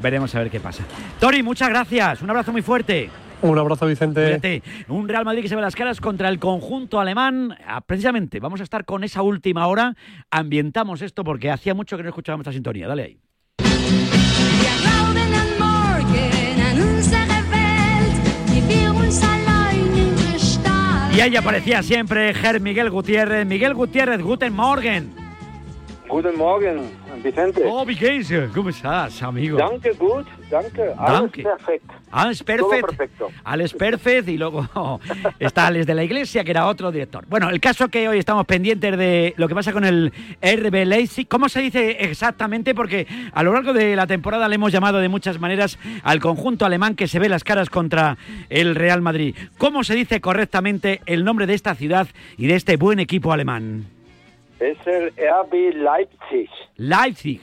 veremos 0.00 0.34
a 0.34 0.40
ver 0.40 0.50
qué 0.50 0.60
pasa. 0.60 0.84
Tori, 1.20 1.42
muchas 1.42 1.68
gracias. 1.68 2.22
Un 2.22 2.30
abrazo 2.30 2.52
muy 2.52 2.62
fuerte. 2.62 3.10
Un 3.42 3.58
abrazo, 3.58 3.86
Vicente. 3.86 4.62
Un 4.88 5.08
Real 5.08 5.24
Madrid 5.24 5.42
que 5.42 5.48
se 5.48 5.56
ve 5.56 5.62
las 5.62 5.74
caras 5.74 6.00
contra 6.00 6.28
el 6.28 6.38
conjunto 6.38 7.00
alemán. 7.00 7.56
Ah, 7.66 7.80
Precisamente, 7.80 8.38
vamos 8.38 8.60
a 8.60 8.62
estar 8.62 8.84
con 8.84 9.02
esa 9.02 9.22
última 9.22 9.66
hora. 9.66 9.96
Ambientamos 10.30 11.02
esto 11.02 11.24
porque 11.24 11.50
hacía 11.50 11.74
mucho 11.74 11.96
que 11.96 12.04
no 12.04 12.10
escuchábamos 12.10 12.44
esta 12.44 12.52
sintonía. 12.52 12.86
Dale 12.86 13.02
ahí. 13.02 13.18
Y 21.14 21.20
ahí 21.20 21.36
aparecía 21.36 21.82
siempre 21.82 22.32
Ger 22.32 22.60
Miguel 22.60 22.88
Gutiérrez. 22.88 23.46
Miguel 23.46 23.74
Gutiérrez, 23.74 24.22
Guten 24.22 24.54
Morgen. 24.54 25.12
Guten 26.08 26.38
Morgen, 26.38 26.90
Vicente. 27.22 27.62
Oh, 27.66 27.86
geht's? 27.86 28.32
¿Cómo 28.54 28.68
estás, 28.70 29.22
amigo? 29.22 29.56
Danke, 29.56 29.92
gut, 29.92 30.26
danke. 30.50 30.82
Alles 30.98 31.20
Danke. 31.20 31.42
perfekt. 31.42 31.84
Alles 32.10 32.38
Todo 32.44 32.68
perfect. 32.68 32.86
perfecto. 32.86 33.28
Alex 33.44 33.72
Perfect 33.74 34.28
y 34.28 34.36
luego 34.38 34.68
está 35.38 35.66
Alex 35.68 35.86
de 35.86 35.94
la 35.94 36.04
Iglesia, 36.04 36.44
que 36.44 36.50
era 36.50 36.66
otro 36.66 36.90
director. 36.92 37.24
Bueno, 37.28 37.48
el 37.48 37.60
caso 37.60 37.88
que 37.88 38.08
hoy 38.08 38.18
estamos 38.18 38.44
pendientes 38.46 38.98
de 38.98 39.34
lo 39.36 39.48
que 39.48 39.54
pasa 39.54 39.72
con 39.72 39.84
el 39.84 40.12
RB 40.42 40.84
Leipzig. 40.86 41.26
¿Cómo 41.28 41.48
se 41.48 41.60
dice 41.60 41.96
exactamente? 42.00 42.74
Porque 42.74 43.06
a 43.32 43.42
lo 43.42 43.52
largo 43.52 43.72
de 43.72 43.96
la 43.96 44.06
temporada 44.06 44.48
le 44.48 44.56
hemos 44.56 44.72
llamado 44.72 44.98
de 44.98 45.08
muchas 45.08 45.40
maneras 45.40 45.78
al 46.02 46.20
conjunto 46.20 46.66
alemán 46.66 46.96
que 46.96 47.08
se 47.08 47.18
ve 47.18 47.28
las 47.28 47.44
caras 47.44 47.70
contra 47.70 48.18
el 48.50 48.74
Real 48.74 49.00
Madrid. 49.00 49.34
¿Cómo 49.58 49.84
se 49.84 49.94
dice 49.94 50.20
correctamente 50.20 51.00
el 51.06 51.24
nombre 51.24 51.46
de 51.46 51.54
esta 51.54 51.74
ciudad 51.74 52.08
y 52.36 52.46
de 52.46 52.56
este 52.56 52.76
buen 52.76 52.98
equipo 53.00 53.32
alemán? 53.32 53.86
Es 54.62 54.86
el 54.86 55.08
RB 55.16 55.74
Leipzig. 55.74 56.50
Leipzig. 56.76 57.40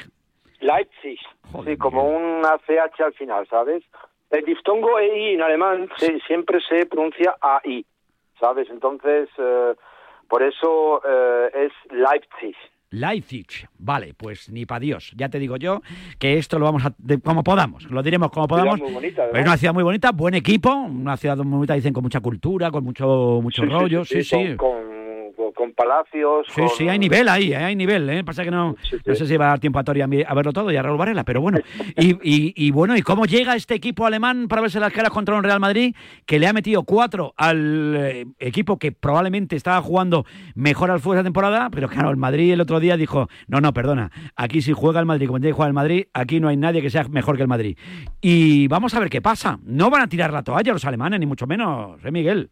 Leipzig. 0.61 1.19
sí, 1.65 1.77
como 1.77 2.03
una 2.09 2.57
CH 2.65 3.01
al 3.03 3.13
final, 3.13 3.47
¿sabes? 3.49 3.83
El 4.29 4.45
diftongo 4.45 4.99
EI 4.99 5.33
en 5.35 5.41
alemán 5.41 5.89
se- 5.97 6.19
siempre 6.27 6.59
se 6.67 6.85
pronuncia 6.85 7.35
AI, 7.41 7.85
¿sabes? 8.39 8.67
Entonces, 8.69 9.27
eh, 9.37 9.73
por 10.27 10.43
eso 10.43 11.01
eh, 11.07 11.49
es 11.67 11.71
Leipzig. 11.91 12.55
Leipzig. 12.91 13.45
Vale, 13.77 14.13
pues 14.15 14.49
ni 14.49 14.65
para 14.65 14.79
Dios. 14.79 15.13
Ya 15.15 15.29
te 15.29 15.37
digo 15.39 15.57
yo 15.57 15.81
que 16.19 16.37
esto 16.37 16.57
lo 16.57 16.65
vamos 16.65 16.85
a. 16.85 16.93
de- 16.97 17.19
como 17.21 17.43
podamos. 17.43 17.83
Lo 17.91 18.01
diremos 18.01 18.31
como 18.31 18.47
podamos. 18.47 18.79
muy 18.79 18.91
bonita, 18.93 19.25
es 19.27 19.41
una 19.45 19.57
ciudad 19.57 19.73
muy 19.73 19.83
bonita, 19.83 20.11
buen 20.11 20.33
equipo. 20.33 20.73
Una 20.73 21.15
ciudad 21.17 21.37
muy 21.37 21.57
bonita, 21.57 21.73
dicen, 21.75 21.93
con 21.93 22.03
mucha 22.03 22.19
cultura, 22.19 22.71
con 22.71 22.83
mucho, 22.83 23.39
mucho 23.41 23.61
Sí, 23.63 23.67
sí, 23.67 23.73
rollo. 23.73 24.05
Sí, 24.05 24.23
sí. 24.23 24.55
Con, 24.55 24.57
con- 24.57 24.88
con 25.53 25.73
palacios. 25.73 26.47
Sí, 26.49 26.61
con- 26.61 26.69
sí, 26.69 26.89
hay 26.89 26.99
nivel 26.99 27.27
ahí, 27.29 27.51
¿eh? 27.53 27.57
hay 27.57 27.75
nivel, 27.75 28.09
¿eh? 28.09 28.23
Pasa 28.23 28.43
que 28.43 28.51
no, 28.51 28.75
no 29.05 29.15
sé 29.15 29.25
si 29.25 29.37
va 29.37 29.45
a 29.45 29.49
dar 29.49 29.59
tiempo 29.59 29.79
a 29.79 29.83
Tori 29.83 30.01
a, 30.01 30.07
verlo 30.07 30.51
todo 30.53 30.71
y 30.71 30.75
a 30.75 30.81
Raúl 30.81 30.97
Varela, 30.97 31.23
pero 31.23 31.41
bueno. 31.41 31.59
Y, 31.97 32.11
y- 32.23 32.53
y 32.55 32.71
bueno, 32.71 32.95
¿y 32.97 33.01
cómo 33.01 33.25
llega 33.25 33.55
este 33.55 33.75
equipo 33.75 34.05
alemán 34.05 34.47
para 34.47 34.61
verse 34.61 34.79
las 34.79 34.93
caras 34.93 35.11
contra 35.11 35.35
un 35.35 35.43
Real 35.43 35.59
Madrid 35.59 35.95
que 36.25 36.39
le 36.39 36.47
ha 36.47 36.53
metido 36.53 36.83
cuatro 36.83 37.33
al 37.37 37.95
eh, 37.97 38.25
equipo 38.39 38.77
que 38.79 38.91
probablemente 38.91 39.55
estaba 39.55 39.81
jugando 39.81 40.25
mejor 40.55 40.91
al 40.91 40.99
fútbol 40.99 41.17
esta 41.17 41.23
temporada? 41.23 41.69
Pero 41.71 41.87
claro, 41.89 42.09
el 42.09 42.17
Madrid 42.17 42.53
el 42.53 42.61
otro 42.61 42.79
día 42.79 42.97
dijo, 42.97 43.27
no, 43.47 43.61
no, 43.61 43.73
perdona, 43.73 44.11
aquí 44.35 44.61
si 44.61 44.73
juega 44.73 44.99
el 44.99 45.05
Madrid 45.05 45.27
como 45.27 45.39
tiene 45.39 45.49
que 45.51 45.55
jugar 45.55 45.69
el 45.69 45.73
Madrid, 45.73 46.05
aquí 46.13 46.39
no 46.39 46.47
hay 46.47 46.57
nadie 46.57 46.81
que 46.81 46.89
sea 46.89 47.03
mejor 47.09 47.35
que 47.35 47.41
el 47.43 47.47
Madrid. 47.47 47.77
Y 48.21 48.67
vamos 48.67 48.93
a 48.93 48.99
ver 48.99 49.09
qué 49.09 49.21
pasa. 49.21 49.59
No 49.63 49.89
van 49.89 50.01
a 50.01 50.07
tirar 50.07 50.31
la 50.33 50.43
toalla 50.43 50.73
los 50.73 50.85
alemanes, 50.85 51.19
ni 51.19 51.25
mucho 51.25 51.47
menos, 51.47 52.03
¿eh, 52.03 52.11
Miguel? 52.11 52.49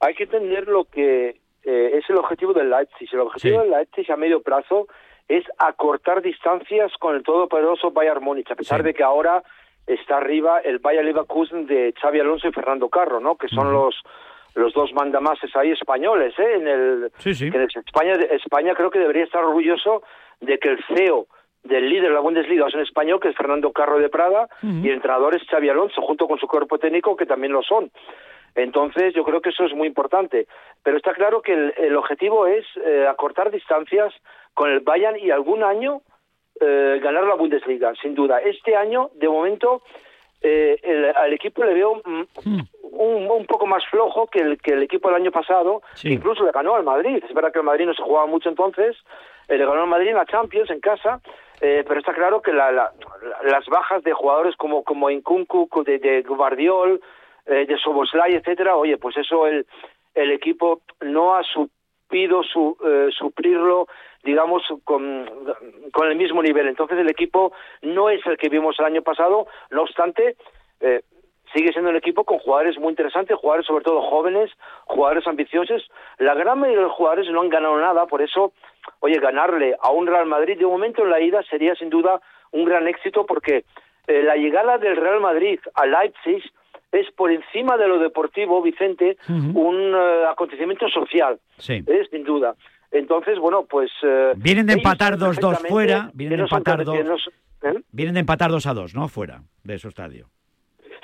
Hay 0.00 0.14
que 0.14 0.24
entender 0.24 0.66
lo 0.68 0.84
que 0.84 1.40
eh, 1.66 1.98
es 1.98 2.08
el 2.08 2.16
objetivo 2.16 2.52
del 2.54 2.70
Leipzig. 2.70 3.08
El 3.12 3.20
objetivo 3.20 3.56
Sí. 3.58 3.62
del 3.62 3.70
Leipzig 3.76 4.10
a 4.10 4.16
medio 4.16 4.40
plazo 4.40 4.86
es 5.28 5.44
acortar 5.58 6.22
distancias 6.22 6.92
con 6.98 7.14
el 7.16 7.22
todopoderoso 7.24 7.90
Bayern 7.90 8.22
Múnich, 8.24 8.50
a 8.50 8.54
pesar 8.54 8.82
de 8.82 8.94
que 8.94 9.02
ahora 9.02 9.42
está 9.86 10.16
arriba 10.18 10.60
el 10.60 10.78
Bayern 10.78 11.04
Leverkusen 11.06 11.66
de 11.66 11.92
Xavi 12.00 12.20
Alonso 12.20 12.48
y 12.48 12.52
Fernando 12.52 12.88
Carro, 12.88 13.20
¿no? 13.20 13.36
Que 13.36 13.48
son 13.48 13.72
los 13.72 14.00
los 14.54 14.72
dos 14.72 14.90
mandamases 14.94 15.54
ahí 15.54 15.70
españoles, 15.72 16.32
¿eh? 16.38 16.54
En 16.54 16.66
el, 16.66 17.10
Sí, 17.18 17.34
sí. 17.34 17.50
que 17.50 17.58
en 17.58 17.64
España, 17.64 18.14
España 18.30 18.74
creo 18.74 18.90
que 18.90 18.98
debería 18.98 19.24
estar 19.24 19.44
orgulloso 19.44 20.02
de 20.40 20.58
que 20.58 20.70
el 20.70 20.78
CEO 20.86 21.26
del 21.62 21.90
líder 21.90 22.08
de 22.08 22.14
la 22.14 22.20
Bundesliga 22.20 22.66
es 22.66 22.74
un 22.74 22.80
español, 22.80 23.20
que 23.20 23.28
es 23.28 23.36
Fernando 23.36 23.70
Carro 23.72 23.98
de 23.98 24.08
Prada, 24.08 24.48
y 24.62 24.88
el 24.88 24.94
entrenador 24.94 25.34
es 25.36 25.42
Xavi 25.46 25.68
Alonso, 25.68 26.00
junto 26.00 26.26
con 26.26 26.38
su 26.38 26.46
cuerpo 26.48 26.78
técnico, 26.78 27.16
que 27.16 27.26
también 27.26 27.52
lo 27.52 27.62
son. 27.62 27.90
Entonces, 28.56 29.14
yo 29.14 29.22
creo 29.22 29.40
que 29.40 29.50
eso 29.50 29.64
es 29.64 29.74
muy 29.74 29.86
importante. 29.86 30.46
Pero 30.82 30.96
está 30.96 31.12
claro 31.14 31.42
que 31.42 31.52
el, 31.52 31.74
el 31.76 31.96
objetivo 31.96 32.46
es 32.46 32.64
eh, 32.84 33.06
acortar 33.06 33.50
distancias 33.50 34.12
con 34.54 34.70
el 34.70 34.80
Bayern 34.80 35.18
y 35.18 35.30
algún 35.30 35.62
año 35.62 36.00
eh, 36.60 36.98
ganar 37.02 37.24
la 37.24 37.34
Bundesliga, 37.34 37.92
sin 38.00 38.14
duda. 38.14 38.38
Este 38.40 38.74
año, 38.74 39.10
de 39.14 39.28
momento, 39.28 39.82
eh, 40.40 40.78
el- 40.82 41.14
al 41.14 41.32
equipo 41.34 41.62
le 41.64 41.74
veo 41.74 41.96
mm, 42.02 42.22
un, 42.92 43.30
un 43.30 43.46
poco 43.46 43.66
más 43.66 43.84
flojo 43.90 44.26
que 44.28 44.40
el, 44.40 44.58
que 44.62 44.72
el 44.72 44.82
equipo 44.82 45.08
del 45.08 45.20
año 45.20 45.30
pasado, 45.30 45.82
incluso 46.12 46.44
le 46.44 46.52
ganó 46.52 46.74
al 46.74 46.82
Madrid. 46.84 47.22
Es 47.28 47.34
verdad 47.34 47.52
que 47.52 47.58
el 47.58 47.64
Madrid 47.66 47.84
no 47.86 47.92
se 47.94 48.02
jugaba 48.02 48.26
mucho 48.26 48.48
entonces, 48.48 48.96
eh, 49.48 49.58
le 49.58 49.66
ganó 49.66 49.82
al 49.82 49.88
Madrid 49.88 50.08
en 50.08 50.16
la 50.16 50.24
Champions, 50.24 50.70
en 50.70 50.80
casa, 50.80 51.20
eh, 51.60 51.84
pero 51.86 52.00
está 52.00 52.14
claro 52.14 52.40
que 52.40 52.52
la- 52.54 52.72
la- 52.72 52.92
la- 53.22 53.50
las 53.50 53.66
bajas 53.66 54.02
de 54.02 54.12
jugadores 54.14 54.56
como, 54.56 54.82
como 54.82 55.10
Nkunku, 55.10 55.68
de, 55.84 55.98
de 55.98 56.22
Guardiol, 56.22 57.02
eh, 57.46 57.66
de 57.66 57.76
Soboslai, 57.78 58.34
etcétera, 58.34 58.76
oye, 58.76 58.96
pues 58.96 59.16
eso 59.16 59.46
el, 59.46 59.66
el 60.14 60.30
equipo 60.32 60.80
no 61.00 61.36
ha 61.36 61.42
supido 61.44 62.42
su, 62.42 62.76
eh, 62.84 63.08
suplirlo, 63.16 63.86
digamos, 64.24 64.62
con, 64.84 65.28
con 65.92 66.08
el 66.08 66.16
mismo 66.16 66.42
nivel. 66.42 66.68
Entonces 66.68 66.98
el 66.98 67.08
equipo 67.08 67.52
no 67.82 68.10
es 68.10 68.24
el 68.26 68.36
que 68.36 68.48
vimos 68.48 68.76
el 68.78 68.86
año 68.86 69.02
pasado, 69.02 69.46
no 69.70 69.82
obstante, 69.82 70.36
eh, 70.80 71.02
sigue 71.54 71.72
siendo 71.72 71.90
un 71.90 71.96
equipo 71.96 72.24
con 72.24 72.38
jugadores 72.38 72.78
muy 72.78 72.90
interesantes, 72.90 73.36
jugadores 73.36 73.66
sobre 73.66 73.84
todo 73.84 74.02
jóvenes, 74.02 74.50
jugadores 74.86 75.26
ambiciosos. 75.26 75.88
La 76.18 76.34
gran 76.34 76.58
mayoría 76.58 76.80
de 76.80 76.88
los 76.88 76.96
jugadores 76.96 77.30
no 77.30 77.40
han 77.40 77.48
ganado 77.48 77.78
nada, 77.78 78.06
por 78.06 78.22
eso, 78.22 78.52
oye, 79.00 79.18
ganarle 79.20 79.76
a 79.80 79.90
un 79.90 80.06
Real 80.06 80.26
Madrid 80.26 80.58
de 80.58 80.66
momento 80.66 81.02
en 81.02 81.10
la 81.10 81.20
ida 81.20 81.42
sería 81.44 81.74
sin 81.74 81.90
duda 81.90 82.20
un 82.52 82.64
gran 82.64 82.88
éxito 82.88 83.26
porque 83.26 83.64
eh, 84.06 84.22
la 84.22 84.36
llegada 84.36 84.78
del 84.78 84.96
Real 84.96 85.20
Madrid 85.20 85.60
a 85.74 85.86
Leipzig 85.86 86.42
es 86.92 87.10
por 87.12 87.30
encima 87.30 87.76
de 87.76 87.88
lo 87.88 87.98
deportivo, 87.98 88.62
Vicente, 88.62 89.16
un 89.28 89.94
eh, 89.94 90.24
acontecimiento 90.30 90.88
social, 90.88 91.38
Sí. 91.58 91.82
es 91.86 92.08
sin 92.10 92.24
duda. 92.24 92.54
Entonces, 92.90 93.38
bueno, 93.38 93.64
pues... 93.68 93.90
eh, 94.02 94.32
Vienen 94.36 94.66
de 94.66 94.74
empatar 94.74 95.18
saben 95.18 95.34
2-2 95.34 95.40
perfectamente 95.40 95.68
fuera, 95.68 96.10
vienen 96.14 96.38
de 96.38 96.42
empatar 96.44 96.76
tan- 96.76 96.84
2 96.86 96.96
que 96.96 97.04
no 97.04 97.18
son- 97.18 97.32
¿eh? 97.64 97.82
Vienen 97.92 98.14
de 98.14 98.20
empatar 98.20 98.50
2 98.50 98.66
a 98.66 98.74
2, 98.74 98.94
¿no? 98.94 99.08
Fuera 99.08 99.40
de 99.64 99.78
su 99.78 99.88
estadio. 99.88 100.28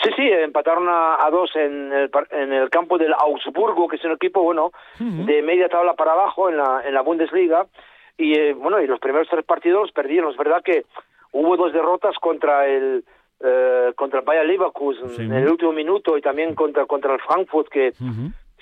Sí, 0.04 0.11
sí, 0.16 0.22
empataron 0.30 0.88
a, 0.88 1.24
a 1.24 1.30
dos 1.30 1.54
en 1.54 1.92
el, 1.92 2.11
en 2.30 2.52
el 2.52 2.70
campo 2.70 2.98
del 2.98 3.12
Augsburgo, 3.12 3.86
que 3.86 3.96
es 3.96 4.04
un 4.04 4.12
equipo, 4.12 4.42
bueno, 4.42 4.72
de 4.98 5.42
media 5.42 5.68
tabla 5.68 5.94
para 5.94 6.12
abajo 6.12 6.48
en 6.48 6.57
la, 6.57 6.82
en 6.84 6.92
la 6.94 7.02
Bundesliga. 7.02 7.66
Y 8.18 8.36
eh, 8.36 8.52
bueno, 8.52 8.80
y 8.80 8.86
los 8.88 8.98
primeros 8.98 9.28
tres 9.30 9.44
partidos 9.44 9.82
los 9.82 9.92
perdieron. 9.92 10.30
Es 10.32 10.36
verdad 10.36 10.61
que 10.64 10.84
hubo 11.30 11.57
dos 11.57 11.72
derrotas 11.72 12.16
contra 12.18 12.66
el 12.66 13.04
eh, 13.45 13.93
contra 13.97 14.20
el 14.20 14.24
Bayer 14.24 14.47
Leverkusen 14.47 15.11
en 15.20 15.32
el 15.32 15.49
último 15.49 15.72
minuto 15.72 16.16
y 16.16 16.20
también 16.20 16.55
contra 16.55 16.86
contra 16.86 17.14
el 17.14 17.20
Frankfurt 17.20 17.68
que 17.68 17.93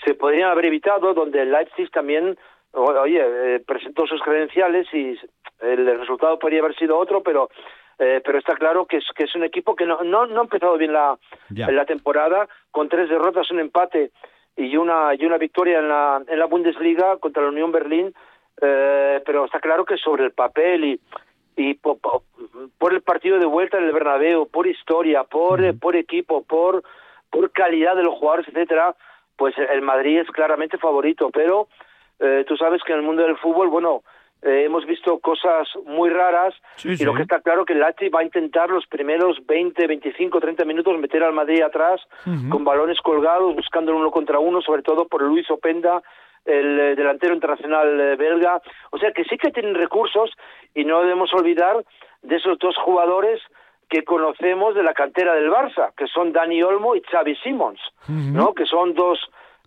se 0.05 0.14
podrían 0.14 0.51
haber 0.51 0.66
evitado, 0.66 1.12
donde 1.12 1.43
el 1.43 1.53
Leipzig 1.53 1.91
también, 1.91 2.39
oye, 2.72 3.20
eh, 3.22 3.62
presentó 3.66 4.07
sus 4.07 4.22
credenciales 4.22 4.87
y 4.95 5.18
el 5.61 5.99
resultado 5.99 6.39
podría 6.39 6.61
haber 6.61 6.74
sido 6.76 6.99
otro, 6.99 7.22
pero 7.22 7.51
eh, 7.99 8.22
pero 8.24 8.39
está 8.39 8.55
claro 8.55 8.87
que 8.87 8.97
es 8.97 9.05
que 9.14 9.24
es 9.24 9.35
un 9.35 9.45
equipo 9.45 9.76
que 9.76 9.85
no 9.85 10.03
no, 10.03 10.26
no 10.26 10.41
ha 10.41 10.45
empezado 10.45 10.78
bien 10.78 10.93
la 10.93 11.18
la 11.51 11.85
temporada 11.85 12.49
con 12.70 12.89
tres 12.89 13.11
derrotas, 13.11 13.51
un 13.51 13.61
empate 13.61 14.12
y 14.57 14.76
una 14.76 15.14
y 15.14 15.26
una 15.26 15.37
victoria 15.37 15.81
en 15.81 15.89
la 15.89 16.22
en 16.26 16.39
la 16.39 16.47
Bundesliga 16.47 17.18
contra 17.18 17.43
la 17.43 17.51
Unión 17.51 17.70
Berlín, 17.70 18.14
eh, 18.62 19.22
pero 19.26 19.45
está 19.45 19.61
claro 19.61 19.85
que 19.85 19.99
sobre 19.99 20.24
el 20.24 20.33
papel 20.33 20.85
y 20.85 21.01
y 21.61 21.74
po- 21.74 21.96
po- 21.98 22.22
por, 22.78 22.92
el 22.92 23.02
partido 23.02 23.38
de 23.38 23.46
vuelta 23.46 23.78
en 23.78 23.84
el 23.84 23.92
Bernabéu, 23.92 24.46
por 24.48 24.66
historia, 24.66 25.24
por 25.24 25.62
eh, 25.64 25.72
por 25.74 25.96
equipo, 25.96 26.42
por 26.42 26.82
por 27.30 27.52
calidad 27.52 27.94
de 27.96 28.02
los 28.02 28.14
jugadores, 28.14 28.48
etcétera, 28.48 28.94
pues 29.36 29.54
el 29.58 29.82
Madrid 29.82 30.18
es 30.20 30.30
claramente 30.30 30.78
favorito, 30.78 31.30
pero 31.32 31.68
eh, 32.18 32.44
tú 32.48 32.56
sabes 32.56 32.82
que 32.82 32.92
en 32.92 32.98
el 32.98 33.04
mundo 33.04 33.22
del 33.22 33.36
fútbol, 33.36 33.68
bueno, 33.68 34.02
eh, 34.42 34.64
hemos 34.64 34.84
visto 34.86 35.18
cosas 35.20 35.68
muy 35.84 36.08
raras 36.11 36.54
Sí, 36.76 36.88
y 36.98 37.04
lo 37.04 37.12
que 37.14 37.22
está 37.22 37.40
claro 37.40 37.64
que 37.64 37.74
el 37.74 37.80
Leipzig 37.80 38.11
va 38.14 38.20
a 38.20 38.24
intentar 38.24 38.70
los 38.70 38.86
primeros 38.86 39.36
20, 39.46 39.86
25, 39.86 40.40
30 40.40 40.64
minutos 40.64 40.98
meter 40.98 41.22
al 41.22 41.32
Madrid 41.34 41.61
atrás 41.62 42.00
con 42.50 42.64
balones 42.64 42.98
colgados, 43.02 43.54
buscando 43.54 43.92
el 43.92 43.98
uno 43.98 44.11
contra 44.11 44.38
uno, 44.38 44.61
sobre 44.62 44.82
todo 44.82 45.06
por 45.06 45.22
Luis 45.22 45.48
Openda, 45.50 46.02
el 46.45 46.78
eh, 46.78 46.95
delantero 46.97 47.34
internacional 47.34 48.01
eh, 48.01 48.16
belga. 48.16 48.61
O 48.91 48.99
sea 48.99 49.12
que 49.12 49.24
sí 49.24 49.36
que 49.36 49.51
tienen 49.51 49.74
recursos 49.74 50.30
y 50.74 50.84
no 50.84 51.01
debemos 51.01 51.32
olvidar 51.34 51.84
de 52.22 52.36
esos 52.36 52.59
dos 52.59 52.76
jugadores 52.76 53.41
que 53.88 54.05
conocemos 54.05 54.74
de 54.74 54.84
la 54.84 54.95
cantera 54.95 55.34
del 55.34 55.51
Barça, 55.51 55.93
que 55.97 56.07
son 56.07 56.32
Dani 56.32 56.62
Olmo 56.62 56.95
y 56.95 57.03
Xavi 57.03 57.34
Simons, 57.36 57.80
¿no? 58.07 58.55
Que 58.55 58.64
son 58.64 58.95
dos 58.95 59.18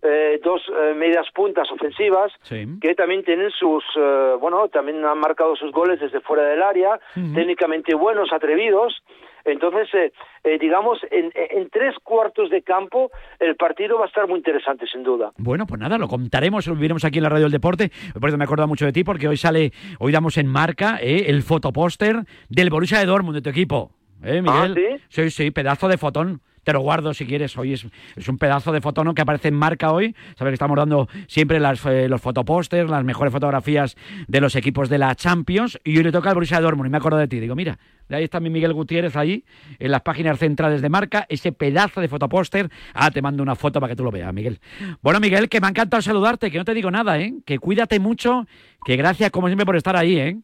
eh, 0.06 0.38
dos 0.44 0.60
eh, 0.68 0.92
medias 0.92 1.26
puntas 1.34 1.66
ofensivas 1.72 2.30
que 2.46 2.94
también 2.94 3.24
tienen 3.24 3.50
sus, 3.50 3.82
eh, 3.96 4.34
bueno, 4.38 4.68
también 4.68 5.02
han 5.02 5.18
marcado 5.18 5.56
sus 5.56 5.72
goles 5.72 5.98
desde 5.98 6.20
fuera 6.20 6.42
del 6.42 6.62
área, 6.62 7.00
técnicamente 7.14 7.94
buenos, 7.94 8.30
atrevidos. 8.30 9.02
Entonces, 9.44 9.88
eh, 9.94 10.12
eh, 10.44 10.58
digamos, 10.58 10.98
en, 11.10 11.30
en 11.34 11.68
tres 11.70 11.94
cuartos 12.02 12.50
de 12.50 12.62
campo 12.62 13.10
el 13.38 13.56
partido 13.56 13.98
va 13.98 14.04
a 14.04 14.08
estar 14.08 14.26
muy 14.26 14.38
interesante, 14.38 14.86
sin 14.86 15.02
duda. 15.02 15.32
Bueno, 15.36 15.66
pues 15.66 15.80
nada, 15.80 15.98
lo 15.98 16.08
contaremos, 16.08 16.66
lo 16.66 16.74
viviremos 16.74 17.04
aquí 17.04 17.18
en 17.18 17.24
la 17.24 17.28
Radio 17.28 17.44
del 17.44 17.52
Deporte. 17.52 17.90
Por 18.18 18.28
eso 18.28 18.38
me 18.38 18.44
acuerdo 18.44 18.66
mucho 18.66 18.86
de 18.86 18.92
ti, 18.92 19.04
porque 19.04 19.28
hoy 19.28 19.36
sale, 19.36 19.72
hoy 19.98 20.12
damos 20.12 20.38
en 20.38 20.46
marca 20.46 20.98
eh, 21.00 21.26
el 21.28 21.42
fotopóster 21.42 22.16
del 22.48 22.70
Borussia 22.70 22.98
de 22.98 23.06
Dortmund, 23.06 23.36
de 23.36 23.42
tu 23.42 23.50
equipo. 23.50 23.90
¿Eh, 24.22 24.40
Miguel? 24.40 24.74
¿sí? 25.08 25.22
Sí, 25.22 25.30
sí, 25.30 25.50
pedazo 25.50 25.88
de 25.88 25.98
fotón. 25.98 26.40
Te 26.64 26.72
lo 26.72 26.80
guardo 26.80 27.14
si 27.14 27.26
quieres. 27.26 27.56
Hoy 27.56 27.74
es, 27.74 27.86
es 28.16 28.28
un 28.28 28.38
pedazo 28.38 28.72
de 28.72 28.80
fotón 28.80 29.14
que 29.14 29.22
aparece 29.22 29.48
en 29.48 29.54
marca 29.54 29.92
hoy. 29.92 30.14
Sabes 30.36 30.50
que 30.50 30.54
estamos 30.54 30.76
dando 30.76 31.08
siempre 31.28 31.60
las, 31.60 31.84
eh, 31.86 32.08
los 32.08 32.20
fotopósters, 32.20 32.90
las 32.90 33.04
mejores 33.04 33.32
fotografías 33.32 33.96
de 34.26 34.40
los 34.40 34.56
equipos 34.56 34.88
de 34.88 34.98
la 34.98 35.14
Champions. 35.14 35.78
Y 35.84 35.96
hoy 35.98 36.04
le 36.04 36.12
toca 36.12 36.30
al 36.30 36.34
Borussia 36.34 36.60
Dortmund. 36.60 36.88
Y 36.88 36.90
me 36.90 36.96
acuerdo 36.96 37.18
de 37.18 37.28
ti. 37.28 37.38
Digo, 37.38 37.54
mira, 37.54 37.78
de 38.08 38.16
ahí 38.16 38.24
está 38.24 38.40
mi 38.40 38.50
Miguel 38.50 38.72
Gutiérrez 38.72 39.16
ahí, 39.16 39.44
en 39.78 39.90
las 39.90 40.02
páginas 40.02 40.38
centrales 40.38 40.82
de 40.82 40.88
marca, 40.88 41.26
ese 41.28 41.52
pedazo 41.52 42.00
de 42.00 42.08
fotopóster. 42.08 42.70
Ah, 42.92 43.10
te 43.10 43.22
mando 43.22 43.42
una 43.42 43.56
foto 43.56 43.80
para 43.80 43.90
que 43.92 43.96
tú 43.96 44.04
lo 44.04 44.10
veas, 44.10 44.32
Miguel. 44.32 44.60
Bueno, 45.02 45.20
Miguel, 45.20 45.48
que 45.48 45.60
me 45.60 45.66
ha 45.66 45.70
encantado 45.70 46.02
saludarte, 46.02 46.50
que 46.50 46.58
no 46.58 46.64
te 46.64 46.74
digo 46.74 46.90
nada, 46.90 47.18
¿eh? 47.18 47.34
Que 47.46 47.58
cuídate 47.58 47.98
mucho, 48.00 48.46
que 48.84 48.96
gracias 48.96 49.30
como 49.30 49.48
siempre 49.48 49.66
por 49.66 49.76
estar 49.76 49.96
ahí, 49.96 50.18
¿eh? 50.18 50.38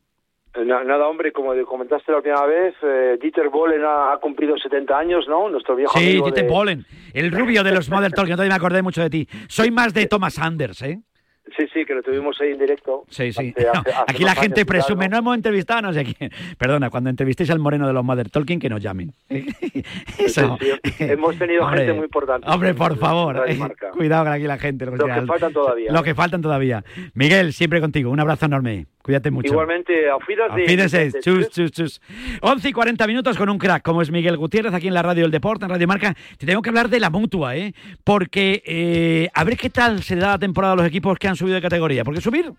Eh, 0.55 0.64
na- 0.64 0.82
Nada, 0.82 1.07
hombre, 1.07 1.30
como 1.32 1.53
comentaste 1.64 2.11
la 2.11 2.18
última 2.18 2.44
vez, 2.46 2.74
eh, 2.82 3.18
Dieter 3.20 3.48
Bohlen 3.51 3.84
ha, 3.84 4.12
ha 4.12 4.18
cumplido 4.18 4.57
70 4.59 4.98
años, 4.98 5.26
¿no? 5.28 5.48
Nuestro 5.48 5.76
viejo 5.76 5.96
Sí, 5.98 6.05
amigo 6.11 6.26
Dieter 6.26 6.44
de- 6.44 6.51
Bohlen, 6.51 6.84
el 7.14 7.30
rubio 7.30 7.62
de 7.62 7.72
los 7.72 7.88
Mother 7.88 8.11
Talking, 8.12 8.36
no 8.36 8.42
me 8.42 8.53
acordé 8.53 8.82
mucho 8.82 9.01
de 9.03 9.11
ti. 9.11 9.28
Soy 9.48 9.70
más 9.70 9.94
de 9.94 10.07
Thomas 10.07 10.38
Anders, 10.38 10.82
¿eh? 10.82 10.98
Sí, 11.57 11.64
sí, 11.72 11.84
que 11.84 11.94
lo 11.94 12.03
tuvimos 12.03 12.40
ahí 12.40 12.53
en 12.53 12.59
directo. 12.59 13.05
Sí, 13.09 13.32
sí. 13.32 13.53
hace- 13.57 13.68
hace- 13.68 13.90
hace 13.90 14.05
aquí 14.09 14.24
la 14.24 14.34
gente 14.34 14.61
años 14.61 14.66
presume, 14.68 15.07
¿no? 15.09 15.12
no 15.12 15.18
hemos 15.18 15.36
entrevistado 15.36 15.78
a 15.78 15.82
no 15.82 15.92
sé 15.92 16.05
quién. 16.05 16.30
Perdona, 16.59 16.90
cuando 16.90 17.11
entrevistéis 17.11 17.51
al 17.51 17.59
moreno 17.59 17.86
de 17.86 17.92
los 17.92 18.05
Mother 18.05 18.30
Talking, 18.30 18.59
que 18.61 18.68
nos 18.68 18.80
llamen. 18.80 19.12
Eso. 20.18 20.59
Sí, 20.61 20.70
sí, 20.96 21.05
hemos 21.05 21.36
tenido 21.38 21.64
Hombre, 21.64 21.78
gente 21.80 21.92
muy 21.94 22.05
importante. 22.05 22.48
Hombre, 22.48 22.74
por 22.74 22.96
favor, 22.98 23.42
cuidado 23.92 24.24
con 24.24 24.32
aquí 24.32 24.44
la 24.44 24.59
gente. 24.59 24.86
Los 24.86 24.94
que 24.98 25.26
faltan 25.26 25.53
todavía. 25.53 25.92
Los 25.92 26.03
que 26.03 26.14
faltan 26.14 26.42
todavía. 26.42 26.84
Miguel, 27.14 27.53
siempre 27.53 27.80
contigo. 27.80 28.11
Un 28.11 28.20
abrazo 28.20 28.46
enorme. 28.46 28.86
Cuídate 29.03 29.30
mucho. 29.30 29.53
Igualmente. 29.53 29.94
Fíjense, 30.66 31.11
chus, 31.20 31.48
chus, 31.51 31.72
chus. 31.72 32.01
11 32.42 32.68
y 32.68 32.72
40 32.72 33.07
minutos 33.07 33.36
con 33.36 33.48
un 33.48 33.59
crack 33.59 33.82
como 33.82 34.03
es 34.03 34.11
Miguel 34.11 34.36
Gutiérrez 34.36 34.74
aquí 34.74 34.88
en 34.88 34.94
la 34.94 35.03
Radio 35.03 35.22
del 35.22 35.30
Deporte, 35.30 35.64
en 35.64 35.70
Radio 35.70 35.86
Marca. 35.88 36.14
Te 36.38 36.46
tengo 36.46 36.61
que 36.61 36.68
hablar 36.68 36.88
de 36.90 37.01
la 37.01 37.09
mutua, 37.09 37.57
¿eh? 37.57 37.72
Porque 38.05 38.62
eh, 38.66 39.28
a 39.32 39.42
ver 39.44 39.57
qué 39.57 39.70
tal 39.70 40.03
se 40.03 40.16
da 40.16 40.28
la 40.32 40.38
temporada 40.38 40.74
a 40.74 40.76
los 40.76 40.86
equipos 40.86 41.18
que 41.18 41.28
han 41.28 41.36
subido 41.41 41.57
de 41.57 41.62
categoría. 41.62 42.05
Porque 42.05 42.20
subir 42.20 42.53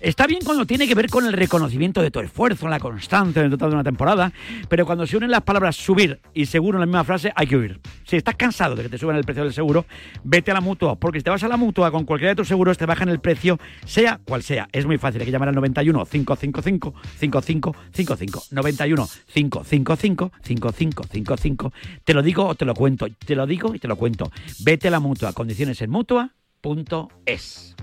está 0.00 0.26
bien 0.26 0.40
cuando 0.44 0.64
tiene 0.64 0.88
que 0.88 0.94
ver 0.94 1.08
con 1.10 1.26
el 1.26 1.32
reconocimiento 1.32 2.00
de 2.00 2.10
tu 2.10 2.20
esfuerzo, 2.20 2.68
la 2.68 2.80
constancia 2.80 3.40
en 3.40 3.46
el 3.46 3.50
total 3.50 3.70
de 3.70 3.74
una 3.76 3.84
temporada. 3.84 4.32
Pero 4.68 4.86
cuando 4.86 5.06
se 5.06 5.16
unen 5.16 5.30
las 5.30 5.42
palabras 5.42 5.76
subir 5.76 6.20
y 6.32 6.46
seguro 6.46 6.78
en 6.78 6.80
la 6.80 6.86
misma 6.86 7.04
frase, 7.04 7.32
hay 7.34 7.46
que 7.46 7.56
huir. 7.56 7.80
Si 8.04 8.16
estás 8.16 8.36
cansado 8.36 8.74
de 8.74 8.84
que 8.84 8.88
te 8.88 8.98
suban 8.98 9.16
el 9.16 9.24
precio 9.24 9.44
del 9.44 9.52
seguro, 9.52 9.84
vete 10.24 10.50
a 10.50 10.54
la 10.54 10.60
mutua. 10.60 10.96
Porque 10.96 11.18
si 11.20 11.24
te 11.24 11.30
vas 11.30 11.42
a 11.42 11.48
la 11.48 11.56
mutua 11.56 11.90
con 11.90 12.04
cualquiera 12.04 12.30
de 12.30 12.36
tus 12.36 12.48
seguros, 12.48 12.78
te 12.78 12.86
bajan 12.86 13.08
el 13.08 13.20
precio, 13.20 13.58
sea 13.84 14.20
cual 14.24 14.42
sea. 14.42 14.68
Es 14.72 14.86
muy 14.86 14.98
fácil. 14.98 15.20
Hay 15.20 15.26
que 15.26 15.32
llamar 15.32 15.48
al 15.48 15.54
91 15.54 16.06
555 16.06 16.94
5555 17.18 18.42
91 18.52 19.08
555 19.34 20.32
5555. 20.42 21.72
Te 22.04 22.14
lo 22.14 22.22
digo 22.22 22.46
o 22.46 22.54
te 22.54 22.64
lo 22.64 22.74
cuento. 22.74 23.06
Te 23.24 23.34
lo 23.34 23.46
digo 23.46 23.74
y 23.74 23.78
te 23.78 23.88
lo 23.88 23.96
cuento. 23.96 24.30
Vete 24.60 24.88
a 24.88 24.90
la 24.90 25.00
mutua. 25.00 25.32
Condiciones 25.32 25.82
en 25.82 25.90
mutua.es. 25.90 27.77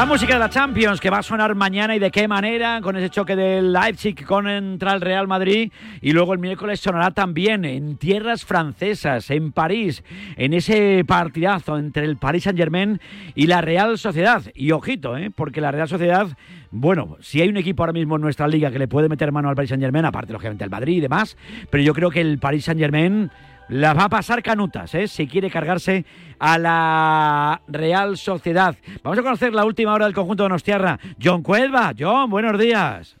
La 0.00 0.06
música 0.06 0.32
de 0.32 0.40
la 0.40 0.48
Champions 0.48 0.98
que 0.98 1.10
va 1.10 1.18
a 1.18 1.22
sonar 1.22 1.54
mañana 1.54 1.94
y 1.94 1.98
de 1.98 2.10
qué 2.10 2.26
manera 2.26 2.80
con 2.80 2.96
ese 2.96 3.10
choque 3.10 3.36
del 3.36 3.70
Leipzig 3.70 4.24
contra 4.24 4.94
el 4.94 5.02
Real 5.02 5.28
Madrid 5.28 5.70
y 6.00 6.12
luego 6.12 6.32
el 6.32 6.38
miércoles 6.38 6.80
sonará 6.80 7.10
también 7.10 7.66
en 7.66 7.98
tierras 7.98 8.46
francesas, 8.46 9.30
en 9.30 9.52
París, 9.52 10.02
en 10.38 10.54
ese 10.54 11.04
partidazo 11.06 11.76
entre 11.76 12.06
el 12.06 12.16
Paris 12.16 12.44
Saint 12.44 12.58
Germain 12.58 12.98
y 13.34 13.46
la 13.46 13.60
Real 13.60 13.98
Sociedad. 13.98 14.42
Y 14.54 14.70
ojito, 14.70 15.18
¿eh? 15.18 15.30
porque 15.36 15.60
la 15.60 15.70
Real 15.70 15.86
Sociedad, 15.86 16.28
bueno, 16.70 17.18
si 17.20 17.42
hay 17.42 17.50
un 17.50 17.58
equipo 17.58 17.82
ahora 17.82 17.92
mismo 17.92 18.16
en 18.16 18.22
nuestra 18.22 18.48
liga 18.48 18.70
que 18.70 18.78
le 18.78 18.88
puede 18.88 19.10
meter 19.10 19.30
mano 19.32 19.50
al 19.50 19.54
Paris 19.54 19.68
Saint 19.68 19.82
Germain, 19.82 20.06
aparte 20.06 20.32
lógicamente 20.32 20.64
el 20.64 20.70
Madrid 20.70 20.96
y 20.96 21.00
demás, 21.00 21.36
pero 21.68 21.82
yo 21.82 21.92
creo 21.92 22.08
que 22.08 22.22
el 22.22 22.38
Paris 22.38 22.64
Saint 22.64 22.80
Germain 22.80 23.30
las 23.70 23.96
va 23.96 24.04
a 24.04 24.08
pasar 24.08 24.42
canutas, 24.42 24.94
¿eh? 24.94 25.06
si 25.06 25.26
quiere 25.26 25.48
cargarse 25.48 26.04
a 26.38 26.58
la 26.58 27.62
Real 27.68 28.16
Sociedad. 28.16 28.76
Vamos 29.02 29.18
a 29.18 29.22
conocer 29.22 29.54
la 29.54 29.64
última 29.64 29.94
hora 29.94 30.06
del 30.06 30.14
conjunto 30.14 30.42
de 30.42 30.48
Donostiarra. 30.48 30.98
John 31.22 31.42
Cuelva. 31.42 31.92
John, 31.98 32.28
buenos 32.28 32.58
días. 32.58 33.16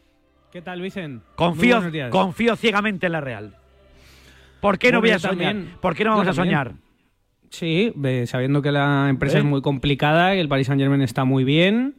¿Qué 0.50 0.60
tal, 0.60 0.80
Vicen? 0.80 1.22
Confío, 1.36 1.80
confío 2.10 2.56
ciegamente 2.56 3.06
en 3.06 3.12
la 3.12 3.20
Real. 3.20 3.54
¿Por 4.60 4.78
qué 4.78 4.90
no 4.90 5.00
voy 5.00 5.10
a 5.10 5.18
soñar? 5.18 5.56
¿Por 5.80 5.94
qué 5.94 6.04
no 6.04 6.10
vamos 6.10 6.28
a 6.28 6.32
soñar? 6.32 6.72
Sí, 7.50 7.92
sabiendo 8.26 8.62
que 8.62 8.72
la 8.72 9.08
empresa 9.08 9.38
¿Eh? 9.38 9.40
es 9.40 9.44
muy 9.44 9.60
complicada, 9.60 10.32
que 10.32 10.40
el 10.40 10.48
Paris 10.48 10.68
Saint 10.68 10.80
Germain 10.80 11.02
está 11.02 11.24
muy 11.24 11.44
bien, 11.44 11.96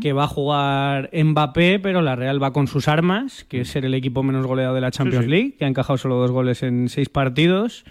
que 0.00 0.12
va 0.12 0.24
a 0.24 0.28
jugar 0.28 1.10
Mbappé, 1.12 1.78
pero 1.80 2.00
la 2.00 2.16
Real 2.16 2.42
va 2.42 2.52
con 2.52 2.66
sus 2.66 2.88
armas, 2.88 3.44
que 3.44 3.60
es 3.60 3.68
ser 3.68 3.84
el 3.84 3.94
equipo 3.94 4.22
menos 4.22 4.46
goleado 4.46 4.74
de 4.74 4.80
la 4.80 4.90
Champions 4.90 5.26
sí. 5.26 5.30
League, 5.30 5.54
que 5.58 5.66
ha 5.66 5.68
encajado 5.68 5.98
solo 5.98 6.16
dos 6.16 6.30
goles 6.30 6.62
en 6.62 6.88
seis 6.88 7.08
partidos. 7.10 7.84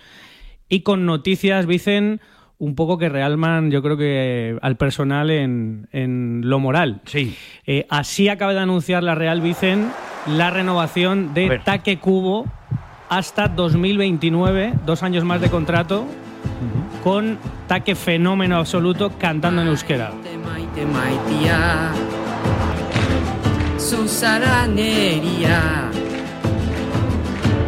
y 0.68 0.82
con 0.82 1.06
noticias, 1.06 1.68
Vicen, 1.68 2.22
un 2.58 2.74
poco 2.74 2.98
que 2.98 3.08
realman, 3.08 3.70
yo 3.70 3.84
creo 3.84 3.98
que 3.98 4.58
al 4.62 4.78
personal 4.78 5.30
en, 5.30 5.88
en 5.92 6.42
lo 6.46 6.60
moral. 6.60 7.02
Sí. 7.06 7.36
Eh, 7.68 7.86
así 7.90 8.30
acaba 8.30 8.54
de 8.54 8.62
anunciar 8.62 9.04
la 9.04 9.14
Real 9.14 9.42
Vicen 9.42 9.92
la 10.28 10.50
renovación 10.50 11.34
de 11.34 11.60
Taque 11.64 11.98
Cubo 12.00 12.46
hasta 13.10 13.48
2029, 13.48 14.74
dos 14.86 15.04
años 15.04 15.24
más 15.24 15.40
de 15.42 15.50
contrato, 15.50 16.06
con 17.06 17.38
Taque 17.68 17.94
fenómeno 17.94 18.58
absoluto 18.58 19.12
cantando 19.20 19.62
en 19.62 19.68
euskera. 19.68 20.12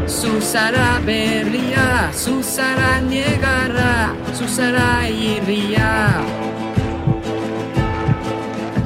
Zuzara 0.08 1.00
berria 1.06 2.10
Zuzara 2.12 3.00
negarra 3.02 4.16
Zuzara 4.34 5.08
irria 5.08 6.22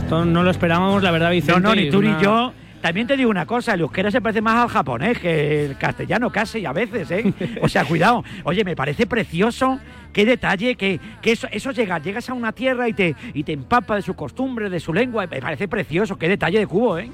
Esto 0.01 0.25
no 0.25 0.43
lo 0.43 0.51
esperábamos, 0.51 1.01
la 1.01 1.11
verdad, 1.11 1.27
No, 1.29 1.33
Vicente. 1.33 1.61
no, 1.61 1.75
ni 1.75 1.83
es 1.83 1.91
tú 1.91 2.01
ni 2.01 2.13
yo. 2.21 2.51
También 2.81 3.05
te 3.05 3.15
digo 3.15 3.29
una 3.29 3.45
cosa, 3.45 3.75
el 3.75 3.81
euskera 3.81 4.09
se 4.09 4.21
parece 4.21 4.41
más 4.41 4.55
al 4.55 4.69
japonés 4.69 5.19
que 5.19 5.65
el 5.65 5.77
castellano 5.77 6.31
casi 6.31 6.65
a 6.65 6.73
veces, 6.73 7.11
¿eh? 7.11 7.33
O 7.61 7.69
sea, 7.69 7.85
cuidado. 7.85 8.23
Oye, 8.43 8.63
me 8.63 8.75
parece 8.75 9.05
precioso, 9.05 9.79
qué 10.11 10.25
detalle, 10.25 10.75
que, 10.75 10.99
que 11.21 11.33
eso, 11.33 11.47
eso 11.51 11.71
llega, 11.71 11.99
llegas 11.99 12.29
a 12.29 12.33
una 12.33 12.51
tierra 12.51 12.89
y 12.89 12.93
te, 12.93 13.15
y 13.33 13.43
te 13.43 13.53
empapa 13.53 13.95
de 13.95 14.01
su 14.01 14.15
costumbre, 14.15 14.69
de 14.69 14.79
su 14.79 14.93
lengua, 14.93 15.27
me 15.27 15.39
parece 15.39 15.67
precioso, 15.67 16.17
qué 16.17 16.27
detalle 16.27 16.57
de 16.59 16.67
cubo, 16.67 16.97
¿eh? 16.97 17.11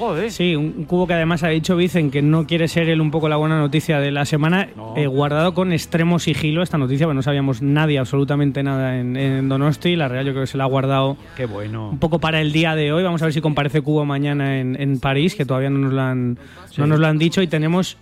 Joder. 0.00 0.30
Sí, 0.32 0.56
un, 0.56 0.84
cubo 0.84 1.06
que 1.06 1.12
además 1.12 1.42
ha 1.42 1.48
dicho 1.48 1.76
Vicen 1.76 2.10
que 2.10 2.22
no 2.22 2.46
quiere 2.46 2.68
ser 2.68 2.88
él 2.88 3.02
un 3.02 3.10
poco 3.10 3.28
la 3.28 3.36
buena 3.36 3.58
noticia 3.58 4.00
de 4.00 4.10
la 4.10 4.24
semana, 4.24 4.68
eh, 4.96 5.06
guardado 5.06 5.52
con 5.52 5.72
extremo 5.74 6.18
sigilo 6.18 6.62
esta 6.62 6.78
noticia, 6.78 7.06
porque 7.06 7.16
no 7.16 7.22
sabíamos 7.22 7.60
nadie, 7.60 7.98
absolutamente 7.98 8.62
nada 8.62 8.98
en, 8.98 9.14
en 9.16 9.48
Donosti. 9.50 9.96
La 9.96 10.08
Real 10.08 10.24
yo 10.24 10.32
creo 10.32 10.44
que 10.44 10.46
se 10.50 10.56
la 10.56 10.64
ha 10.64 10.68
guardado 10.68 11.18
Qué 11.36 11.44
bueno. 11.44 11.90
un 11.90 11.98
poco 11.98 12.18
para 12.18 12.40
el 12.40 12.50
día 12.50 12.74
de 12.74 12.92
hoy. 12.92 13.02
Vamos 13.02 13.20
a 13.20 13.26
ver 13.26 13.34
si 13.34 13.42
comparece 13.42 13.82
Cubo 13.82 14.06
mañana 14.06 14.58
en, 14.58 14.80
en 14.80 14.98
París, 15.00 15.34
que 15.34 15.44
todavía 15.44 15.68
no 15.68 15.78
nos 15.78 15.92
lo 15.92 16.00
han, 16.00 16.38
no 16.78 16.86
nos 16.86 16.98
lo 16.98 17.06
han 17.06 17.18
dicho. 17.18 17.42
Y 17.42 17.46
tenemos, 17.46 17.98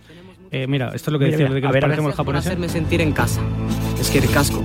eh, 0.51 0.67
mira, 0.67 0.91
esto 0.95 1.09
es 1.09 1.13
lo 1.13 1.19
que 1.19 1.25
Mira, 1.25 1.37
decía, 1.37 1.47
mira, 1.49 1.55
de 1.55 1.61
que 1.61 1.67
a 1.67 1.71
ver, 1.71 1.83
a 1.83 1.87
ver. 1.89 2.13
japoneses. 2.13 2.47
hacerme 2.47 2.69
sentir 2.69 3.01
en 3.01 3.11
casa. 3.11 3.41
Es 3.99 4.09
que 4.09 4.19
casco. 4.21 4.63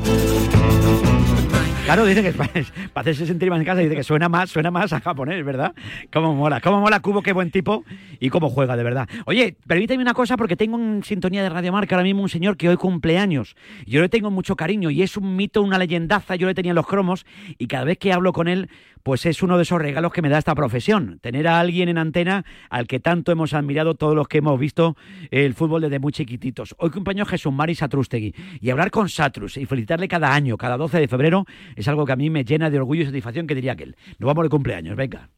Claro, 1.85 2.07
dice 2.07 2.23
que 2.23 2.33
para, 2.33 2.51
hacerse 2.95 3.27
sentir 3.27 3.51
más 3.51 3.59
en 3.59 3.67
casa, 3.67 3.81
dice 3.83 3.95
que 3.95 4.03
suena 4.03 4.31
más, 4.31 4.49
suena 4.49 4.71
más 4.71 4.95
a 4.95 5.01
japonés, 5.01 5.45
¿verdad? 5.45 5.75
Cómo 6.11 6.35
mola, 6.35 6.63
cómo 6.63 6.81
mola 6.81 7.01
Cubo, 7.01 7.21
qué 7.21 7.35
buen 7.35 7.51
tipo 7.51 7.85
y 8.19 8.31
cómo 8.31 8.49
juega, 8.49 8.75
de 8.75 8.83
verdad. 8.83 9.07
Oye, 9.27 9.55
permíteme 9.67 10.03
una 10.03 10.15
cosa 10.15 10.39
porque 10.39 10.57
tengo 10.57 10.79
en 10.79 11.05
sintonía 11.05 11.43
de 11.43 11.51
Radio 11.51 11.73
Marca 11.73 11.95
ahora 11.95 12.05
mismo 12.05 12.23
un 12.23 12.31
señor 12.31 12.57
que 12.57 12.71
hoy 12.71 12.79
cumpleaños. 12.79 13.55
Yo 13.87 14.01
le 14.01 14.09
tengo 14.09 14.31
mucho 14.31 14.57
cariño 14.57 14.89
y 14.89 15.03
es 15.03 15.19
un 15.19 15.37
mito, 15.37 15.61
una 15.61 15.77
leyendaza, 15.77 16.37
yo 16.37 16.47
le 16.47 16.55
tenía 16.55 16.71
en 16.71 16.77
los 16.77 16.87
cromos 16.87 17.27
y 17.59 17.67
cada 17.67 17.85
vez 17.85 17.99
que 17.99 18.15
hablo 18.15 18.33
con 18.33 18.49
él, 18.49 18.71
pues 19.05 19.27
es 19.27 19.43
uno 19.43 19.59
de 19.59 19.65
esos 19.65 19.79
regalos 19.79 20.13
que 20.15 20.23
me 20.23 20.31
da 20.31 20.39
esta 20.39 20.55
profesión. 20.55 21.19
Tener 21.21 21.47
a 21.47 21.61
alguien 21.61 21.91
en 21.91 21.99
antena 21.99 22.47
al 22.71 22.87
que 22.87 22.99
tanto 22.99 23.31
hemos 23.31 23.53
admirado 23.53 23.95
todos 23.95 24.17
los 24.17 24.27
que 24.27 24.39
hemos 24.39 24.59
visto 24.59 24.97
el 25.31 25.53
fútbol 25.53 25.83
desde 25.83 25.99
muy 25.99 26.11
chiquititos. 26.11 26.75
Hoy 26.79 26.89
cumpleaños 26.89 27.29
Jesús 27.29 27.53
Mari 27.53 27.75
Satrústegui 27.75 28.35
y 28.63 28.71
hablar 28.71 28.91
con 28.91 29.11
Satrus 29.11 29.59
y 29.59 29.67
felicitarle 29.67 30.09
cada 30.09 30.35
año, 30.35 30.57
cada 30.57 30.79
12 30.79 31.01
de 31.01 31.09
febrero, 31.09 31.45
es 31.77 31.89
algo 31.89 32.07
que 32.07 32.13
a 32.13 32.17
mí 32.17 32.31
me 32.31 32.45
llena 32.45 32.71
de 32.71 32.79
orgullo 32.79 33.03
y 33.03 33.07
satisfacción 33.07 33.47
que 33.47 33.55
diría 33.55 33.73
aquel. 33.73 33.97
Nos 34.19 34.27
vamos 34.27 34.45
de 34.45 34.51
cumpleaños, 34.51 34.97
venga. 34.97 35.29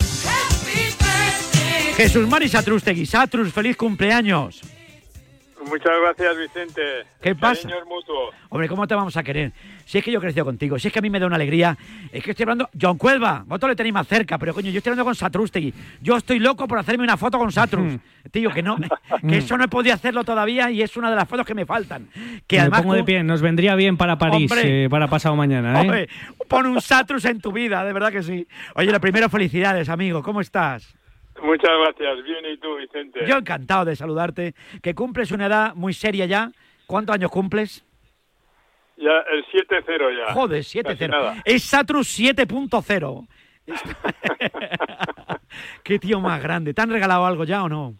Jesús 1.96 2.28
Mari 2.28 2.48
Satrústegui, 2.48 3.06
Satrus, 3.06 3.52
feliz 3.52 3.76
cumpleaños. 3.76 4.60
Muchas 5.68 5.92
gracias, 6.00 6.36
Vicente. 6.38 6.82
¿Qué 7.20 7.30
El 7.30 7.36
pasa? 7.36 7.62
cariño 7.62 7.80
es 7.82 7.86
mutuo. 7.88 8.30
Hombre, 8.50 8.68
¿cómo 8.68 8.86
te 8.86 8.94
vamos 8.94 9.16
a 9.16 9.22
querer? 9.22 9.52
Si 9.84 9.98
es 9.98 10.04
que 10.04 10.10
yo 10.12 10.18
he 10.18 10.22
crecido 10.22 10.44
contigo, 10.44 10.78
si 10.78 10.88
es 10.88 10.92
que 10.92 10.98
a 11.00 11.02
mí 11.02 11.10
me 11.10 11.18
da 11.18 11.26
una 11.26 11.36
alegría. 11.36 11.76
Es 12.12 12.22
que 12.22 12.30
estoy 12.30 12.44
hablando. 12.44 12.68
John 12.80 12.96
Cuelva, 12.98 13.42
vosotros 13.46 13.70
le 13.70 13.76
tenéis 13.76 13.94
más 13.94 14.06
cerca, 14.06 14.38
pero 14.38 14.54
coño, 14.54 14.70
yo 14.70 14.78
estoy 14.78 14.90
hablando 14.90 15.04
con 15.04 15.14
Satrústegui. 15.14 15.74
Yo 16.00 16.16
estoy 16.16 16.38
loco 16.38 16.66
por 16.68 16.78
hacerme 16.78 17.04
una 17.04 17.16
foto 17.16 17.38
con 17.38 17.50
Satrus. 17.52 17.94
Tío, 18.30 18.50
que 18.50 18.62
no, 18.62 18.76
que 19.28 19.36
eso 19.38 19.56
no 19.56 19.64
he 19.64 19.68
podido 19.68 19.94
hacerlo 19.94 20.24
todavía 20.24 20.70
y 20.70 20.82
es 20.82 20.96
una 20.96 21.10
de 21.10 21.16
las 21.16 21.28
fotos 21.28 21.46
que 21.46 21.54
me 21.54 21.66
faltan. 21.66 22.08
Que 22.46 22.56
Me 22.56 22.60
además. 22.62 22.82
pongo 22.82 22.94
de 22.94 23.04
pie, 23.04 23.22
nos 23.22 23.42
vendría 23.42 23.74
bien 23.74 23.96
para 23.96 24.18
París, 24.18 24.50
Hombre. 24.50 24.84
eh, 24.84 24.90
para 24.90 25.08
pasado 25.08 25.36
mañana. 25.36 25.76
¿eh? 25.78 25.80
Hombre, 25.80 26.08
pon 26.48 26.66
un 26.66 26.80
Satrus 26.80 27.24
en 27.24 27.40
tu 27.40 27.52
vida, 27.52 27.84
de 27.84 27.92
verdad 27.92 28.12
que 28.12 28.22
sí. 28.22 28.46
Oye, 28.74 28.90
lo 28.92 29.00
primero, 29.00 29.28
felicidades, 29.28 29.88
amigo. 29.88 30.22
¿Cómo 30.22 30.40
estás? 30.40 30.94
Muchas 31.42 31.70
gracias. 31.80 32.24
Bien, 32.24 32.44
¿y 32.52 32.56
tú, 32.58 32.76
Vicente? 32.76 33.20
Yo 33.26 33.36
encantado 33.38 33.84
de 33.84 33.96
saludarte. 33.96 34.54
Que 34.82 34.94
cumples 34.94 35.30
una 35.32 35.46
edad 35.46 35.74
muy 35.74 35.92
seria 35.92 36.26
ya. 36.26 36.50
¿Cuántos 36.86 37.14
años 37.14 37.30
cumples? 37.30 37.84
Ya, 38.96 39.12
el 39.30 39.44
7-0 39.46 40.16
ya. 40.26 40.32
Joder, 40.32 40.60
Casi 40.60 40.78
7-0. 40.78 41.08
nada. 41.10 41.36
Es 41.44 41.64
Satrus 41.64 42.18
7.0. 42.18 43.26
Qué 45.82 45.98
tío 45.98 46.20
más 46.20 46.42
grande. 46.42 46.72
¿Te 46.74 46.82
han 46.82 46.90
regalado 46.90 47.26
algo 47.26 47.44
ya 47.44 47.62
o 47.64 47.68
no? 47.68 47.94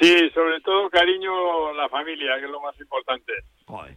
Sí, 0.00 0.14
sobre 0.34 0.60
todo 0.60 0.90
cariño 0.90 1.68
a 1.68 1.72
la 1.74 1.88
familia, 1.88 2.36
que 2.38 2.44
es 2.44 2.50
lo 2.50 2.60
más 2.60 2.78
importante. 2.80 3.32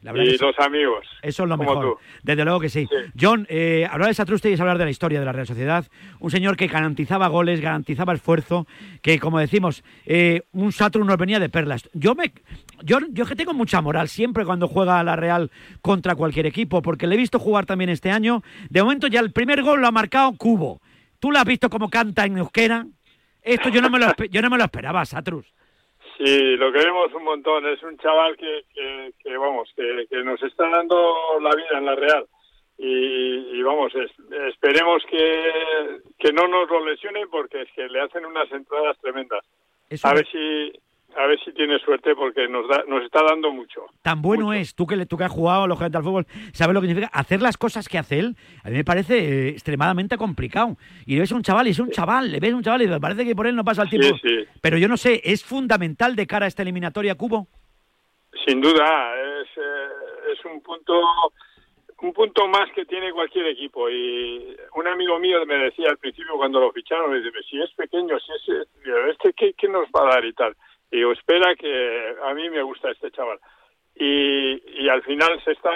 La 0.02 0.24
y 0.24 0.32
sí. 0.32 0.38
los 0.40 0.58
amigos. 0.60 1.06
Eso 1.22 1.44
es 1.44 1.50
lo 1.50 1.58
como 1.58 1.70
mejor. 1.70 1.86
tú. 1.86 2.00
Desde 2.24 2.44
luego 2.44 2.60
que 2.60 2.70
sí. 2.70 2.88
John, 3.20 3.46
eh, 3.50 3.88
hablar 3.90 4.08
de 4.08 4.16
Satrústegui 4.16 4.56
es 4.56 4.60
hablar 4.60 4.80
de 4.80 4.86
la 4.86 4.90
historia 4.90 5.20
de 5.20 5.26
la 5.26 5.32
Real 5.32 5.46
Sociedad. 5.46 5.86
Un 6.20 6.32
señor 6.32 6.58
que 6.58 6.68
garantizaba 6.68 7.28
goles, 7.28 7.62
garantizaba 7.62 8.14
esfuerzo, 8.14 8.66
que 9.02 9.20
como 9.20 9.40
decimos, 9.40 9.84
eh, 10.06 10.42
un 10.54 10.72
Satrus 10.72 11.06
nos 11.06 11.18
venía 11.18 11.40
de 11.40 11.50
perlas. 11.50 11.88
Yo 11.94 12.16
me, 12.16 12.34
yo, 12.84 12.98
yo 13.12 13.26
que 13.26 13.36
tengo 13.36 13.54
mucha 13.54 13.82
moral 13.82 14.10
siempre 14.10 14.44
cuando 14.44 14.68
juega 14.68 15.04
la 15.04 15.16
Real 15.16 15.52
contra 15.82 16.16
cualquier 16.16 16.48
equipo, 16.48 16.82
porque 16.82 17.06
le 17.06 17.16
he 17.16 17.18
visto 17.20 17.38
jugar 17.38 17.68
también 17.68 17.92
este 17.92 18.10
año. 18.10 18.42
De 18.70 18.82
momento 18.82 19.08
ya 19.08 19.20
el 19.20 19.32
primer 19.32 19.62
gol 19.62 19.82
lo 19.82 19.88
ha 19.88 19.92
marcado 19.92 20.34
Cubo. 20.36 20.82
¿Tú 21.20 21.32
lo 21.32 21.38
has 21.38 21.46
visto 21.46 21.70
cómo 21.70 21.90
canta 21.90 22.26
en 22.26 22.38
euskera? 22.38 22.88
Esto 23.42 23.70
yo 23.70 23.82
no 23.82 23.90
me 23.90 24.00
lo, 24.00 24.14
yo 24.32 24.42
no 24.42 24.50
me 24.50 24.58
lo 24.58 24.64
esperaba, 24.64 25.06
Satrus. 25.06 25.54
Sí, 26.20 26.58
lo 26.58 26.72
queremos 26.74 27.14
un 27.14 27.24
montón. 27.24 27.66
Es 27.66 27.82
un 27.82 27.98
chaval 27.98 28.36
que, 28.36 28.64
que, 28.74 29.14
que, 29.24 29.38
vamos, 29.38 29.72
que, 29.76 30.06
que 30.10 30.18
nos 30.24 30.42
está 30.44 30.68
dando 30.70 31.40
la 31.42 31.56
vida 31.56 31.78
en 31.78 31.86
la 31.86 31.96
Real. 31.96 32.26
Y, 32.78 33.58
y 33.58 33.62
vamos, 33.64 33.94
es- 33.96 34.12
esperemos 34.50 35.02
que, 35.10 36.02
que 36.18 36.32
no 36.34 36.48
nos 36.48 36.70
lo 36.70 36.86
lesione 36.86 37.26
porque 37.28 37.62
es 37.62 37.72
que 37.72 37.88
le 37.88 38.02
hacen 38.02 38.26
unas 38.26 38.52
entradas 38.52 38.98
tremendas. 39.02 39.46
Eso 39.90 40.08
a 40.08 40.14
ver 40.14 40.28
si 40.28 40.72
a 41.18 41.28
ver 41.28 41.39
si 41.43 41.51
tiene 41.53 41.80
suerte 41.80 42.16
porque 42.16 42.47
nos 42.47 42.68
da, 42.68 42.84
nos 42.88 43.03
está 43.03 43.24
dando 43.24 43.51
mucho. 43.51 43.86
Tan 44.01 44.22
bueno 44.22 44.53
es, 44.53 44.76
tú 44.76 44.86
que, 44.86 45.05
tú 45.05 45.18
que 45.18 45.24
has 45.24 45.32
jugado 45.32 45.68
lógicamente 45.68 45.97
al 45.97 46.03
fútbol, 46.03 46.26
sabes 46.53 46.74
lo 46.74 46.82
que 46.82 46.88
significa 46.88 47.12
hacer 47.14 47.41
las 47.41 47.57
cosas 47.57 47.88
que 47.88 47.97
hace 47.97 48.20
él. 48.20 48.36
A 48.64 48.70
mí 48.70 48.78
me 48.78 48.84
parece 48.84 49.18
eh, 49.18 49.49
extremadamente 49.49 50.18
complicado. 50.18 50.78
Y 51.05 51.16
le 51.16 51.22
ves 51.22 51.32
a 51.32 51.36
un 51.36 51.43
chaval 51.43 51.68
y 51.68 51.72
es 51.72 51.80
un 51.80 51.91
chaval, 51.91 52.32
le 52.32 52.39
ves 52.39 52.53
a 52.53 52.55
un 52.55 52.64
chaval 52.64 52.82
y 52.84 52.88
me 52.88 52.99
parece 52.99 53.26
que 53.26 53.36
por 53.36 53.47
él 53.47 53.55
no 53.55 53.64
pasa 53.64 53.84
el 53.84 53.89
tiempo. 53.89 54.18
sí. 54.22 54.45
Pero 54.62 54.78
yo 54.78 54.88
no 54.88 54.97
sé, 54.97 55.22
¿es 55.24 55.43
fundamental 55.43 56.16
de 56.16 56.28
cara 56.28 56.45
a 56.45 56.47
esta 56.47 56.62
eliminatoria 56.62 57.16
Cubo? 57.16 57.47
Sin 58.45 58.62
duda, 58.62 59.14
es, 59.41 59.47
eh, 59.57 60.34
es 60.34 60.45
un 60.45 60.62
punto 60.62 60.93
un 62.01 62.14
punto 62.14 62.47
más 62.47 62.72
que 62.74 62.86
tiene 62.86 63.12
cualquier 63.12 63.47
equipo. 63.47 63.89
Y 63.89 64.55
un 64.76 64.88
amigo 64.88 65.20
mío 65.20 65.45
me 65.45 65.57
decía 65.57 65.89
al 65.89 65.97
principio 65.97 66.38
cuando 66.38 66.60
lo 66.60 66.72
ficharon, 66.72 67.12
me 67.12 67.20
dice, 67.20 67.32
si 67.49 67.62
es 67.62 67.72
pequeño, 67.72 68.18
si 68.20 68.32
es, 68.32 68.68
digo, 68.84 68.97
este 69.12 69.34
qué, 69.34 69.53
qué 69.53 69.68
nos 69.68 69.88
va 69.89 70.03
a 70.03 70.16
dar 70.16 70.26
y 70.26 70.34
tal. 70.34 70.55
Y 70.92 70.98
digo, 70.98 71.12
espera 71.12 71.56
que 71.56 72.16
a 72.24 72.34
mí 72.34 72.50
me 72.50 72.62
gusta 72.64 72.92
este 72.92 73.12
chaval. 73.12 73.40
Y, 73.96 74.82
y 74.82 74.90
al 74.90 75.04
final 75.04 75.42
se 75.44 75.52
está 75.52 75.72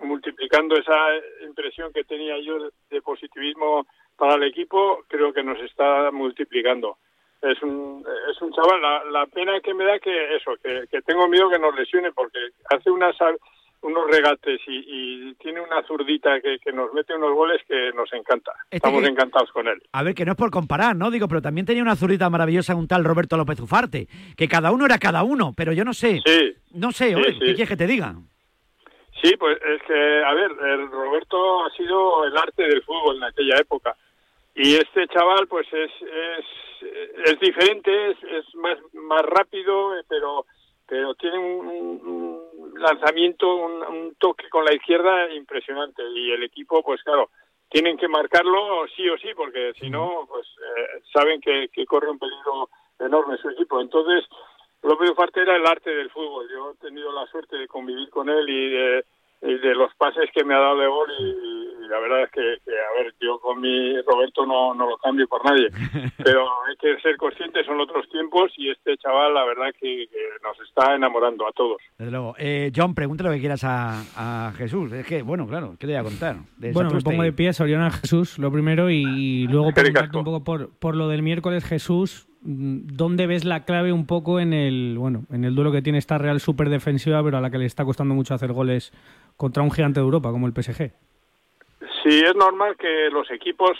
multiplicando 0.00 0.76
esa 0.76 0.96
impresión 1.42 1.92
que 1.92 2.04
tenía 2.04 2.38
yo 2.38 2.70
de, 2.90 3.02
positivismo 3.02 3.86
para 4.16 4.34
el 4.34 4.42
equipo, 4.44 5.04
creo 5.08 5.32
que 5.32 5.42
nos 5.42 5.60
está 5.60 6.10
multiplicando. 6.10 6.98
Es 7.40 7.60
un, 7.62 8.04
es 8.30 8.40
un 8.42 8.52
chaval, 8.52 8.82
la, 8.82 9.04
la 9.04 9.26
pena 9.26 9.60
que 9.60 9.74
me 9.74 9.84
da 9.84 9.98
que 9.98 10.36
eso, 10.36 10.52
que, 10.62 10.86
que 10.90 11.02
tengo 11.02 11.28
miedo 11.28 11.50
que 11.50 11.58
nos 11.58 11.74
lesione 11.74 12.12
porque 12.12 12.38
hace 12.70 12.90
unas, 12.90 13.16
unos 13.82 14.10
regates 14.10 14.60
y, 14.66 14.84
y 15.30 15.34
tiene 15.34 15.60
una 15.60 15.82
zurdita 15.86 16.40
que, 16.40 16.58
que 16.58 16.72
nos 16.72 16.92
mete 16.94 17.14
unos 17.14 17.34
goles 17.34 17.60
que 17.68 17.90
nos 17.94 18.12
encanta. 18.12 18.52
Este 18.64 18.76
Estamos 18.76 19.02
que- 19.02 19.08
encantados 19.08 19.50
con 19.52 19.66
él. 19.68 19.82
A 19.92 20.02
ver, 20.02 20.14
que 20.14 20.24
no 20.24 20.32
es 20.32 20.38
por 20.38 20.50
comparar, 20.50 20.96
¿no? 20.96 21.10
Digo, 21.10 21.28
pero 21.28 21.42
también 21.42 21.66
tenía 21.66 21.82
una 21.82 21.96
zurita 21.96 22.30
maravillosa 22.30 22.74
un 22.76 22.88
tal 22.88 23.04
Roberto 23.04 23.36
López 23.36 23.60
Ufarte, 23.60 24.06
que 24.36 24.48
cada 24.48 24.70
uno 24.72 24.86
era 24.86 24.98
cada 24.98 25.22
uno, 25.24 25.52
pero 25.56 25.72
yo 25.72 25.84
no 25.84 25.92
sé. 25.94 26.20
Sí. 26.24 26.54
No 26.74 26.92
sé, 26.92 27.08
Sí, 27.10 27.14
oye, 27.14 27.32
sí. 27.32 27.38
¿qué 27.40 27.46
quieres 27.54 27.68
que 27.68 27.76
te 27.76 27.86
diga? 27.86 28.14
Sí, 29.22 29.36
pues 29.38 29.56
es 29.62 29.82
que, 29.86 30.22
a 30.24 30.32
ver, 30.34 30.50
el 30.50 30.90
Roberto 30.90 31.64
ha 31.64 31.70
sido 31.76 32.24
el 32.24 32.36
arte 32.36 32.62
del 32.64 32.82
fútbol 32.82 33.16
en 33.16 33.24
aquella 33.24 33.56
época. 33.60 33.94
Y 34.54 34.74
este 34.74 35.06
chaval, 35.08 35.46
pues 35.48 35.66
es, 35.72 35.90
es, 36.02 36.44
es 37.26 37.40
diferente, 37.40 38.10
es, 38.10 38.16
es 38.24 38.54
más, 38.56 38.78
más 38.94 39.22
rápido, 39.22 39.96
eh, 39.96 40.02
pero, 40.08 40.44
pero 40.88 41.14
tiene 41.14 41.38
un- 41.38 41.66
un 41.68 42.41
lanzamiento, 42.74 43.54
un, 43.56 43.82
un 43.82 44.14
toque 44.16 44.48
con 44.48 44.64
la 44.64 44.74
izquierda 44.74 45.32
impresionante. 45.32 46.02
Y 46.14 46.32
el 46.32 46.42
equipo, 46.42 46.82
pues 46.82 47.02
claro, 47.02 47.30
tienen 47.68 47.96
que 47.96 48.08
marcarlo 48.08 48.86
sí 48.94 49.08
o 49.08 49.16
sí, 49.18 49.28
porque 49.34 49.72
si 49.80 49.88
no, 49.88 50.26
pues 50.28 50.46
eh, 50.46 51.02
saben 51.12 51.40
que, 51.40 51.68
que 51.72 51.86
corre 51.86 52.10
un 52.10 52.18
peligro 52.18 52.68
enorme 52.98 53.38
su 53.38 53.48
equipo. 53.50 53.80
Entonces, 53.80 54.28
López 54.82 55.10
Ufarte 55.10 55.40
era 55.40 55.56
el 55.56 55.66
arte 55.66 55.90
del 55.90 56.10
fútbol. 56.10 56.48
Yo 56.50 56.72
he 56.72 56.86
tenido 56.86 57.12
la 57.12 57.26
suerte 57.26 57.56
de 57.56 57.68
convivir 57.68 58.10
con 58.10 58.28
él 58.28 58.48
y 58.48 58.70
de, 58.70 59.04
y 59.42 59.58
de 59.58 59.74
los 59.74 59.94
pases 59.94 60.30
que 60.32 60.44
me 60.44 60.54
ha 60.54 60.58
dado 60.58 60.78
de 60.78 60.86
gol 60.86 61.10
y, 61.18 61.84
y 61.84 61.88
la 61.88 61.98
verdad 61.98 62.22
es 62.24 62.30
que, 62.30 62.58
que, 62.64 62.78
a 62.78 62.92
ver, 63.02 63.14
con 63.52 63.60
mi 63.60 64.00
Roberto 64.02 64.46
no, 64.46 64.74
no 64.74 64.88
lo 64.88 64.96
cambio 64.96 65.26
por 65.28 65.44
nadie, 65.44 65.68
pero 66.24 66.46
hay 66.66 66.76
que 66.80 67.00
ser 67.00 67.16
conscientes, 67.16 67.66
son 67.66 67.80
otros 67.80 68.08
tiempos 68.08 68.50
y 68.56 68.70
este 68.70 68.96
chaval 68.96 69.34
la 69.34 69.44
verdad 69.44 69.66
que, 69.78 70.06
que 70.08 70.18
nos 70.42 70.58
está 70.66 70.94
enamorando 70.94 71.46
a 71.46 71.52
todos. 71.52 71.78
Desde 71.98 72.10
luego. 72.10 72.34
Eh, 72.38 72.72
John, 72.74 72.94
pregunta 72.94 73.24
lo 73.24 73.30
que 73.30 73.40
quieras 73.40 73.64
a, 73.64 74.02
a 74.16 74.52
Jesús. 74.52 74.92
Es 74.92 75.06
que, 75.06 75.22
bueno, 75.22 75.46
claro, 75.46 75.72
¿qué 75.78 75.86
te 75.86 75.92
voy 75.92 76.00
a 76.00 76.02
contar? 76.04 76.36
De 76.56 76.72
Bueno, 76.72 76.90
me 76.90 77.00
pongo 77.00 77.22
de 77.22 77.32
pie, 77.32 77.52
Soriana 77.52 77.90
Jesús, 77.90 78.38
lo 78.38 78.50
primero, 78.50 78.90
y 78.90 79.46
luego 79.48 79.72
preguntarte 79.72 80.16
un 80.16 80.24
poco 80.24 80.44
por, 80.44 80.70
por 80.78 80.96
lo 80.96 81.08
del 81.08 81.22
miércoles, 81.22 81.64
Jesús. 81.64 82.28
mm, 82.42 82.86
¿Dónde 82.94 83.26
ves 83.26 83.44
la 83.44 83.64
clave 83.64 83.92
un 83.92 84.06
poco 84.06 84.40
en 84.40 84.52
el 84.52 84.96
bueno 84.98 85.24
en 85.30 85.44
el 85.44 85.54
duelo 85.54 85.72
que 85.72 85.82
tiene 85.82 85.98
esta 85.98 86.18
Real 86.18 86.40
súper 86.40 86.68
defensiva, 86.70 87.22
pero 87.22 87.36
a 87.38 87.40
la 87.40 87.50
que 87.50 87.58
le 87.58 87.66
está 87.66 87.84
costando 87.84 88.14
mucho 88.14 88.34
hacer 88.34 88.52
goles 88.52 88.92
contra 89.36 89.62
un 89.62 89.70
gigante 89.70 90.00
de 90.00 90.04
Europa 90.04 90.30
como 90.30 90.46
el 90.46 90.52
PSG? 90.54 90.92
Sí, 92.02 92.20
es 92.20 92.34
normal 92.34 92.76
que 92.76 93.10
los 93.10 93.30
equipos, 93.30 93.78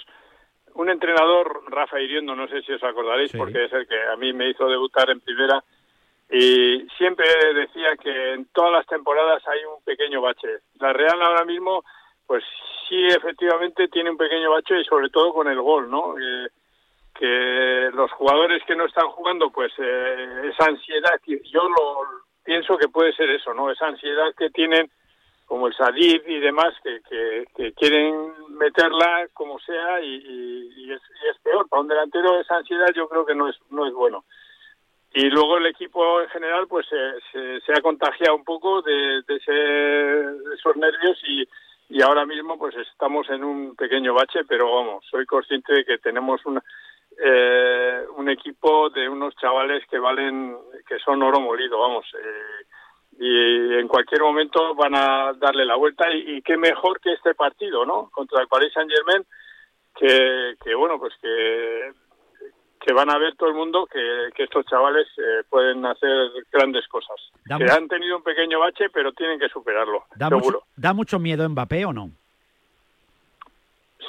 un 0.75 0.91
entrenador, 0.91 1.62
Rafa 1.68 2.01
Hiriendo, 2.01 2.35
no 2.35 2.47
sé 2.49 2.62
si 2.62 2.73
os 2.73 2.83
acordaréis, 2.83 3.33
porque 3.33 3.64
es 3.64 3.73
el 3.73 3.87
que 3.87 4.01
a 4.01 4.16
mí 4.16 4.33
me 4.33 4.51
hizo 4.51 4.68
debutar 4.68 5.11
en 5.11 5.20
primera, 5.20 5.62
y 6.31 6.87
siempre 6.97 7.27
decía 7.55 7.97
que 8.03 8.33
en 8.33 8.47
todas 8.47 8.73
las 8.73 8.87
temporadas 8.87 9.47
hay 9.47 9.64
un 9.64 9.83
pequeño 9.85 10.23
bache. 10.23 10.49
La 10.81 10.93
Real 10.93 11.20
ahora 11.20 11.45
mismo, 11.45 11.85
pues 12.27 12.43
sí, 12.89 13.07
efectivamente 13.07 13.89
tiene 13.89 14.11
un 14.11 14.16
pequeño 14.16 14.51
bache 14.51 14.81
y 14.81 14.85
sobre 14.85 15.11
todo 15.11 15.35
con 15.35 15.49
el 15.49 15.61
gol, 15.61 15.91
¿no? 15.91 16.14
Eh, 16.18 16.49
que 17.14 17.91
los 17.93 18.11
jugadores 18.12 18.62
que 18.64 18.75
no 18.75 18.87
están 18.87 19.09
jugando, 19.09 19.51
pues 19.51 19.73
eh, 19.79 20.51
esa 20.53 20.70
ansiedad, 20.70 21.20
yo 21.27 21.68
lo 21.68 22.01
pienso 22.43 22.79
que 22.79 22.89
puede 22.89 23.12
ser 23.12 23.29
eso, 23.31 23.53
¿no? 23.53 23.70
Esa 23.70 23.89
ansiedad 23.89 24.35
que 24.37 24.49
tienen 24.51 24.91
como 25.53 25.67
el 25.67 25.75
Sadid 25.75 26.23
y 26.27 26.41
demás, 26.41 26.73
que, 26.83 27.45
que, 27.55 27.73
quieren 27.75 28.33
meterla 28.57 29.29
como 29.35 29.59
sea 29.59 30.01
y, 30.01 30.91
es, 30.91 31.03
y 31.23 31.29
es 31.29 31.39
peor. 31.43 31.69
Para 31.69 31.83
un 31.83 31.89
delantero 31.89 32.41
esa 32.41 32.57
ansiedad 32.57 32.87
yo 32.97 33.07
creo 33.07 33.27
que 33.27 33.35
no 33.35 33.51
es, 33.51 33.57
no 33.69 33.87
es 33.87 33.93
bueno. 33.93 34.25
Y 35.13 35.29
luego 35.29 35.59
el 35.59 35.67
equipo 35.67 36.23
en 36.23 36.31
general 36.31 36.67
pues 36.69 36.87
se, 36.87 37.73
ha 37.77 37.81
contagiado 37.83 38.35
un 38.35 38.45
poco 38.45 38.81
de, 38.81 39.21
de, 39.29 39.37
ese, 39.37 39.53
de 39.53 40.55
esos 40.55 40.75
nervios 40.75 41.21
y, 41.29 41.47
y 41.91 42.01
ahora 42.01 42.25
mismo 42.25 42.59
pues 42.59 42.75
estamos 42.77 43.29
en 43.29 43.45
un 43.45 43.77
pequeño 43.77 44.15
bache, 44.15 44.47
pero 44.49 44.75
vamos, 44.75 45.05
soy 45.11 45.27
consciente 45.27 45.75
de 45.75 45.85
que 45.85 45.99
tenemos 45.99 46.41
una, 46.47 46.65
eh, 47.23 48.07
un 48.17 48.31
equipo 48.31 48.89
de 48.89 49.07
unos 49.07 49.37
chavales 49.37 49.85
que 49.91 49.99
valen, 49.99 50.57
que 50.89 50.99
son 51.01 51.23
oro 51.23 51.41
molido, 51.41 51.79
vamos. 51.79 52.07
eh, 52.15 52.65
y 53.25 53.75
en 53.79 53.87
cualquier 53.87 54.20
momento 54.23 54.75
van 54.75 54.95
a 54.97 55.33
darle 55.35 55.64
la 55.64 55.77
vuelta 55.77 56.11
y, 56.12 56.37
y 56.39 56.43
qué 56.43 56.57
mejor 56.57 57.01
que 57.01 57.12
este 57.12 57.35
partido, 57.35 57.87
¿no? 57.87 58.11
Contra 58.11 58.41
el 58.43 58.49
Paris 58.49 58.73
Saint 58.73 58.91
Germain, 58.91 59.25
que, 59.97 60.55
que 60.64 60.75
bueno, 60.75 60.99
pues 60.99 61.14
que, 61.23 61.93
que 62.81 62.93
van 62.93 63.11
a 63.11 63.18
ver 63.18 63.37
todo 63.37 63.49
el 63.51 63.55
mundo 63.55 63.87
que, 63.87 64.31
que 64.35 64.43
estos 64.45 64.66
chavales 64.66 65.07
eh, 65.18 65.45
pueden 65.49 65.87
hacer 65.87 66.31
grandes 66.51 66.89
cosas. 66.89 67.14
Da 67.45 67.59
que 67.59 67.64
mucho- 67.64 67.77
han 67.77 67.87
tenido 67.89 68.16
un 68.16 68.23
pequeño 68.25 68.59
bache, 68.59 68.91
pero 68.91 69.12
tienen 69.12 69.39
que 69.39 69.49
superarlo, 69.51 70.05
¿Da 70.16 70.29
seguro. 70.29 70.45
mucho, 70.61 70.66
¿Da 70.77 70.93
mucho 70.93 71.18
miedo 71.20 71.49
Mbappé 71.49 71.85
o 71.85 71.93
no? 71.93 72.11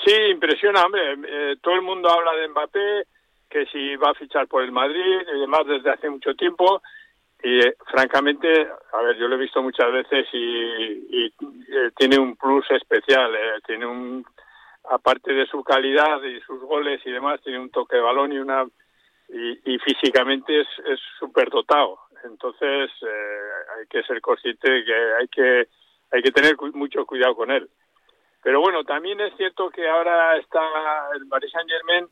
Sí, 0.05 0.13
impresiona, 0.31 0.83
hombre. 0.85 1.01
Eh, 1.27 1.55
todo 1.61 1.75
el 1.75 1.81
mundo 1.81 2.09
habla 2.09 2.33
de 2.33 2.47
Mbappé, 2.49 3.03
que 3.49 3.65
si 3.67 3.95
va 3.95 4.09
a 4.11 4.15
fichar 4.15 4.47
por 4.47 4.63
el 4.63 4.71
Madrid 4.71 5.21
y 5.35 5.39
demás 5.39 5.65
desde 5.67 5.91
hace 5.91 6.09
mucho 6.09 6.33
tiempo. 6.35 6.81
Y 7.43 7.59
eh, 7.59 7.75
francamente, 7.91 8.47
a 8.93 9.01
ver, 9.01 9.17
yo 9.17 9.27
lo 9.27 9.35
he 9.35 9.39
visto 9.39 9.61
muchas 9.61 9.91
veces 9.91 10.27
y, 10.31 10.37
y, 10.37 11.25
eh, 11.27 11.91
tiene 11.97 12.17
un 12.17 12.35
plus 12.37 12.65
especial. 12.71 13.35
eh, 13.35 13.59
tiene 13.67 13.85
un, 13.85 14.25
aparte 14.89 15.33
de 15.33 15.45
su 15.47 15.63
calidad 15.63 16.23
y 16.23 16.39
sus 16.41 16.61
goles 16.61 17.01
y 17.05 17.11
demás, 17.11 17.41
tiene 17.41 17.59
un 17.59 17.69
toque 17.69 17.97
de 17.97 18.01
balón 18.01 18.31
y 18.31 18.39
una 18.39 18.65
y, 19.29 19.77
físicamente 19.79 20.61
es 20.61 20.67
es 20.85 20.99
súper 21.19 21.49
dotado. 21.49 21.99
Entonces 22.23 22.89
eh, 23.01 23.49
hay 23.77 23.87
que 23.87 24.03
ser 24.03 24.21
consciente 24.21 24.71
de 24.71 24.85
que 24.85 24.93
hay 25.19 25.27
que 25.27 25.67
hay 26.11 26.21
que 26.21 26.31
tener 26.31 26.55
cu- 26.55 26.71
mucho 26.73 27.05
cuidado 27.05 27.35
con 27.35 27.51
él. 27.51 27.67
Pero 28.41 28.59
bueno, 28.61 28.83
también 28.83 29.19
es 29.21 29.35
cierto 29.35 29.69
que 29.69 29.87
ahora 29.89 30.37
está 30.37 30.61
el 31.15 31.27
Paris 31.27 31.51
Saint 31.51 31.69
Germain. 31.69 32.07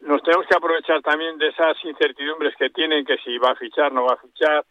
Nos 0.00 0.22
tenemos 0.22 0.46
que 0.46 0.56
aprovechar 0.56 1.00
también 1.02 1.38
de 1.38 1.48
esas 1.48 1.76
incertidumbres 1.84 2.54
que 2.56 2.70
tienen, 2.70 3.04
que 3.06 3.16
si 3.18 3.38
va 3.38 3.50
a 3.52 3.56
fichar, 3.56 3.92
no 3.92 4.04
va 4.04 4.14
a 4.14 4.18
fichar. 4.18 4.64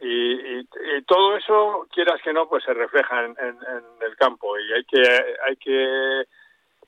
Y, 0.00 0.32
y- 0.58 0.68
y 0.98 1.02
todo 1.06 1.36
eso, 1.36 1.86
quieras 1.92 2.20
que 2.24 2.32
no, 2.32 2.48
pues 2.48 2.64
se 2.64 2.74
refleja 2.74 3.24
en, 3.24 3.30
en- 3.38 3.58
en 3.76 3.84
el 4.08 4.16
campo. 4.16 4.58
Y 4.58 4.72
hay 4.72 4.84
que, 4.84 5.00
hay 5.48 5.56
que 5.56 6.24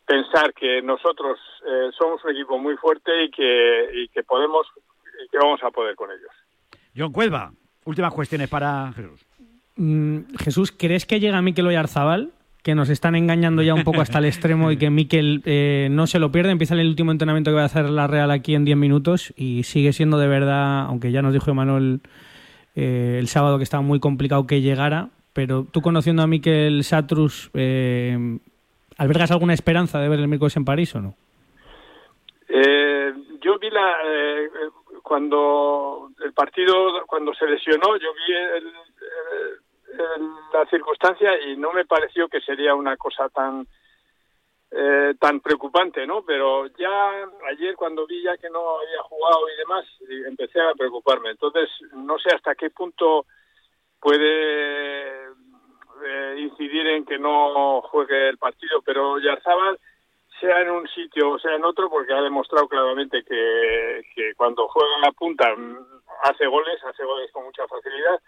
pensar 0.05 0.53
que 0.55 0.82
nosotros 0.82 1.39
eh, 1.66 1.91
somos 1.97 2.24
un 2.24 2.32
equipo 2.32 2.59
muy 2.59 2.76
fuerte 2.76 3.24
y 3.24 3.30
que, 3.30 3.91
y 3.95 4.09
que 4.09 4.22
podemos 4.24 4.66
y 5.24 5.28
que 5.28 5.39
vamos 5.39 5.62
a 5.62 5.70
poder 5.70 5.95
con 5.95 6.11
ellos. 6.11 6.30
John 6.97 7.12
Cuelva, 7.12 7.53
últimas 7.85 8.12
cuestiones 8.12 8.49
para 8.49 8.93
Jesús. 8.93 9.24
Mm, 9.76 10.35
Jesús, 10.43 10.72
¿crees 10.72 11.07
que 11.07 11.20
llega 11.20 11.41
Mikel 11.41 11.66
Oyarzabal? 11.68 12.32
Que 12.65 12.75
nos 12.75 12.89
están 12.89 13.15
engañando 13.15 13.62
ya 13.62 13.75
un 13.75 13.85
poco 13.85 14.01
hasta 14.01 14.19
el 14.19 14.25
extremo 14.25 14.73
y 14.73 14.77
que 14.79 14.91
Mikel 14.91 15.43
eh, 15.45 15.87
no 15.91 16.07
se 16.09 16.19
lo 16.19 16.33
pierde. 16.33 16.51
Empieza 16.51 16.75
el 16.75 16.89
último 16.89 17.12
entrenamiento 17.12 17.51
que 17.51 17.57
va 17.57 17.62
a 17.62 17.67
hacer 17.67 17.89
la 17.91 18.07
Real 18.09 18.31
aquí 18.33 18.55
en 18.57 18.65
10 18.65 18.77
minutos 18.77 19.33
y 19.37 19.62
sigue 19.65 19.93
siendo 19.93 20.19
de 20.19 20.27
verdad, 20.27 20.81
aunque 20.87 21.12
ya 21.12 21.23
nos 21.23 21.33
dijo 21.33 21.51
Emanuel 21.51 22.01
eh, 22.75 23.19
el 23.21 23.29
sábado 23.29 23.59
que 23.59 23.65
estaba 23.65 23.83
muy 23.83 24.01
complicado 24.01 24.47
que 24.47 24.61
llegara. 24.62 25.11
Pero 25.35 25.67
tú 25.71 25.83
conociendo 25.83 26.23
a 26.23 26.27
Mikel 26.27 26.83
Satrus, 26.85 27.51
eh, 27.55 28.39
¿albergas 28.97 29.31
alguna 29.33 29.53
esperanza 29.53 30.01
de 30.01 30.09
ver 30.09 30.21
el 30.21 30.29
miércoles 30.29 30.57
en 30.57 30.65
París 30.65 30.95
o 30.95 31.01
no? 31.03 31.15
Eh, 32.49 33.12
yo 33.43 33.59
vi 33.59 33.69
la 33.71 33.93
eh, 34.07 34.49
cuando 35.03 36.11
el 36.25 36.33
partido 36.33 36.75
cuando 37.07 37.35
se 37.35 37.47
lesionó 37.47 37.97
yo 37.99 38.09
vi 38.15 38.33
el- 38.35 38.62
el- 38.62 38.67
el- 38.69 39.64
la 40.53 40.67
circunstancia 40.67 41.41
y 41.47 41.57
no 41.57 41.73
me 41.73 41.85
pareció 41.85 42.29
que 42.29 42.41
sería 42.41 42.75
una 42.75 42.97
cosa 42.97 43.29
tan 43.29 43.67
eh, 44.71 45.15
tan 45.21 45.41
preocupante 45.41 46.05
no 46.07 46.25
pero 46.25 46.67
ya 46.79 47.11
ayer 47.51 47.77
cuando 47.77 48.07
vi 48.07 48.23
ya 48.23 48.37
que 48.37 48.51
no 48.51 48.79
había 48.79 49.03
jugado 49.03 49.49
y 49.49 49.59
demás 49.59 49.85
empecé 50.27 50.61
a 50.61 50.75
preocuparme. 50.75 51.31
Entonces 51.31 51.69
no 51.93 52.19
sé 52.19 52.35
hasta 52.35 52.55
qué 52.55 52.71
punto 52.71 53.27
puede 54.01 55.25
eh, 56.05 56.35
incidir 56.39 56.87
en 56.89 57.05
que 57.05 57.19
no 57.19 57.83
juegue 57.83 58.29
el 58.29 58.39
partido 58.39 58.83
pero 58.83 59.19
Yarzabal 59.19 59.79
sea 60.41 60.61
en 60.61 60.71
un 60.71 60.89
sitio 60.89 61.31
o 61.31 61.39
sea 61.39 61.55
en 61.55 61.65
otro, 61.65 61.89
porque 61.89 62.13
ha 62.13 62.23
demostrado 62.23 62.69
claramente 62.69 63.23
que, 63.25 64.03
que 64.15 64.35
cuando 64.35 64.69
juega 64.69 64.95
en 64.97 65.03
la 65.03 65.13
punta 65.13 65.55
mm, 65.57 65.79
hace 66.25 66.47
goles, 66.47 66.83
hace 66.85 67.05
goles 67.05 67.31
con 67.33 67.45
mucha 67.45 67.67
facilidad, 67.67 68.21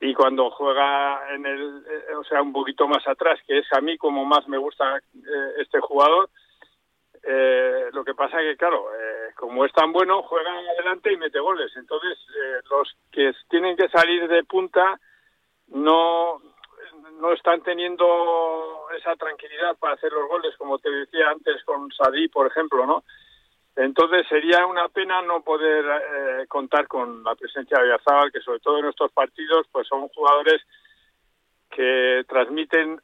y 0.00 0.14
cuando 0.14 0.50
juega 0.50 1.34
en 1.34 1.44
el, 1.44 1.84
eh, 1.86 2.14
o 2.14 2.24
sea, 2.24 2.40
un 2.40 2.52
poquito 2.52 2.88
más 2.88 3.06
atrás, 3.06 3.38
que 3.46 3.58
es 3.58 3.66
a 3.72 3.80
mí 3.80 3.98
como 3.98 4.24
más 4.24 4.48
me 4.48 4.56
gusta 4.56 4.96
eh, 4.96 5.52
este 5.58 5.78
jugador, 5.80 6.30
eh, 7.22 7.90
lo 7.92 8.02
que 8.02 8.14
pasa 8.14 8.38
que, 8.38 8.56
claro, 8.56 8.86
eh, 8.94 9.34
como 9.36 9.66
es 9.66 9.72
tan 9.72 9.92
bueno, 9.92 10.22
juega 10.22 10.50
adelante 10.50 11.12
y 11.12 11.18
mete 11.18 11.38
goles. 11.38 11.70
Entonces, 11.76 12.18
los 12.70 12.96
que 13.12 13.32
tienen 13.50 13.76
que 13.76 13.90
salir 13.90 14.26
de 14.26 14.42
punta 14.44 14.98
no 15.68 16.40
no 17.20 17.32
están 17.34 17.62
teniendo 17.62 18.86
esa 18.96 19.14
tranquilidad 19.16 19.76
para 19.78 19.94
hacer 19.94 20.10
los 20.10 20.26
goles, 20.28 20.56
como 20.56 20.78
te 20.78 20.90
decía 20.90 21.28
antes 21.28 21.62
con 21.64 21.90
Sadí, 21.92 22.28
por 22.28 22.46
ejemplo, 22.46 22.86
¿no? 22.86 23.04
Entonces 23.76 24.26
sería 24.28 24.66
una 24.66 24.88
pena 24.88 25.22
no 25.22 25.42
poder 25.42 25.84
eh, 25.84 26.46
contar 26.48 26.86
con 26.86 27.22
la 27.22 27.34
presencia 27.34 27.78
de 27.78 27.84
Oyarzabal, 27.84 28.32
que 28.32 28.40
sobre 28.40 28.60
todo 28.60 28.78
en 28.78 28.86
estos 28.86 29.10
partidos, 29.12 29.66
pues 29.72 29.86
son 29.88 30.08
jugadores 30.08 30.60
que 31.70 32.22
transmiten 32.28 33.00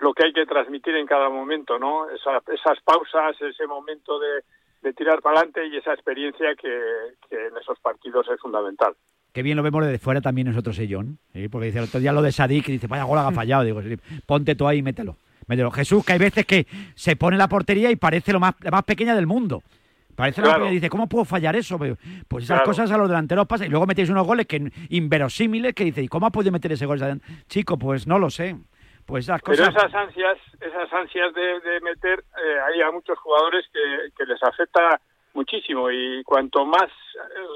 lo 0.00 0.12
que 0.12 0.24
hay 0.26 0.32
que 0.32 0.46
transmitir 0.46 0.96
en 0.96 1.06
cada 1.06 1.28
momento, 1.28 1.78
¿no? 1.78 2.08
Esa- 2.10 2.42
esas 2.52 2.80
pausas, 2.84 3.40
ese 3.40 3.66
momento 3.66 4.18
de, 4.18 4.42
de 4.82 4.92
tirar 4.94 5.20
para 5.20 5.38
adelante 5.38 5.66
y 5.66 5.76
esa 5.76 5.92
experiencia 5.92 6.54
que, 6.56 6.80
que 7.28 7.46
en 7.46 7.56
esos 7.56 7.78
partidos 7.80 8.26
es 8.32 8.40
fundamental. 8.40 8.94
Qué 9.32 9.42
bien 9.42 9.56
lo 9.56 9.62
vemos 9.62 9.84
desde 9.84 9.98
fuera 9.98 10.20
también 10.20 10.48
nosotros, 10.48 10.76
¿eh, 10.80 10.88
John? 10.90 11.18
Porque 11.52 11.66
dice 11.66 11.78
el 11.78 11.84
otro 11.84 12.00
día 12.00 12.12
lo 12.12 12.22
de 12.22 12.32
Sadik 12.32 12.68
y 12.68 12.72
dice, 12.72 12.88
vaya 12.88 13.04
gol 13.04 13.18
ha 13.18 13.30
fallado. 13.32 13.62
Digo, 13.62 13.80
ponte 14.26 14.54
tú 14.56 14.66
ahí 14.66 14.78
y 14.78 14.82
mételo. 14.82 15.16
Mételo. 15.46 15.70
Jesús, 15.70 16.04
que 16.04 16.14
hay 16.14 16.18
veces 16.18 16.46
que 16.46 16.66
se 16.94 17.14
pone 17.16 17.36
la 17.36 17.48
portería 17.48 17.90
y 17.90 17.96
parece 17.96 18.32
lo 18.32 18.40
más, 18.40 18.54
la 18.60 18.70
más 18.70 18.84
pequeña 18.84 19.14
del 19.14 19.26
mundo. 19.26 19.62
Parece 20.20 20.42
Claro. 20.42 20.58
pequeña. 20.58 20.72
Dice, 20.72 20.90
¿cómo 20.90 21.08
puedo 21.08 21.24
fallar 21.24 21.56
eso? 21.56 21.78
Pues 21.78 22.44
esas 22.44 22.58
Claro. 22.58 22.64
cosas 22.64 22.90
a 22.90 22.98
los 22.98 23.08
delanteros 23.08 23.46
pasan. 23.46 23.66
Y 23.68 23.70
luego 23.70 23.86
metéis 23.86 24.10
unos 24.10 24.26
goles 24.26 24.46
que 24.46 24.70
inverosímiles 24.90 25.74
que 25.74 25.84
dice, 25.84 26.02
¿y 26.02 26.08
cómo 26.08 26.26
ha 26.26 26.30
podido 26.30 26.52
meter 26.52 26.72
ese 26.72 26.84
gol? 26.86 27.00
Chico, 27.48 27.78
pues 27.78 28.06
no 28.06 28.18
lo 28.18 28.28
sé. 28.30 28.56
Pues 29.06 29.24
esas 29.24 29.40
Pero 29.42 29.64
esas 29.64 29.94
ansias, 29.94 30.38
esas 30.60 30.92
ansias 30.92 31.34
de, 31.34 31.60
de 31.60 31.80
meter, 31.80 32.20
eh, 32.20 32.58
hay 32.68 32.80
a 32.82 32.90
muchos 32.92 33.18
jugadores 33.18 33.64
que, 33.72 34.10
que 34.16 34.24
les 34.26 34.40
afecta 34.42 35.00
muchísimo 35.34 35.90
y 35.90 36.22
cuanto 36.24 36.64
más 36.66 36.90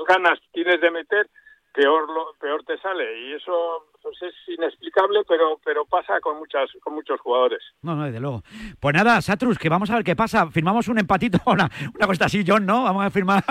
ganas 0.09 0.39
tienes 0.53 0.81
de 0.81 0.91
meter, 0.91 1.29
peor 1.75 2.07
lo, 2.09 2.33
peor 2.41 2.63
te 2.65 2.79
sale 2.79 3.05
y 3.29 3.33
eso 3.35 3.53
pues 4.01 4.17
es 4.23 4.35
inexplicable 4.57 5.21
pero 5.27 5.59
pero 5.65 5.85
pasa 5.87 6.21
con 6.21 6.39
muchas 6.39 6.71
con 6.83 6.95
muchos 6.95 7.19
jugadores 7.21 7.61
No, 7.83 7.97
no, 7.97 8.05
desde 8.05 8.21
luego. 8.21 8.43
Pues 8.79 8.95
nada, 8.95 9.21
Satrus, 9.23 9.59
que 9.59 9.69
vamos 9.69 9.91
a 9.91 9.95
ver 9.97 10.05
qué 10.05 10.15
pasa. 10.15 10.47
Firmamos 10.51 10.89
un 10.89 10.99
empatito, 10.99 11.39
una, 11.47 11.71
una 11.95 12.07
cosa 12.07 12.27
así, 12.27 12.45
John, 12.47 12.65
¿no? 12.67 12.85
Vamos 12.85 13.05
a 13.05 13.11
firmar 13.11 13.43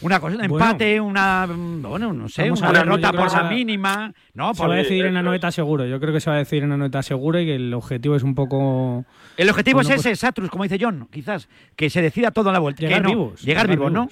una 0.00 0.20
cosa, 0.20 0.36
un 0.36 0.48
Bueno. 0.48 0.64
empate, 0.64 1.00
una, 1.00 1.46
bueno, 1.46 2.12
no 2.12 2.28
sé, 2.28 2.50
una 2.50 2.72
derrota 2.72 3.12
por 3.12 3.32
la 3.32 3.42
mínima. 3.44 4.12
No, 4.34 4.54
se 4.54 4.66
va 4.66 4.74
a 4.74 4.76
decidir 4.78 5.06
en 5.06 5.14
la 5.14 5.22
noeta 5.22 5.50
seguro. 5.50 5.84
Yo 5.86 5.98
creo 6.00 6.12
que 6.12 6.20
se 6.20 6.30
va 6.30 6.36
a 6.36 6.38
decidir 6.40 6.62
en 6.64 6.70
la 6.70 6.76
noeta 6.76 7.02
seguro 7.02 7.38
y 7.40 7.46
que 7.46 7.56
el 7.56 7.74
objetivo 7.74 8.14
es 8.16 8.22
un 8.22 8.34
poco. 8.34 9.04
El 9.36 9.50
objetivo 9.50 9.76
Bueno, 9.78 9.90
es 9.90 9.96
pues- 9.96 10.06
ese, 10.06 10.16
Satrus, 10.16 10.50
como 10.50 10.64
dice 10.64 10.78
John, 10.80 11.08
quizás, 11.10 11.48
que 11.76 11.90
se 11.90 12.00
decida 12.00 12.30
todo 12.30 12.48
en 12.50 12.54
la 12.54 12.60
vuelta. 12.60 12.80
Llegar 12.82 12.98
que 13.02 13.02
no, 13.02 13.08
vivos, 13.10 13.42
Llegar, 13.42 13.66
llegar 13.66 13.76
vivos, 13.78 13.92
¿no? 13.92 14.08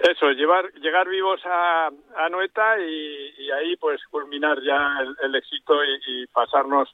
Eso 0.00 0.30
llevar 0.32 0.72
llegar 0.74 1.08
vivos 1.08 1.40
a, 1.46 1.88
a 1.88 2.28
Noeta 2.28 2.78
y, 2.80 3.34
y 3.42 3.50
ahí 3.50 3.76
pues 3.76 4.00
culminar 4.10 4.58
ya 4.62 4.98
el, 5.02 5.16
el 5.24 5.34
éxito 5.34 5.74
y, 5.84 6.22
y 6.22 6.26
pasarnos 6.26 6.88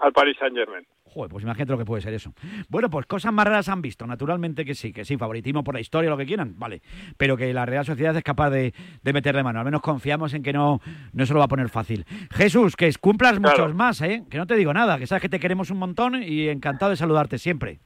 al 0.00 0.12
Paris 0.12 0.36
Saint 0.38 0.56
Germain 0.56 0.86
Joder, 1.06 1.30
pues 1.30 1.44
imagínate 1.44 1.70
lo 1.70 1.78
que 1.78 1.84
puede 1.84 2.02
ser 2.02 2.12
eso. 2.14 2.32
Bueno, 2.68 2.90
pues 2.90 3.06
cosas 3.06 3.32
más 3.32 3.46
raras 3.46 3.68
han 3.68 3.80
visto, 3.80 4.04
naturalmente 4.04 4.64
que 4.64 4.74
sí, 4.74 4.92
que 4.92 5.04
sí, 5.04 5.16
favoritismo 5.16 5.62
por 5.62 5.74
la 5.74 5.80
historia, 5.80 6.10
lo 6.10 6.16
que 6.16 6.26
quieran, 6.26 6.58
vale. 6.58 6.82
Pero 7.16 7.36
que 7.36 7.52
la 7.54 7.64
Real 7.64 7.84
Sociedad 7.84 8.16
es 8.16 8.24
capaz 8.24 8.50
de, 8.50 8.74
de 9.00 9.12
meterle 9.12 9.44
mano. 9.44 9.60
Al 9.60 9.64
menos 9.64 9.80
confiamos 9.80 10.34
en 10.34 10.42
que 10.42 10.52
no, 10.52 10.80
no 11.12 11.24
se 11.26 11.32
lo 11.32 11.38
va 11.38 11.44
a 11.44 11.48
poner 11.48 11.68
fácil. 11.68 12.04
Jesús, 12.32 12.74
que 12.74 12.90
cumplas 13.00 13.38
Claro. 13.38 13.58
muchos 13.58 13.74
más, 13.76 14.00
¿eh? 14.00 14.24
Que 14.28 14.38
no 14.38 14.46
te 14.48 14.56
digo 14.56 14.72
nada, 14.74 14.98
que 14.98 15.06
sabes 15.06 15.22
que 15.22 15.28
te 15.28 15.38
queremos 15.38 15.70
un 15.70 15.78
montón 15.78 16.20
y 16.20 16.48
encantado 16.48 16.90
de 16.90 16.96
saludarte 16.96 17.38
siempre. 17.38 17.78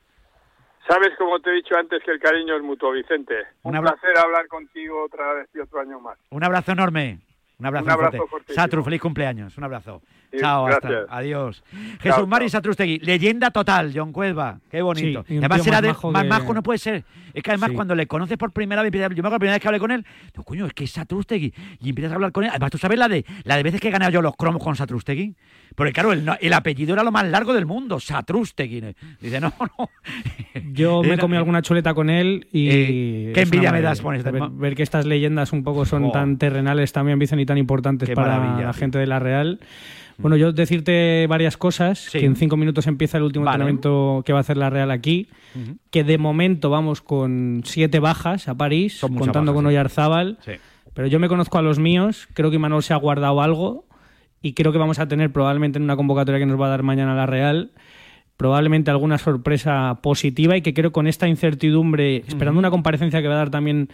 Sabes 0.88 1.14
como 1.16 1.38
te 1.40 1.50
he 1.50 1.54
dicho 1.54 1.76
antes 1.76 2.02
que 2.02 2.10
el 2.10 2.18
cariño 2.18 2.56
es 2.56 2.62
mutuo 2.62 2.90
Vicente 2.92 3.34
un, 3.62 3.78
placer 3.80 4.18
hablar 4.18 4.48
contigo 4.48 5.04
otra 5.04 5.34
vez 5.34 5.48
y 5.54 5.60
otro 5.60 5.80
año 5.80 6.00
más 6.00 6.18
Un 6.30 6.42
abrazo 6.42 6.72
enorme. 6.72 7.18
Un 7.58 7.66
abrazo, 7.66 7.86
Un 7.86 7.90
abrazo 7.90 8.26
fuerte. 8.28 8.54
Satru, 8.54 8.84
feliz 8.84 9.00
cumpleaños. 9.00 9.58
Un 9.58 9.64
abrazo. 9.64 10.00
Sí, 10.30 10.38
Chao, 10.40 10.66
hasta. 10.66 10.88
gracias. 10.88 11.06
Adiós. 11.10 11.62
Chao, 11.70 11.80
Jesús 12.00 12.28
Mari. 12.28 12.48
Satrustegui, 12.50 12.98
leyenda 12.98 13.50
total, 13.50 13.92
John 13.94 14.12
Cuelva. 14.12 14.58
Qué 14.70 14.82
bonito. 14.82 15.24
Sí, 15.26 15.38
además 15.38 15.66
era 15.66 15.80
de 15.80 15.88
majo 15.88 16.12
más 16.12 16.26
majo 16.26 16.52
no 16.54 16.62
puede 16.62 16.78
ser. 16.78 17.04
Es 17.32 17.42
que 17.42 17.50
además 17.50 17.70
Sí. 17.70 17.76
cuando 17.76 17.94
le 17.94 18.06
conoces 18.06 18.36
por 18.36 18.52
primera 18.52 18.82
vez, 18.82 18.92
yo 18.92 18.98
me 18.98 19.04
acuerdo 19.06 19.30
la 19.30 19.38
primera 19.38 19.54
vez 19.54 19.62
que 19.62 19.68
hablé 19.68 19.78
con 19.80 19.90
él, 19.90 20.04
digo, 20.32 20.44
coño, 20.44 20.66
es 20.66 20.72
que 20.74 20.84
es 20.84 20.90
Satrustegui. 20.90 21.54
Y 21.80 21.88
empiezas 21.90 22.12
a 22.12 22.14
hablar 22.16 22.32
con 22.32 22.44
él. 22.44 22.50
Además, 22.50 22.70
tú 22.70 22.78
sabes 22.78 22.98
la 22.98 23.08
de 23.08 23.24
la 23.44 23.56
de 23.56 23.62
veces 23.62 23.80
que 23.80 23.88
he 23.88 23.90
ganado 23.90 24.10
yo 24.10 24.20
los 24.22 24.34
cromos 24.36 24.62
con 24.62 24.76
Satrustegui. 24.76 25.34
Porque 25.74 25.92
claro, 25.92 26.12
el, 26.12 26.52
apellido 26.52 26.94
era 26.94 27.04
lo 27.04 27.12
más 27.12 27.26
largo 27.26 27.54
del 27.54 27.64
mundo, 27.66 28.00
Satrustegui. 28.00 28.94
Dice, 29.20 29.40
no, 29.40 29.52
no. 29.78 29.90
Yo 30.72 31.02
me 31.02 31.16
comí 31.18 31.36
alguna 31.36 31.62
chuleta 31.62 31.94
con 31.94 32.10
él 32.10 32.48
y. 32.52 32.68
Eh, 32.70 33.32
qué 33.34 33.42
envidia 33.42 33.72
me 33.72 33.80
das 33.80 34.02
este 34.14 34.30
Ver, 34.52 34.74
que 34.74 34.82
estas 34.82 35.06
leyendas 35.06 35.52
un 35.52 35.62
poco 35.62 35.84
son 35.84 36.04
Oh. 36.06 36.10
tan 36.12 36.38
terrenales 36.38 36.92
también, 36.92 37.18
Vicen, 37.18 37.38
y 37.40 37.46
tan 37.46 37.58
importantes 37.58 38.08
Qué 38.08 38.14
para 38.14 38.38
maravilla, 38.38 38.66
la 38.66 38.72
tío. 38.72 38.80
gente 38.80 38.98
de 38.98 39.06
la 39.06 39.18
Real. 39.18 39.60
Bueno, 40.18 40.36
yo 40.36 40.52
decirte 40.52 41.26
varias 41.28 41.56
cosas, 41.56 41.98
Sí. 42.00 42.18
que 42.18 42.26
en 42.26 42.34
cinco 42.36 42.56
minutos 42.56 42.86
empieza 42.88 43.18
el 43.18 43.24
último 43.24 43.44
Vale. 43.44 43.54
entrenamiento 43.54 44.22
que 44.26 44.32
va 44.32 44.38
a 44.38 44.42
hacer 44.42 44.56
la 44.56 44.68
Real 44.68 44.90
aquí, 44.90 45.28
que 45.90 46.02
de 46.04 46.18
momento 46.18 46.70
vamos 46.70 47.00
con 47.00 47.62
siete 47.64 48.00
bajas 48.00 48.48
a 48.48 48.56
París, 48.56 48.98
Son 48.98 49.14
contando 49.14 49.52
bajas, 49.52 49.54
con. 49.62 49.66
Oyarzábal, 49.66 50.38
Sí. 50.44 50.52
pero 50.92 51.06
yo 51.06 51.20
me 51.20 51.28
conozco 51.28 51.58
a 51.58 51.62
los 51.62 51.78
míos, 51.78 52.28
creo 52.34 52.50
que 52.50 52.56
Imanol 52.56 52.82
se 52.82 52.92
ha 52.94 52.96
guardado 52.96 53.40
algo 53.42 53.86
y 54.42 54.54
creo 54.54 54.72
que 54.72 54.78
vamos 54.78 54.98
a 54.98 55.06
tener 55.06 55.32
probablemente 55.32 55.78
en 55.78 55.84
una 55.84 55.94
convocatoria 55.96 56.38
que 56.40 56.46
nos 56.46 56.60
va 56.60 56.66
a 56.66 56.70
dar 56.70 56.82
mañana 56.82 57.14
la 57.14 57.26
Real 57.26 57.70
probablemente 58.36 58.88
alguna 58.92 59.18
sorpresa 59.18 59.98
positiva 60.00 60.56
y 60.56 60.62
que 60.62 60.72
creo 60.72 60.92
con 60.92 61.08
esta 61.08 61.26
incertidumbre, 61.26 62.18
esperando 62.28 62.60
una 62.60 62.70
comparecencia 62.70 63.20
que 63.20 63.26
va 63.26 63.34
a 63.34 63.38
dar 63.38 63.50
también 63.50 63.88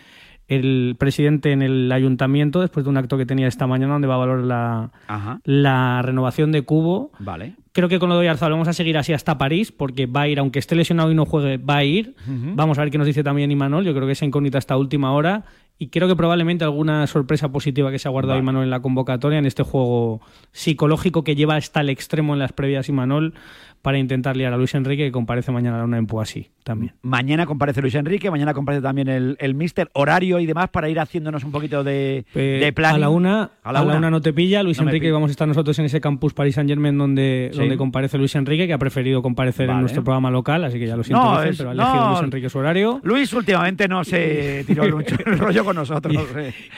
el 0.49 0.97
presidente 0.99 1.53
en 1.53 1.63
el 1.63 1.91
ayuntamiento 1.91 2.61
después 2.61 2.85
de 2.85 2.91
un 2.91 2.97
acto 2.97 3.17
que 3.17 3.27
tenía 3.27 3.47
esta 3.49 3.67
mañana 3.67 3.95
donde 3.95 4.09
va 4.09 4.15
a 4.15 4.19
valorar 4.19 4.45
la, 4.45 4.91
Ajá. 5.09 5.41
la 5.45 6.03
renovación 6.03 6.53
de 6.53 6.63
Cubo. 6.63 7.13
Vale. 7.19 7.55
Creo 7.73 7.89
que 7.89 7.99
con 7.99 8.09
lo 8.09 8.15
de 8.15 8.21
Oyarzabal 8.21 8.53
vamos 8.53 8.69
a 8.69 8.73
seguir 8.73 8.97
así 8.99 9.13
hasta 9.13 9.37
París, 9.37 9.73
porque 9.73 10.07
va 10.07 10.23
a 10.23 10.29
ir, 10.29 10.39
aunque 10.39 10.61
esté 10.61 10.77
lesionado 10.77 11.11
y 11.11 11.15
no 11.15 11.25
juegue, 11.27 11.57
va 11.57 11.79
a 11.79 11.85
ir. 11.85 12.15
Vamos 12.27 12.79
a 12.79 12.83
ver 12.83 12.91
qué 12.93 12.99
nos 12.99 13.07
dice 13.07 13.25
también 13.25 13.51
Imanol. 13.51 13.85
Yo 13.85 13.95
creo 13.95 14.07
que 14.07 14.13
esa 14.13 14.25
incógnita 14.25 14.59
hasta 14.59 14.77
última 14.77 15.13
hora. 15.13 15.45
Y 15.79 15.89
creo 15.89 16.07
que 16.09 16.15
probablemente 16.17 16.65
alguna 16.65 17.07
sorpresa 17.09 17.51
positiva 17.51 17.91
que 17.91 17.99
se 17.99 18.07
ha 18.09 18.11
guardado 18.11 18.35
Vale. 18.35 18.43
Imanol 18.45 18.65
en 18.65 18.71
la 18.71 18.81
convocatoria, 18.81 19.39
en 19.39 19.47
este 19.47 19.65
juego 19.65 20.21
psicológico 20.53 21.25
que 21.25 21.35
lleva 21.35 21.57
hasta 21.57 21.81
el 21.81 21.91
extremo 21.91 22.33
en 22.33 22.39
las 22.39 22.53
previas 22.53 22.89
Imanol, 22.89 23.35
para 23.83 23.99
intentar 23.99 24.35
liar 24.35 24.51
a 24.51 24.57
Luis 24.57 24.75
Enrique, 24.75 25.05
que 25.05 25.13
comparece 25.13 25.53
mañana 25.53 25.77
a 25.77 25.79
la 25.81 25.85
una 25.85 25.99
en 25.99 26.07
Poissy 26.07 26.49
también. 26.63 26.95
Mañana 27.03 27.45
comparece 27.45 27.83
Luis 27.83 27.95
Enrique, 27.97 28.31
mañana 28.31 28.55
comparece 28.55 28.81
también 28.81 29.09
el, 29.09 29.37
el 29.39 29.55
Mister, 29.55 29.91
horario 29.93 30.39
y 30.41 30.47
demás 30.47 30.71
para 30.71 30.89
ir 30.89 30.99
haciéndonos 30.99 31.45
un 31.45 31.53
poquito 31.53 31.85
de, 31.85 32.25
Eh, 32.35 32.61
de 32.65 32.73
planning. 32.73 32.97
a 32.97 32.99
la 32.99 33.11
una, 33.11 33.51
a 33.63 33.73
la 33.75 33.83
una. 33.83 34.09
no 34.11 34.23
te 34.23 34.33
pilla. 34.33 34.63
Luis 34.63 34.81
No 34.81 34.87
Enrique, 34.87 35.13
vamos 35.13 35.29
a 35.29 35.33
estar 35.33 35.47
nosotros 35.47 35.79
en 35.81 35.85
ese 35.85 36.01
campus 36.01 36.33
Paris 36.33 36.55
Saint 36.55 36.71
Germain 36.71 36.97
donde, 36.97 37.51
Sí. 37.53 37.59
donde 37.59 37.77
comparece 37.77 38.17
Luis 38.17 38.35
Enrique, 38.37 38.67
que 38.67 38.73
ha 38.73 38.79
preferido 38.79 39.21
comparecer 39.21 39.67
Vale. 39.67 39.77
en 39.77 39.81
nuestro 39.83 40.03
programa 40.03 40.31
local, 40.31 40.65
así 40.65 40.79
que 40.79 40.87
ya 40.87 40.97
lo 40.97 41.05
siento, 41.05 41.23
No, 41.23 41.43
es- 41.43 41.59
pero 41.59 41.71
ha 41.73 41.75
no. 41.75 41.83
elegido 41.83 42.09
Luis 42.09 42.23
Enrique 42.23 42.49
su 42.49 42.59
horario. 42.61 43.01
Luis 43.03 43.31
últimamente 43.35 43.87
no 43.87 44.03
se 44.03 44.65
tiró 44.67 44.85
el 44.85 44.93
rollo 45.39 45.63
con 45.65 45.77
nosotros. 45.77 46.15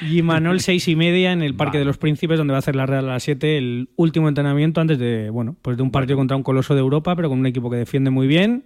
Y 0.01 0.23
Manuel 0.23 0.61
seis 0.61 0.89
y 0.89 0.97
media 0.97 1.33
en 1.33 1.43
el 1.43 1.55
Parque 1.55 1.79
Vale. 1.79 1.81
de 1.81 1.85
los 1.87 1.99
Príncipes, 1.99 2.39
donde 2.39 2.53
va 2.53 2.59
a 2.59 2.61
hacer 2.61 2.77
la 2.77 2.87
Real 2.87 3.09
a 3.09 3.15
las 3.15 3.23
7, 3.23 3.59
el 3.59 3.89
último 3.97 4.29
entrenamiento 4.29 4.81
antes 4.81 4.99
de, 4.99 5.31
bueno, 5.31 5.57
pues 5.63 5.77
de 5.77 5.83
un 5.83 5.91
partido 5.91 6.17
contra 6.17 6.37
un 6.37 6.43
coloso 6.43 6.75
de 6.75 6.81
Europa, 6.81 7.15
pero 7.17 7.29
con 7.29 7.39
un 7.39 7.47
equipo 7.47 7.71
que 7.71 7.77
defiende 7.77 8.11
muy 8.11 8.27
bien 8.27 8.65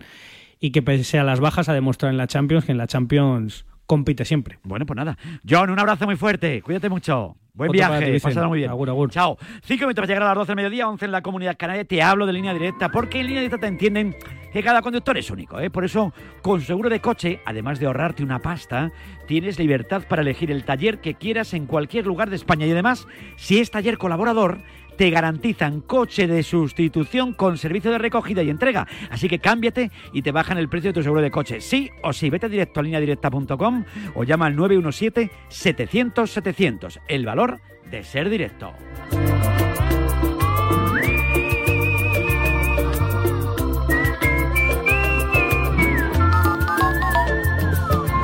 y 0.61 0.71
que 0.71 0.83
pese 0.83 1.19
a 1.19 1.25
las 1.25 1.41
bajas 1.41 1.69
ha 1.69 1.75
demostrado 1.75 2.11
en 2.11 2.19
la 2.19 2.27
Champions 2.27 2.65
que 2.65 2.73
en 2.73 2.79
la 2.79 2.87
Champions 2.87 3.65
compite 3.87 4.25
siempre. 4.25 4.59
Bueno, 4.63 4.87
pues 4.87 4.97
nada. 4.97 5.19
John, 5.49 5.71
un 5.71 5.79
abrazo 5.79 6.05
muy 6.07 6.17
fuerte. 6.17 6.63
Cuídate 6.63 6.89
mucho. 6.89 7.37
Buen 7.55 7.73
viaje. 7.73 8.21
Pásalo 8.21 8.49
muy 8.49 8.59
bien. 8.59 8.71
Agur, 8.71 8.89
agur. 8.89 9.11
Chao. 9.11 9.37
Cinco 9.63 9.85
minutos 9.85 9.97
para 9.97 10.07
llegar 10.07 10.23
a 10.23 10.27
las 10.27 10.35
12 10.37 10.49
del 10.49 10.57
mediodía, 10.57 10.89
11 10.89 11.05
en 11.05 11.13
la 11.13 11.23
comunidad 11.23 11.57
canaria. 11.57 11.85
Te 11.85 12.03
hablo 12.03 12.27
de 12.27 12.33
línea 12.33 12.53
directa, 12.53 12.89
porque 12.91 13.21
en 13.21 13.27
línea 13.27 13.43
directa 13.43 13.59
te 13.59 13.67
entienden 13.67 14.17
que 14.53 14.63
cada 14.63 14.83
conductor 14.83 15.17
es 15.17 15.31
único. 15.31 15.59
¿eh? 15.61 15.71
Por 15.71 15.85
eso, 15.85 16.13
con 16.43 16.61
seguro 16.61 16.89
de 16.89 17.01
coche, 17.01 17.41
además 17.45 17.79
de 17.79 17.87
ahorrarte 17.87 18.23
una 18.23 18.41
pasta, 18.41 18.91
tienes 19.27 19.59
libertad 19.59 20.03
para 20.09 20.23
elegir 20.23 20.51
el 20.51 20.65
taller 20.65 21.01
que 21.01 21.15
quieras 21.15 21.55
en 21.55 21.67
cualquier 21.67 22.07
lugar 22.07 22.31
de 22.31 22.37
España. 22.37 22.67
Y 22.67 22.73
además, 22.73 23.07
si 23.37 23.59
es 23.59 23.71
taller 23.71 23.99
colaborador, 23.99 24.63
te 25.01 25.09
garantizan 25.09 25.81
coche 25.81 26.27
de 26.27 26.43
sustitución 26.43 27.33
con 27.33 27.57
servicio 27.57 27.91
de 27.91 27.97
recogida 27.97 28.43
y 28.43 28.51
entrega. 28.51 28.87
Así 29.09 29.31
que 29.31 29.39
cámbiate 29.39 29.91
y 30.13 30.21
te 30.21 30.31
bajan 30.31 30.59
el 30.59 30.69
precio 30.69 30.91
de 30.91 30.93
tu 30.93 31.03
seguro 31.03 31.23
de 31.23 31.31
coche. 31.31 31.63
Sí 31.63 31.89
o 32.03 32.13
sí, 32.13 32.29
vete 32.29 32.51
directo 32.51 32.81
a 32.81 32.83
lineadirecta.com 32.83 33.85
o 34.15 34.25
llama 34.25 34.45
al 34.45 34.57
917-700-700. 34.57 37.01
El 37.09 37.25
valor 37.25 37.63
de 37.91 38.05
ser 38.05 38.29
directo. 38.29 38.75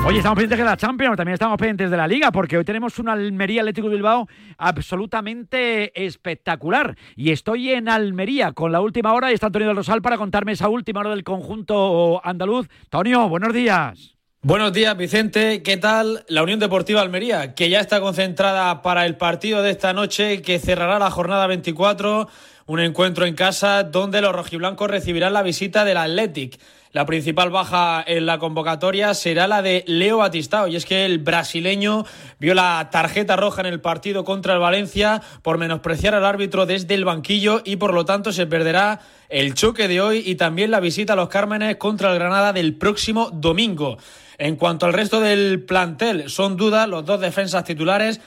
Oye, 0.07 0.19
estamos 0.19 0.37
pendientes 0.37 0.59
de 0.59 0.63
la 0.63 0.77
Champions, 0.77 1.17
también 1.17 1.33
estamos 1.33 1.57
pendientes 1.57 1.91
de 1.91 1.97
la 1.97 2.07
Liga, 2.07 2.31
porque 2.31 2.57
hoy 2.57 2.63
tenemos 2.63 2.97
un 2.97 3.09
Almería 3.09 3.59
Atlético 3.59 3.89
de 3.89 3.95
Bilbao 3.95 4.29
absolutamente 4.57 6.05
espectacular. 6.05 6.95
Y 7.17 7.31
estoy 7.31 7.71
en 7.71 7.89
Almería 7.89 8.53
con 8.53 8.71
la 8.71 8.79
última 8.79 9.11
hora 9.11 9.31
y 9.31 9.33
está 9.33 9.47
Antonio 9.47 9.67
del 9.67 9.75
Rosal 9.75 10.01
para 10.01 10.17
contarme 10.17 10.53
esa 10.53 10.69
última 10.69 11.01
hora 11.01 11.09
del 11.09 11.25
conjunto 11.25 12.21
andaluz. 12.25 12.69
Antonio, 12.83 13.27
buenos 13.27 13.53
días. 13.53 14.15
Buenos 14.41 14.71
días, 14.71 14.95
Vicente. 14.95 15.61
¿Qué 15.61 15.75
tal 15.75 16.23
la 16.29 16.41
Unión 16.41 16.61
Deportiva 16.61 17.01
Almería? 17.01 17.53
Que 17.53 17.69
ya 17.69 17.81
está 17.81 17.99
concentrada 17.99 18.81
para 18.81 19.05
el 19.05 19.17
partido 19.17 19.61
de 19.61 19.71
esta 19.71 19.91
noche 19.91 20.41
que 20.41 20.57
cerrará 20.57 20.99
la 20.99 21.11
jornada 21.11 21.47
24. 21.47 22.29
Un 22.65 22.79
encuentro 22.79 23.25
en 23.25 23.35
casa 23.35 23.83
donde 23.83 24.21
los 24.21 24.33
rojiblancos 24.33 24.89
recibirán 24.89 25.33
la 25.33 25.43
visita 25.43 25.83
del 25.83 25.97
Athletic. 25.97 26.57
La 26.97 27.05
principal 27.05 27.51
baja 27.51 28.03
en 28.07 28.25
la 28.25 28.39
convocatoria 28.39 29.13
será 29.13 29.45
la 29.45 29.61
de 29.61 29.83
Leo 29.85 30.17
Batistao. 30.17 30.67
Y 30.67 30.77
es 30.77 30.87
que 30.87 31.05
el 31.05 31.19
brasileño 31.19 32.07
vio 32.39 32.55
la 32.55 32.89
tarjeta 32.91 33.35
roja 33.35 33.61
en 33.61 33.67
el 33.67 33.79
partido 33.79 34.23
contra 34.23 34.55
el 34.55 34.59
Valencia 34.59 35.21
por 35.43 35.59
menospreciar 35.59 36.15
al 36.15 36.25
árbitro 36.25 36.65
desde 36.65 36.95
el 36.95 37.05
banquillo 37.05 37.61
y 37.63 37.75
por 37.75 37.93
lo 37.93 38.05
tanto 38.05 38.31
se 38.33 38.47
perderá 38.47 39.01
el 39.29 39.53
choque 39.53 39.87
de 39.87 40.01
hoy 40.01 40.23
y 40.25 40.37
también 40.37 40.71
la 40.71 40.79
visita 40.79 41.13
a 41.13 41.15
los 41.15 41.29
Cármenes 41.29 41.75
contra 41.75 42.11
el 42.11 42.17
Granada 42.17 42.51
del 42.51 42.73
próximo 42.73 43.29
domingo. 43.31 43.99
En 44.39 44.55
cuanto 44.55 44.87
al 44.87 44.93
resto 44.93 45.19
del 45.19 45.65
plantel, 45.65 46.31
son 46.31 46.57
dudas 46.57 46.89
los 46.89 47.05
dos 47.05 47.21
defensas 47.21 47.63
titulares. 47.63 48.21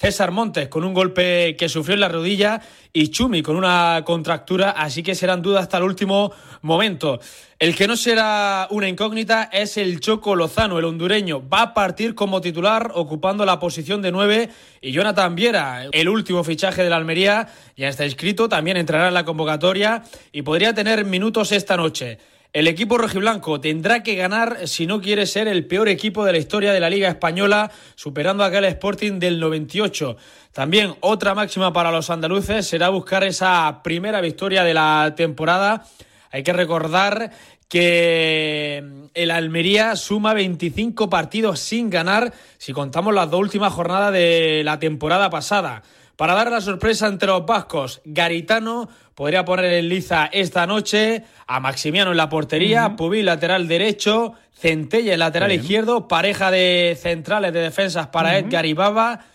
César 0.00 0.30
Montes 0.30 0.68
con 0.68 0.82
un 0.84 0.94
golpe 0.94 1.56
que 1.58 1.68
sufrió 1.68 1.92
en 1.92 2.00
la 2.00 2.08
rodilla 2.08 2.62
y 2.90 3.08
Chumi 3.08 3.42
con 3.42 3.56
una 3.56 4.02
contractura, 4.06 4.70
así 4.70 5.02
que 5.02 5.14
serán 5.14 5.42
dudas 5.42 5.64
hasta 5.64 5.76
el 5.76 5.82
último 5.82 6.32
momento. 6.62 7.20
El 7.58 7.76
que 7.76 7.86
no 7.86 7.98
será 7.98 8.66
una 8.70 8.88
incógnita 8.88 9.50
es 9.52 9.76
el 9.76 10.00
Choco 10.00 10.34
Lozano, 10.34 10.78
el 10.78 10.86
hondureño. 10.86 11.46
Va 11.46 11.60
a 11.60 11.74
partir 11.74 12.14
como 12.14 12.40
titular 12.40 12.92
ocupando 12.94 13.44
la 13.44 13.58
posición 13.58 14.00
de 14.00 14.10
nueve 14.10 14.48
y 14.80 14.92
Jonathan 14.92 15.34
Viera, 15.34 15.84
el 15.92 16.08
último 16.08 16.44
fichaje 16.44 16.82
de 16.82 16.88
la 16.88 16.96
Almería, 16.96 17.48
ya 17.76 17.88
está 17.88 18.06
inscrito, 18.06 18.48
también 18.48 18.78
entrará 18.78 19.08
en 19.08 19.14
la 19.14 19.26
convocatoria 19.26 20.02
y 20.32 20.40
podría 20.40 20.72
tener 20.72 21.04
minutos 21.04 21.52
esta 21.52 21.76
noche. 21.76 22.18
El 22.52 22.66
equipo 22.66 22.98
rojiblanco 22.98 23.60
tendrá 23.60 24.02
que 24.02 24.16
ganar 24.16 24.66
si 24.66 24.84
no 24.84 25.00
quiere 25.00 25.26
ser 25.26 25.46
el 25.46 25.66
peor 25.66 25.88
equipo 25.88 26.24
de 26.24 26.32
la 26.32 26.38
historia 26.38 26.72
de 26.72 26.80
la 26.80 26.90
Liga 26.90 27.08
Española, 27.08 27.70
superando 27.94 28.42
aquel 28.42 28.64
Sporting 28.64 29.20
del 29.20 29.38
98. 29.38 30.16
También 30.52 30.96
otra 30.98 31.36
máxima 31.36 31.72
para 31.72 31.92
los 31.92 32.10
andaluces 32.10 32.66
será 32.66 32.88
buscar 32.88 33.22
esa 33.22 33.82
primera 33.84 34.20
victoria 34.20 34.64
de 34.64 34.74
la 34.74 35.14
temporada. 35.16 35.86
Hay 36.32 36.42
que 36.42 36.52
recordar 36.52 37.30
que 37.68 38.82
el 39.14 39.30
Almería 39.30 39.94
suma 39.94 40.34
25 40.34 41.08
partidos 41.08 41.60
sin 41.60 41.88
ganar 41.88 42.32
si 42.58 42.72
contamos 42.72 43.14
las 43.14 43.30
dos 43.30 43.38
últimas 43.38 43.72
jornadas 43.72 44.12
de 44.12 44.62
la 44.64 44.80
temporada 44.80 45.30
pasada. 45.30 45.84
Para 46.16 46.34
dar 46.34 46.50
la 46.50 46.60
sorpresa 46.60 47.06
entre 47.06 47.28
los 47.28 47.46
vascos, 47.46 48.02
Garitano 48.04 48.90
podría 49.20 49.44
poner 49.44 49.66
en 49.74 49.90
liza 49.90 50.30
esta 50.32 50.66
noche 50.66 51.24
a 51.46 51.60
Maximiano 51.60 52.10
en 52.10 52.16
la 52.16 52.30
portería, 52.30 52.96
Pubil 52.96 53.26
lateral 53.26 53.68
derecho, 53.68 54.32
Centella 54.50 55.12
en 55.12 55.18
lateral 55.18 55.50
Bien. 55.50 55.60
izquierdo, 55.60 56.08
pareja 56.08 56.50
de 56.50 56.96
centrales 56.98 57.52
de 57.52 57.60
defensas 57.60 58.06
para 58.06 58.38
Edgar 58.38 58.64
y 58.64 58.72
Baba, 58.72 59.26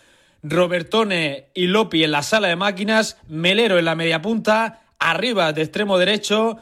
Robertone 0.42 1.50
y 1.54 1.68
Lopi 1.68 2.02
en 2.02 2.10
la 2.10 2.24
sala 2.24 2.48
de 2.48 2.56
máquinas, 2.56 3.18
Melero 3.28 3.78
en 3.78 3.84
la 3.84 3.94
media 3.94 4.20
punta, 4.20 4.80
arriba 4.98 5.52
de 5.52 5.62
extremo 5.62 5.98
derecho, 5.98 6.58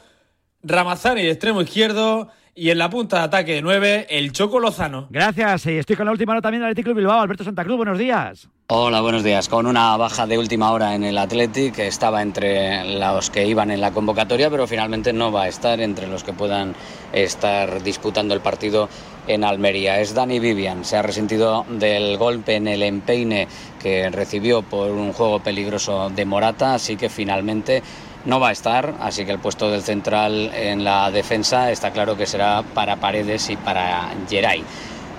Ramazani 0.61 1.23
de 1.23 1.31
extremo 1.31 1.63
izquierdo 1.63 2.29
y 2.57 2.69
en 2.69 2.77
la 2.77 2.89
punta 2.89 3.17
de 3.17 3.23
ataque 3.23 3.53
de 3.55 3.61
9, 3.61 4.07
el 4.09 4.31
Choco 4.31 4.61
Lozano. 4.61 5.07
Gracias. 5.09 5.65
Y 5.65 5.77
estoy 5.77 5.97
con 5.97 6.05
la 6.05 6.13
última 6.13 6.33
nota 6.33 6.43
también 6.43 6.61
del 6.61 6.71
Atlético 6.71 6.89
de 6.89 6.95
Bilbao. 6.95 7.19
Alberto 7.19 7.43
Santa 7.43 7.65
Cruz, 7.65 7.75
buenos 7.75 7.97
días. 7.97 8.47
Hola, 8.67 9.01
buenos 9.01 9.23
días. 9.23 9.49
Con 9.49 9.67
una 9.67 9.95
baja 9.97 10.25
de 10.25 10.39
última 10.39 10.71
hora 10.71 10.95
en 10.95 11.03
el 11.03 11.17
Athletic, 11.17 11.77
estaba 11.79 12.21
entre 12.21 12.97
los 12.97 13.29
que 13.29 13.45
iban 13.45 13.71
en 13.71 13.81
la 13.81 13.91
convocatoria, 13.91 14.49
pero 14.49 14.65
finalmente 14.67 15.11
no 15.11 15.33
va 15.33 15.43
a 15.43 15.47
estar 15.49 15.81
entre 15.81 16.07
los 16.07 16.23
que 16.23 16.31
puedan 16.31 16.73
estar 17.11 17.83
disputando 17.83 18.33
el 18.33 18.39
partido 18.39 18.87
en 19.27 19.43
Almería. 19.43 19.99
Es 19.99 20.15
Dani 20.15 20.39
Vivian, 20.39 20.85
se 20.85 20.97
ha 20.97 21.01
resentido 21.01 21.65
del 21.69 22.17
golpe 22.17 22.55
en 22.55 22.67
el 22.67 22.83
empeine 22.83 23.47
que 23.79 24.09
recibió 24.09 24.63
por 24.63 24.91
un 24.91 25.13
juego 25.13 25.41
peligroso 25.41 26.09
de 26.09 26.25
Morata, 26.25 26.73
así 26.73 26.95
que 26.95 27.09
finalmente 27.09 27.83
no 28.25 28.39
va 28.39 28.49
a 28.49 28.51
estar, 28.51 28.95
así 28.99 29.25
que 29.25 29.31
el 29.31 29.39
puesto 29.39 29.69
del 29.69 29.83
central 29.83 30.51
en 30.53 30.83
la 30.83 31.11
defensa 31.11 31.71
está 31.71 31.91
claro 31.91 32.17
que 32.17 32.25
será 32.25 32.63
para 32.63 32.97
Paredes 32.97 33.49
y 33.49 33.55
para 33.55 34.11
Geray. 34.29 34.63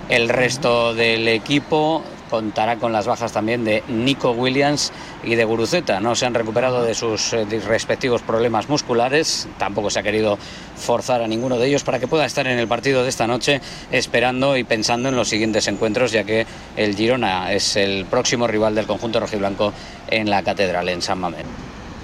El 0.09 0.29
resto 0.29 0.93
del 0.93 1.27
equipo 1.27 2.03
contará 2.29 2.77
con 2.77 2.91
las 2.93 3.07
bajas 3.07 3.31
también 3.31 3.63
de 3.63 3.83
Nico 3.87 4.31
Williams 4.31 4.91
y 5.23 5.35
de 5.35 5.45
Guruceta. 5.45 5.99
No 5.99 6.15
se 6.15 6.25
han 6.25 6.33
recuperado 6.33 6.83
de 6.83 6.93
sus 6.93 7.33
eh, 7.33 7.45
respectivos 7.65 8.21
problemas 8.21 8.69
musculares, 8.69 9.47
tampoco 9.57 9.89
se 9.89 9.99
ha 9.99 10.03
querido 10.03 10.37
forzar 10.75 11.21
a 11.21 11.27
ninguno 11.27 11.57
de 11.57 11.67
ellos 11.67 11.83
para 11.83 11.99
que 11.99 12.07
pueda 12.07 12.25
estar 12.25 12.47
en 12.47 12.59
el 12.59 12.67
partido 12.67 13.03
de 13.03 13.09
esta 13.09 13.27
noche 13.27 13.61
esperando 13.91 14.57
y 14.57 14.63
pensando 14.63 15.09
en 15.09 15.15
los 15.15 15.29
siguientes 15.29 15.67
encuentros, 15.67 16.11
ya 16.11 16.23
que 16.23 16.45
el 16.75 16.95
Girona 16.95 17.51
es 17.53 17.75
el 17.75 18.05
próximo 18.05 18.47
rival 18.47 18.75
del 18.75 18.87
conjunto 18.87 19.19
rojiblanco 19.19 19.73
en 20.09 20.29
la 20.29 20.43
Catedral, 20.43 20.89
en 20.89 21.01
San 21.01 21.19
Mamés. 21.19 21.45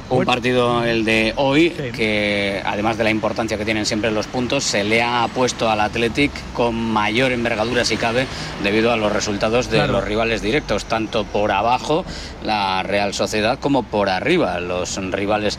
Un 0.09 0.25
partido, 0.25 0.83
el 0.83 1.05
de 1.05 1.33
hoy, 1.37 1.69
que 1.71 2.61
además 2.65 2.97
de 2.97 3.03
la 3.03 3.09
importancia 3.09 3.57
que 3.57 3.65
tienen 3.65 3.85
siempre 3.85 4.11
los 4.11 4.27
puntos, 4.27 4.63
se 4.63 4.83
le 4.83 5.01
ha 5.01 5.27
puesto 5.33 5.69
al 5.69 5.81
Athletic 5.81 6.31
con 6.53 6.75
mayor 6.75 7.31
envergadura, 7.31 7.83
si 7.83 7.97
cabe, 7.97 8.27
debido 8.63 8.91
a 8.91 8.97
los 8.97 9.11
resultados 9.11 9.69
de 9.71 9.77
Claro. 9.77 9.93
los 9.93 10.03
rivales 10.03 10.41
directos, 10.41 10.85
tanto 10.85 11.23
por 11.23 11.51
abajo, 11.51 12.05
la 12.43 12.83
Real 12.83 13.13
Sociedad, 13.13 13.57
como 13.59 13.83
por 13.83 14.09
arriba, 14.09 14.59
los 14.59 14.97
rivales 15.11 15.57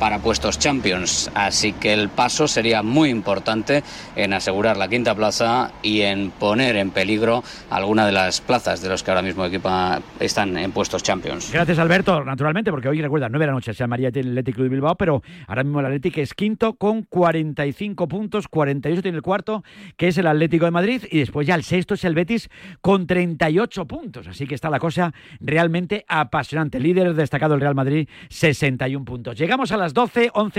para 0.00 0.18
puestos 0.18 0.58
Champions. 0.58 1.30
Así 1.34 1.74
que 1.74 1.92
el 1.92 2.08
paso 2.08 2.48
sería 2.48 2.82
muy 2.82 3.10
importante 3.10 3.84
en 4.16 4.32
asegurar 4.32 4.78
la 4.78 4.88
quinta 4.88 5.14
plaza 5.14 5.72
y 5.82 6.00
en 6.00 6.30
poner 6.30 6.76
en 6.76 6.90
peligro 6.90 7.44
alguna 7.68 8.06
de 8.06 8.12
las 8.12 8.40
plazas 8.40 8.80
de 8.80 8.88
los 8.88 9.02
que 9.02 9.10
ahora 9.10 9.22
mismo 9.22 9.44
equipa, 9.44 10.00
están 10.18 10.56
en 10.56 10.72
puestos 10.72 11.02
Champions. 11.02 11.52
Gracias, 11.52 11.78
Alberto. 11.78 12.24
Naturalmente, 12.24 12.70
porque 12.70 12.88
hoy 12.88 13.02
recuerda, 13.02 13.28
9 13.28 13.42
de 13.42 13.46
la 13.46 13.52
noche 13.52 13.74
se 13.74 13.78
llamaría 13.78 14.08
el 14.08 14.30
Atlético 14.30 14.56
Club 14.56 14.68
de 14.70 14.74
Bilbao, 14.74 14.96
pero 14.96 15.22
ahora 15.46 15.64
mismo 15.64 15.80
el 15.80 15.86
Atlético 15.86 16.20
es 16.20 16.32
quinto 16.32 16.74
con 16.74 17.02
45 17.02 18.08
puntos, 18.08 18.48
48 18.48 19.02
tiene 19.02 19.16
el 19.16 19.22
cuarto, 19.22 19.62
que 19.98 20.08
es 20.08 20.16
el 20.16 20.26
Atlético 20.26 20.64
de 20.64 20.70
Madrid, 20.70 21.02
y 21.10 21.18
después 21.18 21.46
ya 21.46 21.54
el 21.54 21.62
sexto 21.62 21.92
es 21.92 22.04
el 22.04 22.14
Betis 22.14 22.48
con 22.80 23.06
38 23.06 23.84
puntos. 23.86 24.26
Así 24.28 24.46
que 24.46 24.54
está 24.54 24.70
la 24.70 24.78
cosa 24.78 25.12
realmente 25.40 26.06
apasionante. 26.08 26.80
Líder 26.80 27.12
destacado 27.12 27.54
el 27.54 27.60
Real 27.60 27.74
Madrid, 27.74 28.08
61 28.30 29.04
puntos. 29.04 29.36
Llegamos 29.36 29.72
a 29.72 29.76
las 29.90 29.94
12, 29.94 30.30
11 30.34 30.58